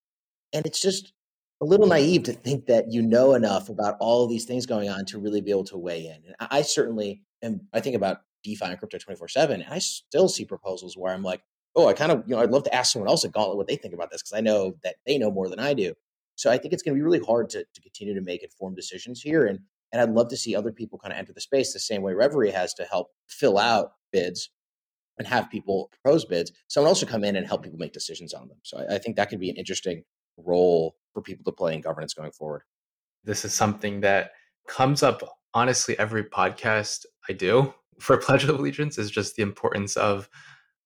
And 0.54 0.66
it's 0.66 0.82
just 0.82 1.14
a 1.62 1.66
little 1.66 1.88
naive 1.88 2.24
to 2.24 2.34
think 2.34 2.66
that 2.66 2.92
you 2.92 3.02
know 3.02 3.34
enough 3.34 3.70
about 3.70 3.96
all 4.00 4.28
these 4.28 4.46
things 4.46 4.66
going 4.66 4.90
on 4.90 5.06
to 5.06 5.20
really 5.20 5.42
be 5.42 5.52
able 5.52 5.64
to 5.66 5.78
weigh 5.78 6.08
in. 6.08 6.22
And 6.26 6.36
I 6.40 6.62
certainly 6.62 7.22
am, 7.42 7.62
I 7.74 7.80
think 7.80 7.96
about 7.96 8.22
DeFi 8.44 8.66
and 8.66 8.78
crypto 8.78 8.98
24 8.98 9.28
7, 9.30 9.62
and 9.62 9.74
I 9.74 9.80
still 9.80 10.28
see 10.28 10.46
proposals 10.46 10.98
where 10.98 11.14
I'm 11.14 11.24
like, 11.24 11.42
oh, 11.76 11.88
I 11.88 11.94
kind 11.94 12.12
of, 12.12 12.24
you 12.28 12.36
know, 12.36 12.42
I'd 12.42 12.52
love 12.52 12.64
to 12.64 12.76
ask 12.76 12.94
someone 12.94 13.10
else 13.10 13.26
at 13.26 13.32
Gauntlet 13.32 13.58
what 13.58 13.68
they 13.68 13.76
think 13.76 13.94
about 13.94 14.12
this 14.12 14.22
because 14.22 14.38
I 14.38 14.42
know 14.42 14.76
that 14.84 14.96
they 15.06 15.18
know 15.18 15.32
more 15.32 15.50
than 15.50 15.60
I 15.60 15.74
do. 15.74 15.94
So 16.36 16.52
I 16.52 16.58
think 16.58 16.74
it's 16.74 16.84
going 16.84 16.96
to 16.96 17.00
be 17.00 17.04
really 17.04 17.26
hard 17.26 17.50
to, 17.52 17.66
to 17.74 17.82
continue 17.82 18.14
to 18.14 18.22
make 18.22 18.44
informed 18.44 18.76
decisions 18.76 19.22
here. 19.22 19.46
And, 19.46 19.60
and 19.92 20.02
I'd 20.02 20.10
love 20.10 20.30
to 20.30 20.38
see 20.38 20.56
other 20.56 20.72
people 20.72 21.00
kind 21.00 21.14
of 21.14 21.20
enter 21.20 21.34
the 21.34 21.42
space 21.42 21.74
the 21.74 21.80
same 21.80 22.02
way 22.02 22.14
Reverie 22.14 22.52
has 22.52 22.74
to 22.76 22.84
help 22.84 23.12
fill 23.28 23.58
out 23.58 23.92
bids 24.12 24.50
and 25.18 25.28
have 25.28 25.50
people 25.50 25.90
propose 25.92 26.26
bids. 26.26 26.52
Someone 26.68 26.90
else 26.90 27.00
should 27.00 27.08
come 27.08 27.24
in 27.24 27.36
and 27.38 27.48
help 27.48 27.64
people 27.64 27.80
make 27.80 27.94
decisions 27.94 28.34
on 28.34 28.50
them. 28.50 28.58
So 28.64 28.80
I, 28.80 28.96
I 28.96 28.98
think 28.98 29.16
that 29.16 29.30
could 29.30 29.40
be 29.40 29.50
an 29.50 29.56
interesting 29.56 30.04
role 30.38 30.96
for 31.16 31.22
people 31.22 31.46
to 31.46 31.56
play 31.56 31.74
in 31.74 31.82
governance 31.82 32.14
going 32.14 32.32
forward. 32.32 32.62
This 33.24 33.46
is 33.46 33.54
something 33.54 34.02
that 34.02 34.32
comes 34.68 35.02
up 35.02 35.24
honestly 35.54 35.98
every 35.98 36.26
podcast 36.26 37.06
I 37.28 37.34
do 37.34 37.74
for 38.00 38.18
Pledge 38.18 38.44
of 38.44 38.60
Allegiance 38.60 39.00
is 39.00 39.10
just 39.10 39.36
the 39.36 39.42
importance 39.42 39.96
of, 39.96 40.30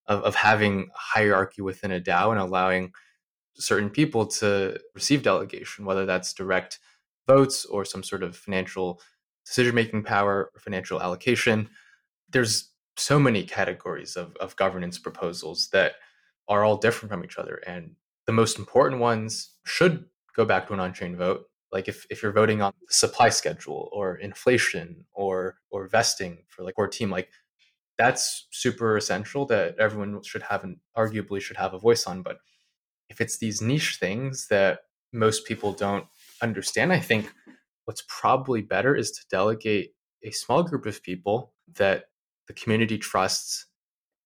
of 0.08 0.22
of, 0.22 0.36
having 0.36 0.90
hierarchy 0.96 1.62
within 1.62 1.92
a 1.92 2.00
DAO 2.00 2.32
and 2.32 2.40
allowing 2.40 2.94
certain 3.56 3.90
people 3.90 4.28
to 4.28 4.80
receive 4.94 5.24
delegation, 5.24 5.86
whether 5.86 6.06
that's 6.06 6.34
direct 6.34 6.80
votes 7.28 7.66
or 7.66 7.84
some 7.84 8.04
sort 8.04 8.24
of 8.24 8.36
financial 8.36 9.02
decision 9.46 9.74
making 9.74 10.04
power 10.04 10.52
or 10.54 10.60
financial 10.60 11.02
allocation. 11.02 11.68
There's 12.30 12.72
so 12.96 13.20
many 13.20 13.44
categories 13.44 14.16
of, 14.16 14.36
of 14.38 14.56
governance 14.56 15.00
proposals 15.00 15.70
that 15.74 15.94
are 16.48 16.64
all 16.64 16.78
different 16.78 17.12
from 17.12 17.24
each 17.24 17.38
other. 17.38 17.62
And 17.66 17.96
the 18.26 18.34
most 18.34 18.60
important 18.60 19.02
ones 19.02 19.56
should 19.66 20.06
go 20.36 20.46
back 20.46 20.68
to 20.68 20.74
an 20.74 20.80
on-chain 20.80 21.16
vote 21.16 21.46
like 21.72 21.88
if, 21.88 22.06
if 22.10 22.24
you're 22.24 22.32
voting 22.32 22.62
on 22.62 22.74
the 22.88 22.94
supply 22.94 23.30
schedule 23.30 23.90
or 23.92 24.16
inflation 24.16 25.06
or 25.14 25.58
or 25.70 25.88
vesting 25.88 26.40
for 26.48 26.64
like 26.64 26.76
core 26.76 26.88
team 26.88 27.10
like 27.10 27.30
that's 27.98 28.48
super 28.52 28.98
essential 28.98 29.46
that 29.46 29.76
everyone 29.78 30.22
should 30.24 30.42
have 30.44 30.64
and 30.64 30.78
arguably 30.98 31.42
should 31.42 31.58
have 31.58 31.74
a 31.74 31.80
voice 31.80 32.08
on 32.08 32.22
but 32.22 32.38
if 33.10 33.22
it's 33.22 33.38
these 33.38 33.62
niche 33.62 33.98
things 34.00 34.48
that 34.48 34.80
most 35.14 35.46
people 35.46 35.74
don't 35.74 36.06
understand 36.42 36.94
i 36.94 37.00
think 37.00 37.32
what's 37.86 38.04
probably 38.08 38.62
better 38.62 38.96
is 38.96 39.12
to 39.12 39.22
delegate 39.30 39.92
a 40.24 40.32
small 40.32 40.64
group 40.64 40.86
of 40.86 41.02
people 41.04 41.54
that 41.76 42.06
the 42.48 42.54
community 42.54 42.98
trusts 42.98 43.68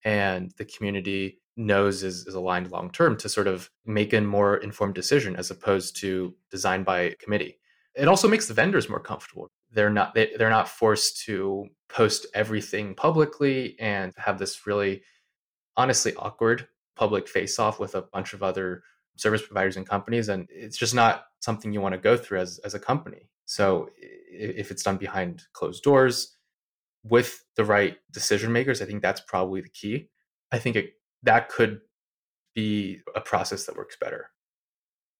and 0.06 0.52
the 0.58 0.66
community 0.66 1.40
knows 1.56 2.04
is, 2.04 2.26
is 2.26 2.36
aligned 2.36 2.72
long 2.72 2.90
term 2.90 3.18
to 3.18 3.30
sort 3.30 3.48
of 3.48 3.70
make 3.86 4.14
a 4.14 4.22
more 4.22 4.58
informed 4.58 4.96
decision 4.96 5.36
as 5.36 5.52
opposed 5.52 5.96
to 5.98 6.34
designed 6.50 6.86
by 6.86 7.16
committee. 7.20 7.60
It 7.96 8.08
also 8.08 8.28
makes 8.28 8.48
the 8.48 8.54
vendors 8.54 8.90
more 8.90 9.00
comfortable. 9.00 9.48
They're 9.72 9.90
not 9.90 10.14
they, 10.14 10.32
they're 10.38 10.50
not 10.50 10.68
forced 10.68 11.24
to 11.26 11.68
post 11.90 12.26
everything 12.34 12.96
publicly 12.96 13.76
and 13.80 14.14
have 14.18 14.40
this 14.40 14.66
really 14.66 15.04
honestly 15.78 16.14
awkward 16.16 16.68
public 16.96 17.28
face 17.28 17.60
off 17.60 17.80
with 17.80 17.96
a 17.96 18.02
bunch 18.02 18.34
of 18.34 18.44
other 18.44 18.84
service 19.16 19.46
providers 19.46 19.78
and 19.78 19.88
companies 19.88 20.30
and 20.30 20.48
it's 20.50 20.78
just 20.78 20.96
not 20.96 21.26
something 21.40 21.72
you 21.72 21.82
want 21.82 21.94
to 21.94 22.00
go 22.00 22.18
through 22.18 22.40
as 22.40 22.60
as 22.60 22.74
a 22.74 22.80
company. 22.80 23.30
So 23.46 23.90
if 23.98 24.72
it's 24.72 24.84
done 24.84 24.98
behind 24.98 25.44
closed 25.54 25.84
doors 25.84 26.36
with 27.04 27.44
the 27.56 27.66
right 27.66 27.98
decision 28.12 28.52
makers, 28.52 28.82
I 28.82 28.86
think 28.86 29.02
that's 29.02 29.22
probably 29.22 29.62
the 29.62 29.70
key. 29.70 30.10
I 30.52 30.60
think 30.60 30.76
it 30.76 30.94
that 31.24 31.50
could 31.50 31.82
be 32.56 33.00
a 33.16 33.22
process 33.22 33.66
that 33.66 33.76
works 33.76 33.98
better. 34.00 34.30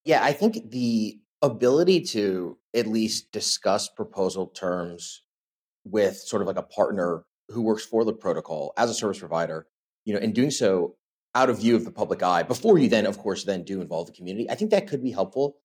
Yeah, 0.06 0.24
I 0.24 0.34
think 0.34 0.70
the 0.70 1.20
ability 1.42 2.02
to 2.02 2.58
at 2.74 2.88
least 2.88 3.32
discuss 3.32 3.90
proposal 3.90 4.48
terms 4.48 5.24
with 5.86 6.18
sort 6.18 6.42
of 6.42 6.48
like 6.48 6.58
a 6.58 6.64
partner 6.64 7.26
who 7.50 7.62
works 7.62 7.86
for 7.86 8.06
the 8.06 8.14
protocol 8.14 8.74
as 8.78 8.90
a 8.90 8.94
service 8.94 9.20
provider, 9.20 9.68
you 10.06 10.14
know, 10.14 10.20
and 10.20 10.34
doing 10.34 10.52
so 10.52 10.96
out 11.36 11.50
of 11.50 11.60
view 11.60 11.76
of 11.76 11.84
the 11.84 11.92
public 11.92 12.22
eye 12.22 12.44
before 12.44 12.78
you 12.78 12.88
then, 12.88 13.06
of 13.06 13.18
course, 13.18 13.44
then 13.44 13.64
do 13.64 13.82
involve 13.82 14.08
the 14.08 14.14
community. 14.14 14.50
I 14.50 14.56
think 14.56 14.72
that 14.72 14.88
could 14.88 15.02
be 15.02 15.12
helpful. 15.12 15.58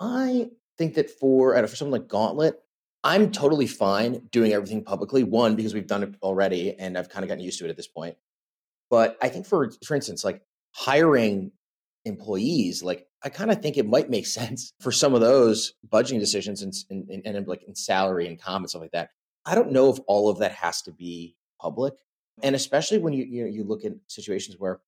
I 0.00 0.50
think 0.78 0.94
that 0.94 1.10
for 1.10 1.54
for 1.66 1.76
something 1.76 1.92
like 1.92 2.08
Gauntlet, 2.08 2.60
I'm 3.02 3.30
totally 3.30 3.66
fine 3.66 4.28
doing 4.30 4.52
everything 4.52 4.84
publicly. 4.84 5.24
One, 5.24 5.56
because 5.56 5.74
we've 5.74 5.86
done 5.86 6.02
it 6.02 6.14
already 6.22 6.78
and 6.78 6.96
I've 6.96 7.08
kind 7.08 7.24
of 7.24 7.28
gotten 7.28 7.44
used 7.44 7.58
to 7.58 7.66
it 7.66 7.70
at 7.70 7.76
this 7.76 7.88
point. 7.88 8.16
But 8.90 9.16
I 9.20 9.28
think 9.28 9.46
for 9.46 9.70
for 9.84 9.94
instance, 9.94 10.24
like 10.24 10.42
hiring 10.74 11.52
employees, 12.04 12.82
like 12.82 13.06
I 13.22 13.28
kind 13.28 13.50
of 13.50 13.60
think 13.60 13.76
it 13.76 13.86
might 13.86 14.10
make 14.10 14.26
sense 14.40 14.72
for 14.80 14.92
some 14.92 15.14
of 15.14 15.20
those 15.20 15.74
budgeting 15.88 16.20
decisions 16.20 16.62
and, 16.62 16.74
and, 16.90 17.22
and 17.24 17.48
like 17.48 17.64
in 17.64 17.74
salary 17.74 18.28
and 18.28 18.40
comp 18.40 18.62
and 18.62 18.70
stuff 18.70 18.82
like 18.82 18.92
that. 18.92 19.10
I 19.44 19.54
don't 19.54 19.72
know 19.72 19.90
if 19.90 19.98
all 20.06 20.28
of 20.28 20.38
that 20.38 20.52
has 20.52 20.82
to 20.82 20.92
be 20.92 21.36
public, 21.60 21.94
and 22.42 22.54
especially 22.54 22.98
when 22.98 23.12
you 23.12 23.24
you, 23.24 23.44
know, 23.44 23.50
you 23.50 23.64
look 23.64 23.84
at 23.84 23.92
situations 24.08 24.56
where 24.58 24.80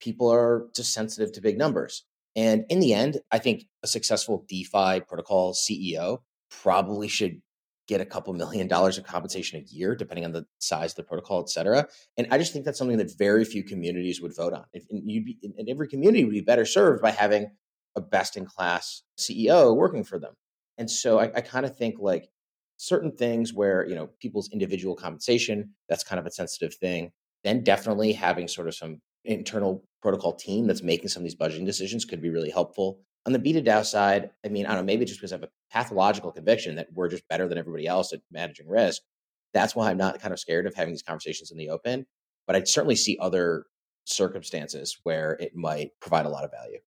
people 0.00 0.30
are 0.32 0.66
just 0.74 0.92
sensitive 0.92 1.32
to 1.32 1.40
big 1.40 1.58
numbers. 1.58 2.04
And 2.34 2.66
in 2.68 2.80
the 2.80 2.92
end, 2.92 3.18
I 3.32 3.38
think 3.38 3.64
a 3.82 3.86
successful 3.86 4.44
DeFi 4.48 5.00
protocol 5.00 5.54
CEO 5.54 6.18
probably 6.50 7.08
should 7.08 7.40
get 7.86 8.00
a 8.00 8.06
couple 8.06 8.32
million 8.34 8.66
dollars 8.66 8.98
of 8.98 9.04
compensation 9.04 9.60
a 9.60 9.64
year, 9.72 9.94
depending 9.94 10.24
on 10.24 10.32
the 10.32 10.44
size 10.58 10.92
of 10.92 10.96
the 10.96 11.02
protocol, 11.04 11.40
et 11.40 11.48
cetera. 11.48 11.86
And 12.16 12.26
I 12.30 12.38
just 12.38 12.52
think 12.52 12.64
that's 12.64 12.78
something 12.78 12.98
that 12.98 13.16
very 13.16 13.44
few 13.44 13.62
communities 13.62 14.20
would 14.20 14.34
vote 14.34 14.52
on. 14.52 14.64
If, 14.72 14.84
and, 14.90 15.08
you'd 15.08 15.24
be, 15.24 15.38
and 15.42 15.68
every 15.68 15.88
community 15.88 16.24
would 16.24 16.32
be 16.32 16.40
better 16.40 16.64
served 16.64 17.02
by 17.02 17.10
having 17.10 17.48
a 17.94 18.00
best 18.00 18.36
in 18.36 18.44
class 18.44 19.02
CEO 19.18 19.74
working 19.74 20.04
for 20.04 20.18
them. 20.18 20.34
And 20.78 20.90
so 20.90 21.18
I, 21.18 21.24
I 21.34 21.40
kind 21.40 21.64
of 21.64 21.76
think 21.76 21.96
like 21.98 22.28
certain 22.76 23.12
things 23.12 23.54
where, 23.54 23.86
you 23.88 23.94
know, 23.94 24.10
people's 24.20 24.50
individual 24.52 24.94
compensation, 24.94 25.70
that's 25.88 26.04
kind 26.04 26.20
of 26.20 26.26
a 26.26 26.30
sensitive 26.30 26.74
thing. 26.74 27.12
Then 27.44 27.62
definitely 27.62 28.12
having 28.12 28.48
sort 28.48 28.68
of 28.68 28.74
some 28.74 29.00
internal 29.24 29.84
protocol 30.02 30.34
team 30.34 30.66
that's 30.66 30.82
making 30.82 31.08
some 31.08 31.22
of 31.22 31.24
these 31.24 31.36
budgeting 31.36 31.66
decisions 31.66 32.04
could 32.04 32.20
be 32.20 32.30
really 32.30 32.50
helpful. 32.50 33.00
On 33.26 33.32
the 33.32 33.38
B2DAO 33.38 33.84
side, 33.84 34.30
I 34.44 34.48
mean, 34.48 34.66
I 34.66 34.70
don't 34.70 34.78
know, 34.78 34.84
maybe 34.84 35.04
just 35.04 35.20
because 35.20 35.32
I 35.32 35.36
have 35.36 35.42
a 35.42 35.50
pathological 35.72 36.30
conviction 36.30 36.76
that 36.76 36.88
we're 36.92 37.08
just 37.08 37.28
better 37.28 37.48
than 37.48 37.58
everybody 37.58 37.86
else 37.86 38.12
at 38.12 38.20
managing 38.30 38.68
risk. 38.68 39.02
That's 39.52 39.74
why 39.74 39.90
I'm 39.90 39.96
not 39.96 40.20
kind 40.20 40.32
of 40.32 40.38
scared 40.38 40.66
of 40.66 40.74
having 40.74 40.92
these 40.92 41.02
conversations 41.02 41.50
in 41.50 41.58
the 41.58 41.70
open. 41.70 42.06
But 42.46 42.54
I 42.54 42.62
certainly 42.62 42.94
see 42.94 43.18
other 43.20 43.66
circumstances 44.04 44.98
where 45.02 45.32
it 45.32 45.56
might 45.56 45.90
provide 46.00 46.26
a 46.26 46.28
lot 46.28 46.44
of 46.44 46.52
value. 46.52 46.78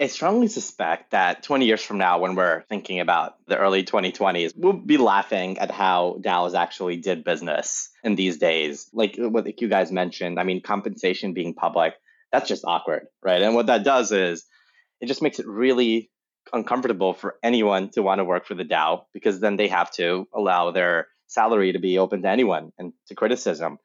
I 0.00 0.06
strongly 0.06 0.48
suspect 0.48 1.10
that 1.10 1.42
20 1.42 1.66
years 1.66 1.82
from 1.82 1.98
now, 1.98 2.18
when 2.18 2.34
we're 2.34 2.62
thinking 2.62 2.98
about 2.98 3.34
the 3.46 3.58
early 3.58 3.84
2020s, 3.84 4.52
we'll 4.56 4.72
be 4.72 4.96
laughing 4.96 5.58
at 5.58 5.70
how 5.70 6.18
DAOs 6.22 6.54
actually 6.54 6.96
did 6.96 7.24
business 7.24 7.90
in 8.02 8.14
these 8.14 8.38
days. 8.38 8.88
Like 8.94 9.16
what 9.18 9.60
you 9.60 9.68
guys 9.68 9.92
mentioned, 9.92 10.40
I 10.40 10.44
mean, 10.44 10.62
compensation 10.62 11.34
being 11.34 11.52
public, 11.54 11.92
that's 12.32 12.48
just 12.48 12.64
awkward, 12.64 13.06
right? 13.22 13.42
And 13.42 13.54
what 13.54 13.66
that 13.66 13.84
does 13.84 14.10
is 14.10 14.46
it 15.02 15.06
just 15.06 15.20
makes 15.20 15.38
it 15.40 15.46
really 15.46 16.10
uncomfortable 16.52 17.12
for 17.12 17.34
anyone 17.42 17.90
to 17.90 18.02
want 18.02 18.20
to 18.20 18.24
work 18.24 18.46
for 18.46 18.54
the 18.54 18.64
DAO 18.64 19.04
because 19.12 19.40
then 19.40 19.56
they 19.56 19.68
have 19.68 19.90
to 19.92 20.26
allow 20.32 20.70
their 20.70 21.08
salary 21.26 21.72
to 21.72 21.78
be 21.78 21.98
open 21.98 22.22
to 22.22 22.28
anyone 22.28 22.72
and 22.78 22.92
to 23.08 23.14
criticism. 23.14 23.78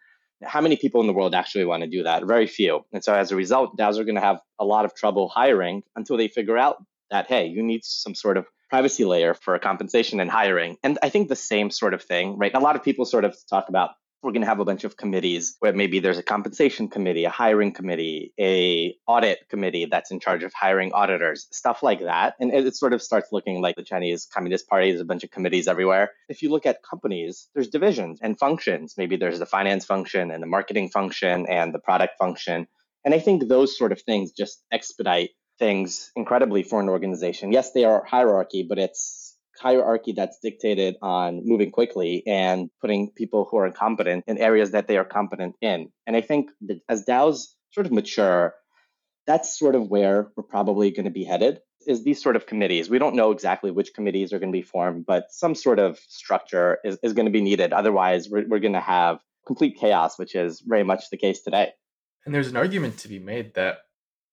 How 0.43 0.61
many 0.61 0.77
people 0.77 1.01
in 1.01 1.07
the 1.07 1.13
world 1.13 1.33
actually 1.33 1.65
want 1.65 1.81
to 1.81 1.89
do 1.89 2.03
that? 2.03 2.25
Very 2.25 2.45
few. 2.45 2.85
And 2.93 3.03
so 3.03 3.13
as 3.15 3.31
a 3.31 3.35
result, 3.35 3.77
DAOs 3.77 3.97
are 3.97 4.03
going 4.03 4.15
to 4.15 4.21
have 4.21 4.39
a 4.59 4.65
lot 4.65 4.85
of 4.85 4.93
trouble 4.93 5.27
hiring 5.27 5.81
until 5.95 6.17
they 6.17 6.27
figure 6.27 6.57
out 6.57 6.77
that, 7.09 7.27
hey, 7.27 7.47
you 7.47 7.63
need 7.63 7.83
some 7.83 8.13
sort 8.13 8.37
of 8.37 8.45
privacy 8.69 9.05
layer 9.05 9.33
for 9.33 9.57
compensation 9.57 10.19
and 10.19 10.29
hiring. 10.29 10.77
And 10.83 10.99
I 11.01 11.09
think 11.09 11.29
the 11.29 11.35
same 11.35 11.71
sort 11.71 11.95
of 11.95 12.03
thing, 12.03 12.37
right? 12.37 12.53
A 12.53 12.59
lot 12.59 12.75
of 12.75 12.83
people 12.83 13.05
sort 13.05 13.25
of 13.25 13.35
talk 13.49 13.69
about 13.69 13.91
we're 14.23 14.31
going 14.31 14.41
to 14.41 14.47
have 14.47 14.59
a 14.59 14.65
bunch 14.65 14.83
of 14.83 14.97
committees 14.97 15.55
where 15.59 15.73
maybe 15.73 15.99
there's 15.99 16.17
a 16.17 16.23
compensation 16.23 16.87
committee 16.87 17.25
a 17.25 17.29
hiring 17.29 17.71
committee 17.71 18.33
a 18.39 18.95
audit 19.07 19.47
committee 19.49 19.85
that's 19.89 20.11
in 20.11 20.19
charge 20.19 20.43
of 20.43 20.51
hiring 20.53 20.91
auditors 20.93 21.47
stuff 21.51 21.83
like 21.83 22.01
that. 22.01 22.35
And 22.39 22.51
it, 22.53 22.75
sort 22.75 22.93
of 22.93 23.01
starts 23.01 23.29
looking 23.31 23.61
like 23.61 23.75
the 23.75 23.83
chinese 23.83 24.27
communist 24.31 24.67
party 24.67 24.91
there's 24.91 25.01
a 25.01 25.05
bunch 25.05 25.23
of 25.23 25.31
committees 25.31 25.67
everywhere. 25.67 26.11
If 26.29 26.41
you 26.41 26.49
look 26.49 26.65
at 26.65 26.83
companies 26.83 27.47
there's 27.53 27.69
divisions 27.69 28.19
and 28.21 28.37
functions. 28.37 28.95
Maybe 28.97 29.17
there's 29.17 29.39
the 29.39 29.45
finance 29.45 29.85
function 29.85 30.31
and 30.31 30.41
the 30.41 30.47
marketing 30.47 30.89
function 30.89 31.45
and 31.47 31.73
the 31.73 31.79
product 31.79 32.17
function. 32.17 32.67
And 33.05 33.13
i 33.13 33.19
think 33.19 33.47
those 33.47 33.77
sort 33.77 33.91
of 33.91 34.01
things 34.01 34.31
just 34.31 34.63
expedite 34.71 35.31
things 35.59 36.11
incredibly 36.15 36.63
for 36.63 36.79
an 36.81 36.89
organization. 36.89 37.51
Yes 37.51 37.71
they 37.71 37.85
are 37.85 38.03
hierarchy 38.03 38.65
but 38.67 38.79
it's 38.79 39.26
hierarchy 39.59 40.13
that's 40.13 40.39
dictated 40.39 40.95
on 41.01 41.41
moving 41.45 41.71
quickly 41.71 42.23
and 42.27 42.69
putting 42.81 43.11
people 43.11 43.47
who 43.49 43.57
are 43.57 43.67
incompetent 43.67 44.23
in 44.27 44.37
areas 44.37 44.71
that 44.71 44.87
they 44.87 44.97
are 44.97 45.05
competent 45.05 45.55
in. 45.61 45.89
And 46.05 46.15
I 46.15 46.21
think 46.21 46.51
that 46.61 46.79
as 46.89 47.05
DAOs 47.05 47.47
sort 47.71 47.85
of 47.85 47.91
mature, 47.91 48.55
that's 49.25 49.57
sort 49.57 49.75
of 49.75 49.89
where 49.89 50.29
we're 50.35 50.43
probably 50.43 50.91
going 50.91 51.05
to 51.05 51.11
be 51.11 51.23
headed 51.23 51.59
is 51.85 52.03
these 52.03 52.21
sort 52.21 52.35
of 52.35 52.45
committees. 52.45 52.89
We 52.89 52.99
don't 52.99 53.15
know 53.15 53.31
exactly 53.31 53.71
which 53.71 53.93
committees 53.93 54.33
are 54.33 54.39
going 54.39 54.51
to 54.51 54.57
be 54.57 54.63
formed, 54.63 55.05
but 55.05 55.27
some 55.29 55.55
sort 55.55 55.79
of 55.79 55.99
structure 56.07 56.79
is, 56.83 56.97
is 57.03 57.13
going 57.13 57.25
to 57.27 57.31
be 57.31 57.41
needed. 57.41 57.71
Otherwise, 57.71 58.29
we're, 58.29 58.47
we're 58.47 58.59
going 58.59 58.73
to 58.73 58.79
have 58.79 59.19
complete 59.45 59.77
chaos, 59.79 60.19
which 60.19 60.35
is 60.35 60.61
very 60.65 60.83
much 60.83 61.09
the 61.09 61.17
case 61.17 61.41
today. 61.41 61.71
And 62.25 62.35
there's 62.35 62.49
an 62.49 62.57
argument 62.57 62.97
to 62.99 63.07
be 63.07 63.19
made 63.19 63.53
that 63.55 63.77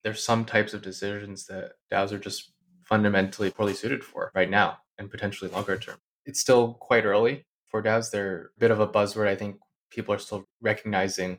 there's 0.02 0.22
some 0.22 0.44
types 0.44 0.74
of 0.74 0.82
decisions 0.82 1.46
that 1.46 1.72
DAOs 1.92 2.12
are 2.12 2.18
just 2.18 2.52
fundamentally 2.84 3.50
poorly 3.50 3.74
suited 3.74 4.04
for 4.04 4.30
right 4.34 4.50
now 4.50 4.78
and 4.98 5.10
potentially 5.10 5.50
longer 5.50 5.76
term. 5.76 5.96
It's 6.26 6.40
still 6.40 6.74
quite 6.74 7.04
early 7.04 7.44
for 7.66 7.82
DAOs. 7.82 8.10
They're 8.10 8.50
a 8.56 8.60
bit 8.60 8.70
of 8.70 8.80
a 8.80 8.88
buzzword. 8.88 9.28
I 9.28 9.36
think 9.36 9.56
people 9.90 10.14
are 10.14 10.18
still 10.18 10.46
recognizing 10.60 11.38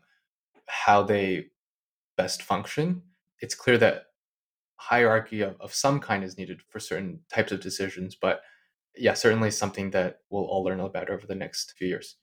how 0.68 1.04
they 1.04 1.48
best 2.18 2.42
function. 2.44 3.02
It's 3.40 3.56
clear 3.56 3.78
that 3.80 4.06
hierarchy 4.78 5.42
of, 5.42 5.56
of 5.60 5.74
some 5.74 6.00
kind 6.00 6.24
is 6.24 6.38
needed 6.38 6.62
for 6.70 6.80
certain 6.80 7.22
types 7.34 7.52
of 7.52 7.62
decisions, 7.62 8.16
but 8.16 8.42
yeah, 8.98 9.14
certainly 9.14 9.52
something 9.52 9.92
that 9.92 10.20
we'll 10.30 10.44
all 10.46 10.64
learn 10.64 10.80
about 10.80 11.10
over 11.10 11.28
the 11.28 11.36
next 11.36 11.74
few 11.78 11.88
years. 11.88 12.16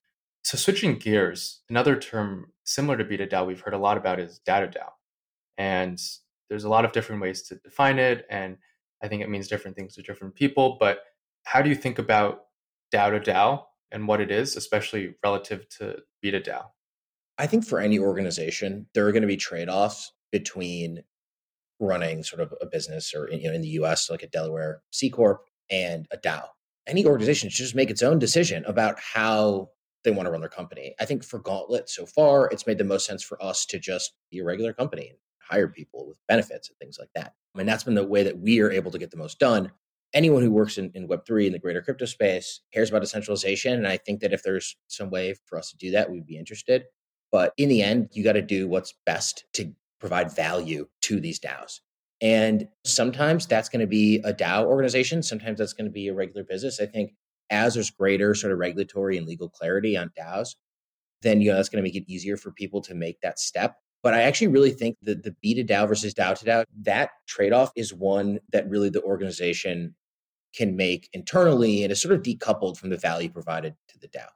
So 0.42 0.56
switching 0.56 0.96
gears, 0.96 1.62
another 1.68 1.96
term 1.96 2.52
similar 2.64 2.96
to 2.96 3.04
B2DAO 3.04 3.46
we've 3.46 3.60
heard 3.60 3.74
a 3.74 3.78
lot 3.78 3.96
about 3.96 4.18
is 4.18 4.40
data 4.40 4.66
DAO. 4.66 4.88
And 5.58 6.00
there's 6.48 6.64
a 6.64 6.68
lot 6.68 6.84
of 6.84 6.92
different 6.92 7.22
ways 7.22 7.42
to 7.42 7.56
define 7.56 7.98
it. 7.98 8.26
And 8.28 8.56
I 9.02 9.08
think 9.08 9.22
it 9.22 9.28
means 9.28 9.48
different 9.48 9.76
things 9.76 9.94
to 9.94 10.02
different 10.02 10.34
people. 10.34 10.76
But 10.78 11.00
how 11.44 11.60
do 11.60 11.68
you 11.68 11.74
think 11.74 11.98
about 11.98 12.42
DAO 12.94 13.10
to 13.10 13.30
DAO 13.30 13.64
and 13.90 14.06
what 14.06 14.20
it 14.20 14.30
is, 14.30 14.56
especially 14.56 15.14
relative 15.24 15.68
to 15.78 15.98
B2DAO? 16.24 16.66
I 17.38 17.46
think 17.46 17.66
for 17.66 17.80
any 17.80 17.98
organization, 17.98 18.86
there 18.94 19.06
are 19.06 19.12
going 19.12 19.22
to 19.22 19.28
be 19.28 19.36
trade 19.36 19.68
offs 19.68 20.12
between 20.30 21.02
running 21.80 22.22
sort 22.22 22.40
of 22.40 22.54
a 22.60 22.66
business 22.66 23.12
or 23.14 23.28
you 23.30 23.48
know, 23.48 23.54
in 23.54 23.62
the 23.62 23.68
US, 23.68 24.08
like 24.08 24.22
a 24.22 24.28
Delaware 24.28 24.82
C 24.92 25.10
Corp 25.10 25.42
and 25.70 26.06
a 26.12 26.16
DAO. 26.16 26.44
Any 26.86 27.04
organization 27.04 27.48
should 27.48 27.64
just 27.64 27.74
make 27.74 27.90
its 27.90 28.02
own 28.02 28.18
decision 28.18 28.64
about 28.66 28.98
how 29.00 29.70
they 30.04 30.10
want 30.10 30.26
to 30.26 30.30
run 30.30 30.40
their 30.40 30.48
company. 30.48 30.94
I 31.00 31.04
think 31.04 31.24
for 31.24 31.38
Gauntlet 31.38 31.88
so 31.88 32.06
far, 32.06 32.48
it's 32.50 32.66
made 32.66 32.78
the 32.78 32.84
most 32.84 33.06
sense 33.06 33.22
for 33.22 33.42
us 33.42 33.66
to 33.66 33.78
just 33.78 34.14
be 34.30 34.40
a 34.40 34.44
regular 34.44 34.72
company 34.72 35.12
hire 35.52 35.68
people 35.68 36.06
with 36.08 36.16
benefits 36.28 36.68
and 36.68 36.78
things 36.78 36.98
like 36.98 37.10
that. 37.14 37.34
I 37.54 37.58
mean, 37.58 37.66
that's 37.66 37.84
been 37.84 37.94
the 37.94 38.06
way 38.06 38.22
that 38.22 38.38
we 38.38 38.60
are 38.60 38.70
able 38.70 38.90
to 38.90 38.98
get 38.98 39.10
the 39.10 39.16
most 39.16 39.38
done 39.38 39.70
anyone 40.14 40.42
who 40.42 40.50
works 40.50 40.78
in, 40.78 40.90
in 40.94 41.08
Web3 41.08 41.46
in 41.46 41.52
the 41.52 41.58
greater 41.58 41.82
crypto 41.82 42.04
space 42.04 42.60
cares 42.72 42.90
about 42.90 43.00
decentralization. 43.00 43.74
And 43.74 43.86
I 43.86 43.96
think 43.96 44.20
that 44.20 44.32
if 44.32 44.42
there's 44.42 44.76
some 44.88 45.10
way 45.10 45.34
for 45.46 45.58
us 45.58 45.70
to 45.70 45.76
do 45.76 45.90
that, 45.92 46.10
we'd 46.10 46.26
be 46.26 46.38
interested. 46.38 46.84
But 47.30 47.52
in 47.56 47.68
the 47.68 47.82
end, 47.82 48.10
you 48.12 48.22
got 48.22 48.32
to 48.32 48.42
do 48.42 48.68
what's 48.68 48.94
best 49.06 49.44
to 49.54 49.72
provide 50.00 50.34
value 50.34 50.86
to 51.02 51.20
these 51.20 51.40
DAOs. 51.40 51.80
And 52.20 52.68
sometimes 52.84 53.46
that's 53.46 53.68
going 53.68 53.80
to 53.80 53.86
be 53.86 54.18
a 54.18 54.32
DAO 54.32 54.64
organization. 54.64 55.22
Sometimes 55.22 55.58
that's 55.58 55.72
going 55.72 55.86
to 55.86 55.92
be 55.92 56.08
a 56.08 56.14
regular 56.14 56.44
business. 56.44 56.80
I 56.80 56.86
think 56.86 57.14
as 57.50 57.74
there's 57.74 57.90
greater 57.90 58.34
sort 58.34 58.52
of 58.52 58.58
regulatory 58.58 59.16
and 59.16 59.26
legal 59.26 59.48
clarity 59.48 59.96
on 59.96 60.10
DAOs, 60.18 60.54
then 61.22 61.40
you 61.40 61.50
know 61.50 61.56
that's 61.56 61.68
going 61.68 61.82
to 61.82 61.86
make 61.88 61.96
it 61.96 62.10
easier 62.10 62.36
for 62.36 62.50
people 62.52 62.80
to 62.82 62.94
make 62.94 63.20
that 63.20 63.38
step. 63.38 63.76
But 64.02 64.14
I 64.14 64.22
actually 64.22 64.48
really 64.48 64.72
think 64.72 64.96
that 65.02 65.22
the 65.22 65.34
B2DAO 65.44 65.86
versus 65.86 66.12
DAO 66.12 66.36
to 66.38 66.44
DAO, 66.44 66.64
that 66.82 67.10
trade 67.26 67.52
off 67.52 67.70
is 67.76 67.94
one 67.94 68.40
that 68.52 68.68
really 68.68 68.90
the 68.90 69.02
organization 69.02 69.94
can 70.54 70.76
make 70.76 71.08
internally 71.12 71.82
and 71.82 71.92
is 71.92 72.02
sort 72.02 72.14
of 72.14 72.22
decoupled 72.22 72.76
from 72.76 72.90
the 72.90 72.96
value 72.96 73.30
provided 73.30 73.74
to 73.88 73.98
the 73.98 74.08
DAO. 74.08 74.26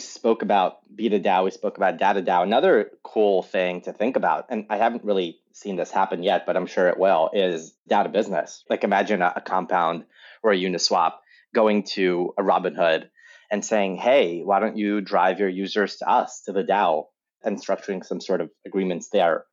spoke 0.00 0.42
about 0.42 0.78
B2DAO, 0.96 1.44
we 1.44 1.50
spoke 1.50 1.76
about 1.76 1.98
DAO 1.98 2.14
to 2.14 2.22
DAO. 2.22 2.42
Another 2.42 2.90
cool 3.02 3.42
thing 3.42 3.82
to 3.82 3.92
think 3.92 4.16
about, 4.16 4.46
and 4.48 4.66
I 4.70 4.78
haven't 4.78 5.04
really 5.04 5.38
seen 5.52 5.76
this 5.76 5.90
happen 5.90 6.22
yet, 6.22 6.46
but 6.46 6.56
I'm 6.56 6.66
sure 6.66 6.88
it 6.88 6.98
will, 6.98 7.30
is 7.34 7.74
DAO 7.90 8.04
to 8.04 8.08
business. 8.08 8.64
Like 8.70 8.84
imagine 8.84 9.20
a, 9.20 9.34
a 9.36 9.40
compound 9.42 10.04
or 10.42 10.52
a 10.52 10.56
Uniswap 10.56 11.12
going 11.54 11.82
to 11.82 12.32
a 12.38 12.42
Robinhood 12.42 13.10
and 13.50 13.64
saying, 13.64 13.96
hey, 13.96 14.40
why 14.42 14.60
don't 14.60 14.78
you 14.78 15.00
drive 15.00 15.40
your 15.40 15.48
users 15.48 15.96
to 15.96 16.08
us, 16.08 16.42
to 16.46 16.52
the 16.52 16.64
DAO, 16.64 17.06
and 17.44 17.60
structuring 17.60 18.04
some 18.04 18.20
sort 18.20 18.40
of 18.40 18.50
agreements 18.66 19.08
there. 19.12 19.44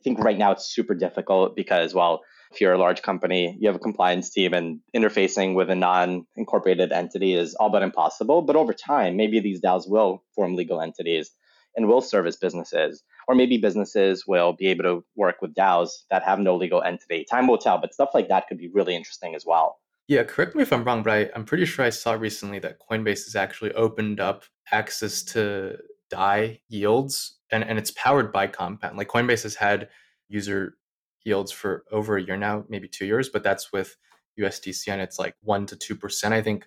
I 0.00 0.02
think 0.02 0.18
right 0.18 0.38
now 0.38 0.52
it's 0.52 0.66
super 0.66 0.94
difficult 0.94 1.54
because, 1.54 1.94
well, 1.94 2.22
if 2.52 2.60
you're 2.60 2.72
a 2.72 2.78
large 2.78 3.02
company, 3.02 3.56
you 3.60 3.68
have 3.68 3.76
a 3.76 3.80
compliance 3.80 4.30
team 4.30 4.52
and 4.52 4.80
interfacing 4.94 5.54
with 5.54 5.70
a 5.70 5.74
non 5.74 6.26
incorporated 6.36 6.92
entity 6.92 7.34
is 7.34 7.54
all 7.54 7.70
but 7.70 7.82
impossible. 7.82 8.42
But 8.42 8.56
over 8.56 8.74
time, 8.74 9.16
maybe 9.16 9.40
these 9.40 9.60
DAOs 9.60 9.88
will 9.88 10.22
form 10.34 10.54
legal 10.54 10.80
entities 10.80 11.30
and 11.76 11.88
will 11.88 12.02
service 12.02 12.36
businesses. 12.36 13.02
Or 13.28 13.34
maybe 13.34 13.56
businesses 13.56 14.24
will 14.26 14.52
be 14.52 14.66
able 14.66 14.84
to 14.84 15.04
work 15.16 15.36
with 15.40 15.54
DAOs 15.54 15.90
that 16.10 16.24
have 16.24 16.40
no 16.40 16.56
legal 16.56 16.82
entity. 16.82 17.24
Time 17.30 17.46
will 17.46 17.58
tell, 17.58 17.78
but 17.78 17.94
stuff 17.94 18.10
like 18.12 18.28
that 18.28 18.48
could 18.48 18.58
be 18.58 18.70
really 18.74 18.94
interesting 18.94 19.34
as 19.34 19.44
well. 19.46 19.78
Yeah, 20.08 20.24
correct 20.24 20.54
me 20.54 20.62
if 20.62 20.72
I'm 20.72 20.84
wrong, 20.84 21.02
but 21.02 21.12
I, 21.12 21.30
I'm 21.34 21.44
pretty 21.44 21.64
sure 21.64 21.84
I 21.84 21.90
saw 21.90 22.12
recently 22.12 22.58
that 22.58 22.78
Coinbase 22.90 23.24
has 23.24 23.36
actually 23.36 23.72
opened 23.72 24.20
up 24.20 24.44
access 24.72 25.22
to 25.22 25.78
DAI 26.12 26.60
yields 26.68 27.38
and, 27.50 27.64
and 27.64 27.78
it's 27.78 27.90
powered 27.92 28.32
by 28.32 28.46
Compound. 28.46 28.96
Like 28.96 29.08
Coinbase 29.08 29.42
has 29.44 29.54
had 29.54 29.88
user 30.28 30.76
yields 31.24 31.50
for 31.52 31.84
over 31.90 32.16
a 32.16 32.22
year 32.22 32.36
now, 32.36 32.64
maybe 32.68 32.88
two 32.88 33.06
years, 33.06 33.28
but 33.28 33.42
that's 33.42 33.72
with 33.72 33.96
USDC 34.38 34.88
and 34.88 35.00
it's 35.00 35.18
like 35.18 35.34
one 35.42 35.66
to 35.66 35.76
two 35.76 35.96
percent. 35.96 36.34
I 36.34 36.42
think 36.42 36.66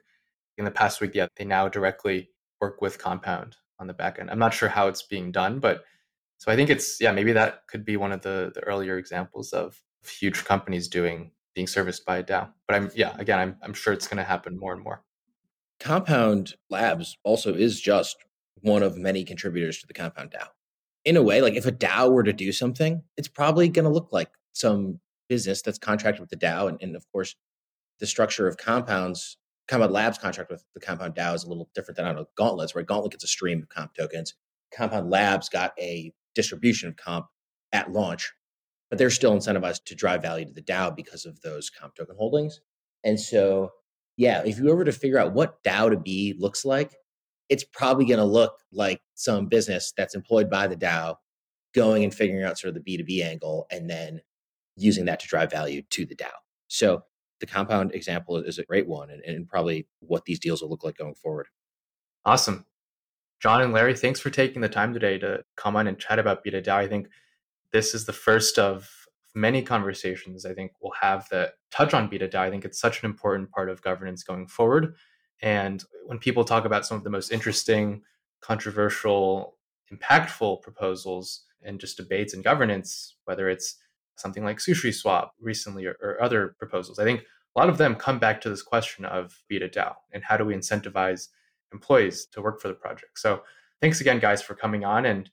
in 0.58 0.66
the 0.66 0.72
past 0.72 1.00
week, 1.02 1.12
yeah, 1.14 1.28
they 1.36 1.46
now 1.46 1.68
directly 1.68 2.30
work 2.60 2.82
with 2.82 2.98
Compound 2.98 3.56
on 3.80 3.88
the 3.88 3.94
back 3.94 4.18
end. 4.20 4.32
I'm 4.32 4.40
not 4.40 4.54
sure 4.54 4.70
how 4.70 4.88
it's 4.88 5.04
being 5.04 5.32
done, 5.32 5.60
but 5.60 5.84
so 6.38 6.52
I 6.52 6.56
think 6.56 6.70
it's 6.70 7.00
yeah, 7.00 7.12
maybe 7.12 7.34
that 7.34 7.68
could 7.68 7.86
be 7.86 7.98
one 7.98 8.12
of 8.12 8.22
the 8.22 8.52
the 8.54 8.62
earlier 8.62 8.98
examples 8.98 9.54
of 9.54 9.82
huge 10.08 10.44
companies 10.46 10.88
doing 10.88 11.32
being 11.54 11.68
serviced 11.68 12.06
by 12.06 12.18
a 12.18 12.24
DAO. 12.24 12.50
But 12.68 12.76
I'm 12.76 12.92
yeah, 12.96 13.16
again, 13.20 13.40
I'm 13.40 13.58
I'm 13.62 13.74
sure 13.74 13.94
it's 13.94 14.08
going 14.08 14.18
to 14.18 14.24
happen 14.24 14.58
more 14.58 14.74
and 14.74 14.84
more. 14.84 15.04
Compound 15.80 16.56
Labs 16.70 17.18
also 17.24 17.54
is 17.54 17.82
just 17.82 18.18
one 18.62 18.84
of 18.84 18.98
many 18.98 19.24
contributors 19.24 19.80
to 19.80 19.88
the 19.88 19.94
Compound 19.94 20.32
DAO 20.32 20.48
in 21.06 21.16
a 21.16 21.24
way, 21.24 21.40
like 21.40 21.54
if 21.54 21.68
a 21.68 21.72
DAO 21.72 22.12
were 22.12 22.24
to 22.24 22.34
do 22.34 22.52
something, 22.52 23.04
it's 23.16 23.28
probably 23.28 23.70
going 23.70 23.86
to 23.86 23.92
look 23.92 24.10
like 24.12 24.30
some 24.54 25.00
business 25.30 25.62
that's 25.62 25.78
contracted 25.78 26.20
with 26.20 26.32
the 26.32 26.38
DAO. 26.38 26.68
And, 26.68 26.80
and, 26.82 26.96
of 26.96 27.06
course, 27.12 27.36
the 28.00 28.08
structure 28.08 28.48
of 28.48 28.58
compounds, 28.58 29.38
Compound 29.68 29.94
Labs 29.94 30.18
contract 30.18 30.52
with 30.52 30.64
the 30.74 30.80
Compound 30.80 31.16
DAO 31.16 31.36
is 31.36 31.44
a 31.44 31.48
little 31.48 31.70
different 31.76 31.98
than 31.98 32.06
I 32.06 32.10
don't 32.10 32.18
know, 32.18 32.30
Gauntlets, 32.36 32.74
where 32.74 32.84
Gauntlet 32.84 33.12
gets 33.12 33.24
a 33.24 33.28
stream 33.28 33.62
of 33.62 33.70
comp 33.70 33.94
tokens. 33.94 34.34
Compound 34.74 35.10
Labs 35.10 35.48
got 35.48 35.74
a 35.80 36.12
distribution 36.34 36.90
of 36.90 36.98
comp 36.98 37.28
at 37.72 37.92
launch, 37.92 38.34
but 38.90 38.98
they're 38.98 39.10
still 39.10 39.36
incentivized 39.36 39.86
to 39.86 39.96
drive 39.96 40.22
value 40.22 40.46
to 40.46 40.54
the 40.54 40.62
DAO 40.62 40.96
because 40.96 41.26
of 41.26 41.40
those 41.42 41.70
comp 41.70 41.96
token 41.96 42.16
holdings. 42.18 42.62
And 43.04 43.20
so, 43.20 43.72
yeah, 44.18 44.42
if 44.44 44.58
you 44.58 44.66
were 44.66 44.84
to 44.84 44.92
figure 44.92 45.20
out 45.20 45.34
what 45.34 45.64
DAO 45.64 45.92
to 45.92 45.98
be 45.98 46.36
looks 46.38 46.66
like, 46.66 46.94
it's 47.50 47.64
probably 47.64 48.06
going 48.06 48.20
to 48.20 48.26
look 48.26 48.58
like 48.72 49.02
some 49.16 49.48
business 49.48 49.94
that's 49.96 50.16
employed 50.16 50.50
by 50.50 50.68
the 50.68 50.76
DAO 50.76 51.16
going 51.74 52.04
and 52.04 52.14
figuring 52.14 52.44
out 52.44 52.58
sort 52.58 52.76
of 52.76 52.84
the 52.84 52.98
B2B 52.98 53.24
angle 53.24 53.68
and 53.72 53.90
then 53.90 54.22
using 54.78 55.06
that 55.06 55.20
to 55.20 55.28
drive 55.28 55.52
value 55.52 55.82
to 55.90 56.06
the 56.06 56.16
DAO. 56.16 56.32
So 56.68 57.04
the 57.40 57.46
compound 57.46 57.94
example 57.94 58.38
is 58.38 58.58
a 58.58 58.66
great 58.66 58.88
one 58.88 59.10
and, 59.10 59.22
and 59.24 59.48
probably 59.48 59.88
what 60.00 60.26
these 60.26 60.40
deals 60.40 60.62
will 60.62 60.70
look 60.70 60.84
like 60.84 60.98
going 60.98 61.16
forward. 61.16 61.48
Awesome. 62.26 62.66
John 63.42 63.62
and 63.62 63.74
Larry, 63.74 63.96
thanks 63.96 64.20
for 64.20 64.30
taking 64.30 64.62
the 64.62 64.70
time 64.70 64.94
today 64.94 65.20
to 65.20 65.44
come 65.56 65.76
on 65.76 65.88
and 65.88 66.00
chat 66.00 66.18
about 66.18 66.44
B2DAO. 66.44 66.74
I 66.74 66.88
think 66.88 67.10
this 67.72 67.94
is 67.94 68.06
the 68.06 68.14
first 68.14 68.58
of 68.58 68.90
many 69.36 69.62
conversations 69.62 70.46
I 70.46 70.54
think 70.54 70.72
we'll 70.82 70.94
have 71.02 71.28
that 71.30 71.54
touch 71.70 71.94
on 71.94 72.10
B2DAO. 72.10 72.36
I 72.36 72.50
think 72.50 72.64
it's 72.66 72.80
such 72.80 73.04
an 73.04 73.10
important 73.10 73.52
part 73.52 73.70
of 73.70 73.82
governance 73.82 74.24
going 74.24 74.48
forward. 74.48 74.96
And 75.42 75.84
when 76.06 76.18
people 76.18 76.44
talk 76.44 76.66
about 76.66 76.86
some 76.86 76.98
of 76.98 77.04
the 77.04 77.10
most 77.10 77.32
interesting, 77.32 78.02
controversial, 78.42 79.58
impactful 79.92 80.62
proposals 80.62 81.44
and 81.64 81.80
just 81.80 81.98
debates 81.98 82.34
and 82.34 82.44
governance, 82.44 83.16
whether 83.26 83.50
it's 83.50 83.78
something 84.18 84.44
like 84.44 84.58
SushiSwap 84.58 85.30
recently 85.40 85.86
or, 85.86 85.98
or, 86.02 86.22
other 86.22 86.56
proposals, 86.58 87.00
I 87.00 87.04
think 87.04 87.22
a 87.56 87.60
lot 87.60 87.70
of 87.70 87.78
them 87.78 87.96
come 87.96 88.20
back 88.20 88.40
to 88.42 88.50
this 88.50 88.62
question 88.62 89.06
of 89.06 89.44
B2DAO 89.52 89.94
and 90.14 90.24
how 90.24 90.38
do 90.38 90.46
we 90.46 90.54
incentivize 90.54 91.28
employees 91.74 92.28
to 92.32 92.42
work 92.42 92.62
for 92.62 92.68
the 92.68 92.74
project. 92.74 93.20
So 93.20 93.42
thanks 93.82 94.02
again, 94.02 94.20
guys, 94.20 94.42
for 94.42 94.56
coming 94.56 94.86
on 94.86 95.06
and 95.06 95.30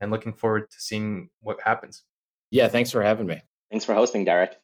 and 0.00 0.10
looking 0.10 0.32
forward 0.32 0.70
to 0.70 0.80
seeing 0.80 1.28
what 1.40 1.60
happens. 1.62 2.04
Yeah, 2.50 2.68
thanks 2.68 2.90
for 2.90 3.02
having 3.02 3.26
me. 3.26 3.42
Thanks 3.70 3.84
for 3.84 3.94
hosting, 3.94 4.24
Derek. 4.24 4.56